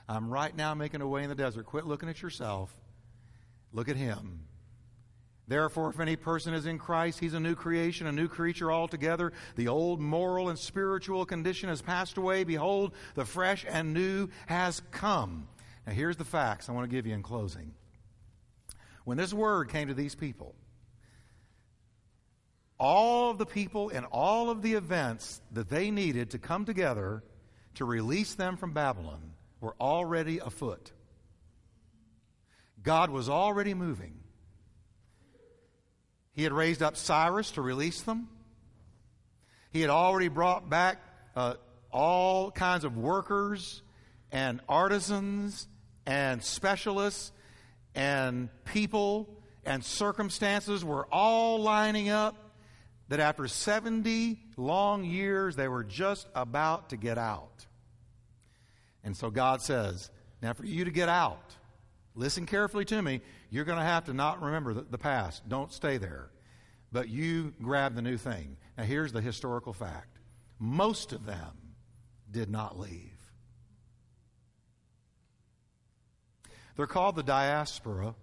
I'm 0.09 0.29
right 0.29 0.55
now 0.55 0.73
making 0.73 1.01
a 1.01 1.07
way 1.07 1.23
in 1.23 1.29
the 1.29 1.35
desert. 1.35 1.67
Quit 1.67 1.85
looking 1.85 2.09
at 2.09 2.21
yourself. 2.21 2.75
Look 3.71 3.89
at 3.89 3.95
Him. 3.95 4.47
Therefore, 5.47 5.89
if 5.91 5.99
any 5.99 6.15
person 6.15 6.55
is 6.55 6.65
in 6.65 6.79
Christ, 6.79 7.19
he's 7.19 7.35
a 7.35 7.39
new 7.39 7.53
creation, 7.53 8.07
a 8.07 8.11
new 8.11 8.27
creature 8.27 8.71
altogether. 8.71 9.31
The 9.55 9.67
old 9.67 9.99
moral 9.99 10.49
and 10.49 10.57
spiritual 10.57 11.23
condition 11.25 11.69
has 11.69 11.83
passed 11.83 12.17
away. 12.17 12.43
Behold, 12.43 12.93
the 13.13 13.25
fresh 13.25 13.63
and 13.69 13.93
new 13.93 14.29
has 14.47 14.81
come. 14.89 15.47
Now, 15.85 15.93
here's 15.93 16.17
the 16.17 16.25
facts 16.25 16.67
I 16.67 16.71
want 16.71 16.89
to 16.89 16.95
give 16.95 17.05
you 17.05 17.13
in 17.13 17.21
closing. 17.21 17.73
When 19.03 19.17
this 19.17 19.33
word 19.33 19.69
came 19.69 19.87
to 19.89 19.93
these 19.93 20.15
people, 20.15 20.55
all 22.77 23.31
of 23.31 23.37
the 23.37 23.45
people 23.45 23.89
and 23.89 24.05
all 24.11 24.49
of 24.49 24.61
the 24.61 24.73
events 24.73 25.41
that 25.51 25.69
they 25.69 25.91
needed 25.91 26.31
to 26.31 26.39
come 26.39 26.65
together 26.65 27.23
to 27.75 27.85
release 27.85 28.35
them 28.35 28.57
from 28.57 28.73
Babylon 28.73 29.33
were 29.61 29.75
already 29.79 30.39
afoot. 30.39 30.91
God 32.83 33.09
was 33.09 33.29
already 33.29 33.73
moving. 33.73 34.13
He 36.33 36.43
had 36.43 36.51
raised 36.51 36.83
up 36.83 36.97
Cyrus 36.97 37.51
to 37.51 37.61
release 37.61 38.01
them. 38.01 38.27
He 39.71 39.81
had 39.81 39.89
already 39.89 40.27
brought 40.27 40.69
back 40.69 41.01
uh, 41.35 41.55
all 41.91 42.51
kinds 42.51 42.83
of 42.83 42.97
workers 42.97 43.81
and 44.31 44.59
artisans 44.67 45.67
and 46.05 46.43
specialists 46.43 47.31
and 47.95 48.49
people 48.65 49.29
and 49.65 49.83
circumstances 49.83 50.83
were 50.83 51.07
all 51.11 51.61
lining 51.61 52.09
up 52.09 52.35
that 53.09 53.19
after 53.19 53.47
70 53.47 54.39
long 54.57 55.03
years 55.03 55.55
they 55.55 55.67
were 55.67 55.83
just 55.83 56.27
about 56.35 56.89
to 56.89 56.97
get 56.97 57.17
out. 57.17 57.65
And 59.03 59.15
so 59.15 59.29
God 59.29 59.61
says, 59.61 60.09
Now, 60.41 60.53
for 60.53 60.65
you 60.65 60.85
to 60.85 60.91
get 60.91 61.09
out, 61.09 61.55
listen 62.15 62.45
carefully 62.45 62.85
to 62.85 63.01
me. 63.01 63.21
You're 63.49 63.65
going 63.65 63.77
to 63.77 63.85
have 63.85 64.05
to 64.05 64.13
not 64.13 64.41
remember 64.41 64.73
the, 64.73 64.81
the 64.81 64.97
past. 64.97 65.47
Don't 65.47 65.71
stay 65.71 65.97
there. 65.97 66.29
But 66.91 67.09
you 67.09 67.53
grab 67.61 67.95
the 67.95 68.01
new 68.01 68.17
thing. 68.17 68.57
Now, 68.77 68.83
here's 68.83 69.11
the 69.11 69.21
historical 69.21 69.73
fact 69.73 70.17
most 70.59 71.13
of 71.13 71.25
them 71.25 71.75
did 72.31 72.49
not 72.49 72.79
leave. 72.79 73.11
They're 76.75 76.87
called 76.87 77.15
the 77.15 77.23
diaspora. 77.23 78.15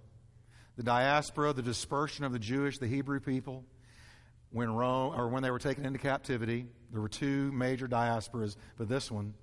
The 0.77 0.83
diaspora, 0.83 1.53
the 1.53 1.63
dispersion 1.63 2.25
of 2.25 2.33
the 2.33 2.39
Jewish, 2.39 2.79
the 2.79 2.87
Hebrew 2.87 3.21
people. 3.21 3.65
When 4.53 4.73
Rome 4.73 5.19
or 5.19 5.29
when 5.29 5.43
they 5.43 5.51
were 5.51 5.59
taken 5.59 5.85
into 5.85 5.99
captivity. 5.99 6.67
There 6.93 7.01
were 7.01 7.09
two 7.09 7.51
major 7.53 7.89
diasporas, 7.89 8.57
but 8.77 8.89
this 8.89 9.11
one, 9.11 9.35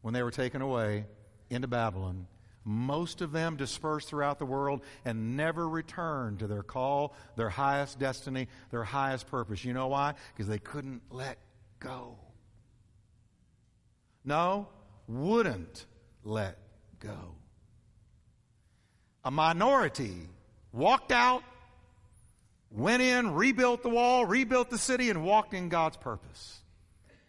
when 0.00 0.14
they 0.14 0.22
were 0.22 0.30
taken 0.30 0.62
away 0.62 1.04
into 1.50 1.68
Babylon, 1.68 2.26
most 2.64 3.20
of 3.20 3.32
them 3.32 3.56
dispersed 3.56 4.08
throughout 4.08 4.38
the 4.38 4.46
world 4.46 4.82
and 5.04 5.36
never 5.36 5.68
returned 5.68 6.40
to 6.40 6.46
their 6.46 6.62
call, 6.62 7.14
their 7.36 7.48
highest 7.48 7.98
destiny, 7.98 8.48
their 8.70 8.84
highest 8.84 9.26
purpose. 9.28 9.64
You 9.64 9.72
know 9.72 9.88
why? 9.88 10.14
Because 10.34 10.48
they 10.48 10.58
couldn't 10.58 11.02
let 11.10 11.38
go. 11.78 12.16
No, 14.24 14.68
wouldn't 15.06 15.86
let 16.22 16.58
go. 16.98 17.34
A 19.24 19.30
minority 19.30 20.28
walked 20.72 21.12
out, 21.12 21.42
went 22.70 23.02
in, 23.02 23.34
rebuilt 23.34 23.82
the 23.82 23.88
wall, 23.88 24.24
rebuilt 24.24 24.70
the 24.70 24.78
city, 24.78 25.10
and 25.10 25.24
walked 25.24 25.54
in 25.54 25.68
God's 25.68 25.96
purpose. 25.96 26.60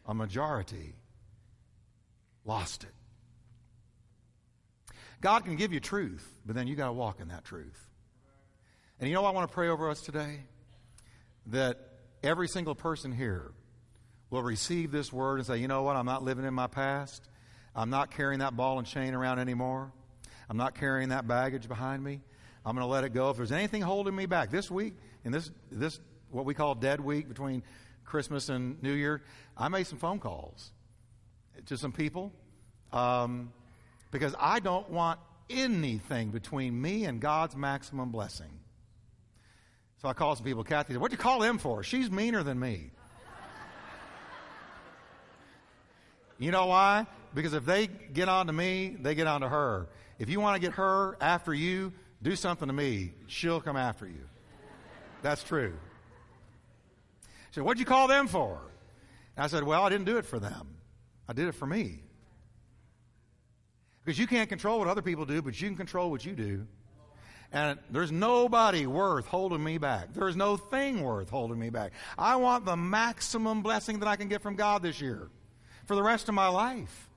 A 0.06 0.14
majority 0.14 0.96
lost 2.46 2.84
it. 2.84 2.90
God 5.22 5.46
can 5.46 5.56
give 5.56 5.72
you 5.72 5.80
truth, 5.80 6.28
but 6.46 6.56
then 6.56 6.68
you 6.68 6.76
got 6.76 6.88
to 6.88 6.94
walk 6.94 7.20
in 7.20 7.28
that 7.28 7.46
truth. 7.46 7.88
And 9.00 9.08
you 9.08 9.16
know 9.16 9.26
I 9.26 9.32
want 9.32 9.50
to 9.50 9.54
pray 9.54 9.70
over 9.70 9.90
us 9.90 10.02
today? 10.02 10.42
That 11.48 11.78
every 12.24 12.48
single 12.48 12.76
person 12.76 13.12
here 13.12 13.52
will 14.30 14.44
receive 14.44 14.92
this 14.92 15.12
word 15.12 15.38
and 15.38 15.46
say, 15.46 15.58
you 15.58 15.68
know 15.68 15.84
what? 15.84 15.96
I'm 15.96 16.06
not 16.06 16.24
living 16.24 16.46
in 16.46 16.54
my 16.54 16.68
past. 16.68 17.28
I'm 17.76 17.90
not 17.90 18.12
carrying 18.12 18.40
that 18.40 18.56
ball 18.56 18.78
and 18.80 18.88
chain 18.88 19.14
around 19.14 19.40
anymore. 19.40 19.92
I'm 20.50 20.58
not 20.58 20.76
carrying 20.76 21.10
that 21.10 21.28
baggage 21.28 21.68
behind 21.68 22.04
me. 22.04 22.22
I'm 22.66 22.76
going 22.76 22.86
to 22.86 22.92
let 22.92 23.04
it 23.04 23.14
go. 23.14 23.30
If 23.30 23.38
there's 23.38 23.52
anything 23.52 23.82
holding 23.82 24.16
me 24.16 24.26
back 24.26 24.52
this 24.52 24.70
week, 24.70 24.94
in 25.24 25.32
this, 25.32 25.50
this 25.72 26.00
what 26.30 26.46
we 26.46 26.54
call 26.54 26.76
dead 26.76 27.00
week 27.00 27.28
between 27.28 27.64
Christmas 28.06 28.50
and 28.50 28.82
New 28.84 28.94
Year, 28.94 29.22
I 29.58 29.68
made 29.68 29.88
some 29.88 29.98
phone 29.98 30.20
calls 30.20 30.72
to 31.66 31.78
some 31.78 31.92
people 31.92 32.32
um, 32.92 33.52
because 34.12 34.36
I 34.40 34.60
don't 34.60 34.90
want 34.90 35.20
anything 35.50 36.30
between 36.30 36.80
me 36.80 37.06
and 37.06 37.20
God's 37.20 37.56
maximum 37.56 38.12
blessing. 38.12 38.60
So 40.02 40.08
I 40.08 40.14
called 40.14 40.38
some 40.38 40.46
people. 40.46 40.64
Kathy 40.64 40.94
said, 40.94 41.02
What'd 41.02 41.18
you 41.18 41.22
call 41.22 41.40
them 41.40 41.58
for? 41.58 41.84
She's 41.84 42.10
meaner 42.10 42.44
than 42.44 42.60
me. 42.60 42.92
you 46.40 46.52
know 46.52 46.66
why? 46.68 47.06
Because 47.34 47.54
if 47.54 47.66
they 47.66 47.88
get 47.88 48.28
on 48.28 48.48
to 48.48 48.54
me, 48.54 48.96
they 49.00 49.16
get 49.16 49.28
on 49.28 49.42
to 49.42 49.50
her. 49.50 49.88
If 50.18 50.30
you 50.30 50.40
want 50.40 50.56
to 50.56 50.68
get 50.68 50.76
her 50.76 51.18
after 51.22 51.54
you, 51.54 51.94
do 52.22 52.36
something 52.36 52.68
to 52.68 52.74
me. 52.74 53.14
She'll 53.28 53.62
come 53.62 53.78
after 53.78 54.06
you. 54.06 54.28
That's 55.22 55.44
true. 55.44 55.74
She 57.22 57.56
said, 57.56 57.64
What'd 57.64 57.80
you 57.80 57.86
call 57.86 58.08
them 58.08 58.28
for? 58.28 58.60
And 59.36 59.44
I 59.44 59.48
said, 59.48 59.64
Well, 59.64 59.84
I 59.84 59.90
didn't 59.90 60.06
do 60.06 60.18
it 60.18 60.26
for 60.26 60.40
them. 60.40 60.76
I 61.28 61.34
did 61.34 61.48
it 61.48 61.54
for 61.54 61.66
me. 61.66 62.00
Because 64.04 64.18
you 64.18 64.28
can't 64.28 64.50
control 64.50 64.80
what 64.80 64.88
other 64.88 65.02
people 65.02 65.26
do, 65.26 65.42
but 65.42 65.60
you 65.62 65.68
can 65.68 65.78
control 65.78 66.10
what 66.10 66.26
you 66.26 66.34
do. 66.34 66.66
And 67.52 67.78
there's 67.90 68.12
nobody 68.12 68.88
worth 68.88 69.28
holding 69.28 69.64
me 69.64 69.78
back. 69.78 70.14
There's 70.14 70.38
no 70.38 70.56
thing 70.56 71.02
worth 71.02 71.30
holding 71.30 71.60
me 71.60 71.70
back. 71.70 71.92
I 72.18 72.38
want 72.38 72.66
the 72.66 72.78
maximum 72.78 73.62
blessing 73.62 74.00
that 74.00 74.08
I 74.08 74.16
can 74.16 74.30
get 74.30 74.42
from 74.42 74.56
God 74.56 74.82
this 74.82 75.02
year 75.02 75.30
for 75.86 75.96
the 75.96 76.02
rest 76.02 76.30
of 76.30 76.36
my 76.36 76.48
life. 76.48 77.10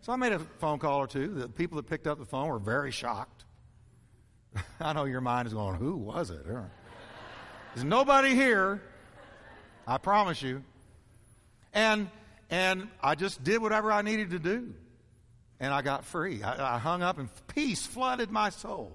So 0.00 0.12
I 0.12 0.16
made 0.16 0.32
a 0.32 0.40
phone 0.40 0.78
call 0.78 0.98
or 0.98 1.06
two. 1.06 1.28
The 1.28 1.48
people 1.48 1.76
that 1.76 1.88
picked 1.88 2.06
up 2.06 2.18
the 2.18 2.24
phone 2.24 2.48
were 2.48 2.58
very 2.58 2.90
shocked. 2.90 3.45
I 4.80 4.92
know 4.92 5.04
your 5.04 5.20
mind 5.20 5.46
is 5.46 5.54
going, 5.54 5.76
who 5.76 5.96
was 5.96 6.30
it? 6.30 6.44
There's 6.46 7.84
nobody 7.84 8.34
here. 8.34 8.82
I 9.86 9.98
promise 9.98 10.42
you. 10.42 10.62
And 11.72 12.08
and 12.48 12.88
I 13.02 13.16
just 13.16 13.42
did 13.42 13.60
whatever 13.60 13.90
I 13.90 14.02
needed 14.02 14.30
to 14.30 14.38
do 14.38 14.72
and 15.60 15.72
I 15.72 15.82
got 15.82 16.04
free. 16.04 16.42
I, 16.42 16.76
I, 16.76 16.78
hung 16.78 17.02
up 17.02 17.18
and 17.18 17.28
peace 17.48 17.86
flooded 17.86 18.30
my 18.30 18.50
soul. 18.50 18.92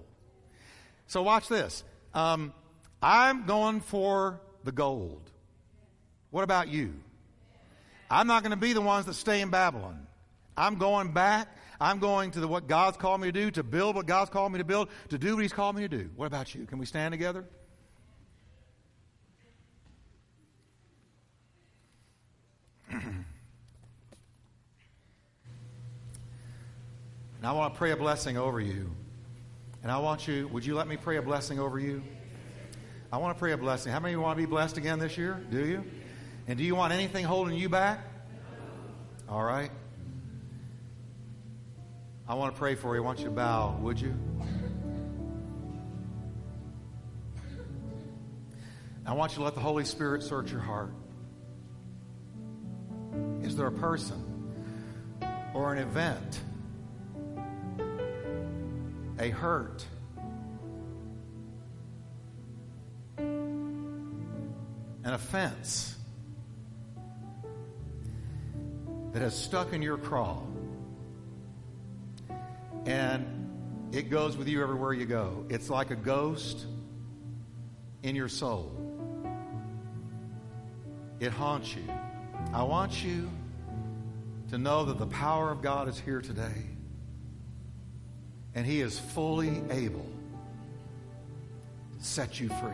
So 1.06 1.22
watch 1.22 1.48
this. 1.48 1.84
Um, 2.14 2.52
I'm 3.02 3.46
going 3.46 3.80
for 3.80 4.40
the 4.64 4.72
gold. 4.72 5.30
What 6.30 6.44
about 6.44 6.68
you? 6.68 6.94
I'm 8.10 8.26
not 8.26 8.42
going 8.42 8.52
to 8.52 8.56
be 8.56 8.72
the 8.72 8.80
ones 8.80 9.06
that 9.06 9.14
stay 9.14 9.40
in 9.40 9.50
Babylon. 9.50 10.06
I'm 10.56 10.76
going 10.76 11.12
back. 11.12 11.48
I'm 11.80 11.98
going 11.98 12.30
to 12.32 12.40
the, 12.40 12.48
what 12.48 12.66
God's 12.66 12.96
called 12.96 13.20
me 13.20 13.28
to 13.28 13.32
do, 13.32 13.50
to 13.52 13.62
build 13.62 13.96
what 13.96 14.06
God's 14.06 14.30
called 14.30 14.52
me 14.52 14.58
to 14.58 14.64
build, 14.64 14.88
to 15.10 15.18
do 15.18 15.34
what 15.34 15.42
He's 15.42 15.52
called 15.52 15.76
me 15.76 15.82
to 15.82 15.88
do. 15.88 16.10
What 16.16 16.26
about 16.26 16.54
you? 16.54 16.66
Can 16.66 16.78
we 16.78 16.86
stand 16.86 17.12
together? 17.12 17.44
And 27.42 27.48
I 27.48 27.52
want 27.54 27.74
to 27.74 27.78
pray 27.78 27.90
a 27.90 27.96
blessing 27.96 28.36
over 28.36 28.60
you. 28.60 28.94
And 29.82 29.90
I 29.90 29.98
want 29.98 30.28
you, 30.28 30.46
would 30.52 30.64
you 30.64 30.76
let 30.76 30.86
me 30.86 30.96
pray 30.96 31.16
a 31.16 31.22
blessing 31.22 31.58
over 31.58 31.76
you? 31.80 32.00
I 33.12 33.16
want 33.16 33.36
to 33.36 33.38
pray 33.40 33.50
a 33.50 33.56
blessing. 33.56 33.90
How 33.90 33.98
many 33.98 34.14
of 34.14 34.20
you 34.20 34.22
want 34.22 34.38
to 34.38 34.42
be 34.42 34.48
blessed 34.48 34.76
again 34.76 35.00
this 35.00 35.18
year? 35.18 35.44
Do 35.50 35.66
you? 35.66 35.84
And 36.46 36.56
do 36.56 36.62
you 36.62 36.76
want 36.76 36.92
anything 36.92 37.24
holding 37.24 37.56
you 37.56 37.68
back? 37.68 37.98
All 39.28 39.42
right. 39.42 39.72
I 42.28 42.34
want 42.34 42.54
to 42.54 42.58
pray 42.58 42.74
for 42.74 42.94
you. 42.94 43.02
I 43.02 43.04
want 43.04 43.18
you 43.18 43.26
to 43.26 43.30
bow, 43.30 43.76
would 43.80 44.00
you? 44.00 44.14
I 49.04 49.12
want 49.12 49.32
you 49.32 49.38
to 49.38 49.44
let 49.44 49.54
the 49.54 49.60
Holy 49.60 49.84
Spirit 49.84 50.22
search 50.22 50.50
your 50.50 50.60
heart. 50.60 50.94
Is 53.42 53.56
there 53.56 53.66
a 53.66 53.72
person 53.72 54.52
or 55.54 55.72
an 55.72 55.78
event? 55.78 56.40
a 59.22 59.30
hurt. 59.30 59.84
An 63.18 65.14
offense 65.14 65.96
that 69.12 69.22
has 69.22 69.38
stuck 69.38 69.72
in 69.72 69.80
your 69.82 69.96
craw. 69.96 70.42
And 72.86 73.90
it 73.92 74.10
goes 74.10 74.36
with 74.36 74.48
you 74.48 74.62
everywhere 74.62 74.92
you 74.92 75.06
go. 75.06 75.44
It's 75.48 75.70
like 75.70 75.90
a 75.90 75.96
ghost 75.96 76.66
in 78.02 78.16
your 78.16 78.28
soul. 78.28 78.72
It 81.20 81.30
haunts 81.30 81.74
you. 81.76 81.84
I 82.52 82.64
want 82.64 83.04
you 83.04 83.30
to 84.50 84.58
know 84.58 84.84
that 84.86 84.98
the 84.98 85.06
power 85.06 85.50
of 85.50 85.62
God 85.62 85.88
is 85.88 85.98
here 85.98 86.20
today 86.20 86.66
and 88.54 88.66
He 88.66 88.80
is 88.80 88.98
fully 88.98 89.62
able 89.70 90.06
to 91.98 92.04
set 92.04 92.40
you 92.40 92.48
free. 92.48 92.72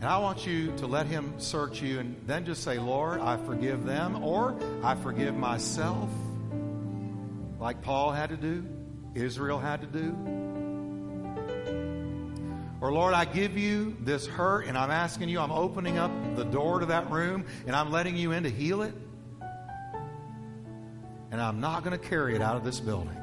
And 0.00 0.04
I 0.04 0.18
want 0.18 0.46
you 0.46 0.72
to 0.78 0.86
let 0.86 1.06
Him 1.06 1.34
search 1.38 1.80
you 1.80 2.00
and 2.00 2.16
then 2.26 2.44
just 2.44 2.62
say, 2.62 2.78
Lord, 2.78 3.20
I 3.20 3.36
forgive 3.38 3.84
them, 3.84 4.22
or 4.22 4.58
I 4.82 4.94
forgive 4.94 5.34
myself, 5.34 6.10
like 7.58 7.82
Paul 7.82 8.12
had 8.12 8.30
to 8.30 8.36
do, 8.36 8.66
Israel 9.14 9.58
had 9.58 9.80
to 9.80 9.86
do. 9.86 10.16
Or, 12.80 12.92
Lord, 12.92 13.14
I 13.14 13.24
give 13.24 13.56
you 13.56 13.96
this 14.00 14.26
hurt 14.26 14.66
and 14.66 14.76
I'm 14.76 14.90
asking 14.90 15.28
you, 15.28 15.40
I'm 15.40 15.50
opening 15.50 15.98
up 15.98 16.10
the 16.36 16.44
door 16.44 16.80
to 16.80 16.86
that 16.86 17.10
room 17.10 17.46
and 17.66 17.74
I'm 17.74 17.90
letting 17.90 18.16
you 18.16 18.32
in 18.32 18.42
to 18.42 18.50
heal 18.50 18.82
it 18.82 18.94
and 21.30 21.40
I'm 21.40 21.60
not 21.60 21.84
going 21.84 21.98
to 21.98 22.08
carry 22.08 22.34
it 22.34 22.42
out 22.42 22.56
of 22.56 22.64
this 22.64 22.80
building. 22.80 23.16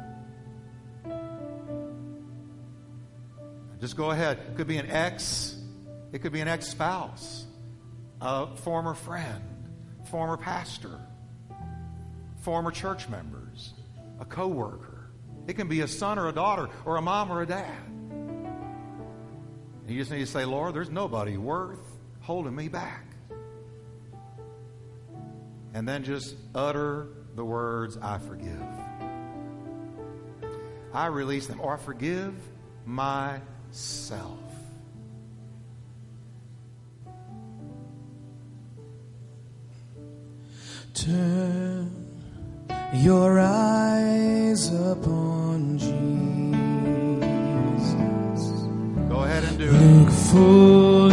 Just 3.79 3.97
go 3.97 4.11
ahead. 4.11 4.39
It 4.49 4.55
could 4.55 4.67
be 4.67 4.77
an 4.77 4.89
ex, 4.89 5.57
it 6.11 6.19
could 6.19 6.31
be 6.31 6.39
an 6.39 6.47
ex 6.47 6.67
spouse, 6.67 7.45
a 8.21 8.55
former 8.57 8.93
friend, 8.93 9.43
former 10.09 10.37
pastor, 10.37 10.99
former 12.41 12.71
church 12.71 13.09
members, 13.09 13.42
a 14.23 14.25
co 14.25 14.47
worker. 14.47 15.09
It 15.47 15.57
can 15.57 15.67
be 15.67 15.81
a 15.81 15.87
son 15.87 16.17
or 16.17 16.29
a 16.29 16.31
daughter, 16.31 16.69
or 16.85 16.95
a 16.95 17.01
mom 17.01 17.29
or 17.29 17.41
a 17.41 17.45
dad. 17.45 17.77
And 19.81 19.89
you 19.89 19.99
just 19.99 20.11
need 20.11 20.19
to 20.19 20.25
say, 20.25 20.45
Lord, 20.45 20.73
there's 20.73 20.89
nobody 20.89 21.35
worth 21.35 21.81
holding 22.21 22.55
me 22.55 22.69
back. 22.69 23.05
And 25.73 25.85
then 25.87 26.05
just 26.05 26.35
utter 26.55 27.09
the 27.35 27.43
words, 27.43 27.97
I 28.01 28.17
forgive. 28.19 28.63
I 30.93 31.07
release 31.07 31.47
them, 31.47 31.59
or 31.59 31.73
I 31.73 31.77
forgive 31.77 32.33
myself. 32.85 34.39
Turn 40.93 42.12
your 42.93 43.39
eyes 43.39 44.71
upon 44.73 45.77
Jesus. 45.77 45.93
Go 49.09 49.23
ahead 49.23 49.43
and 49.43 49.57
do 49.57 49.69
it. 49.69 49.73
Look 49.73 50.09
full 50.11 51.11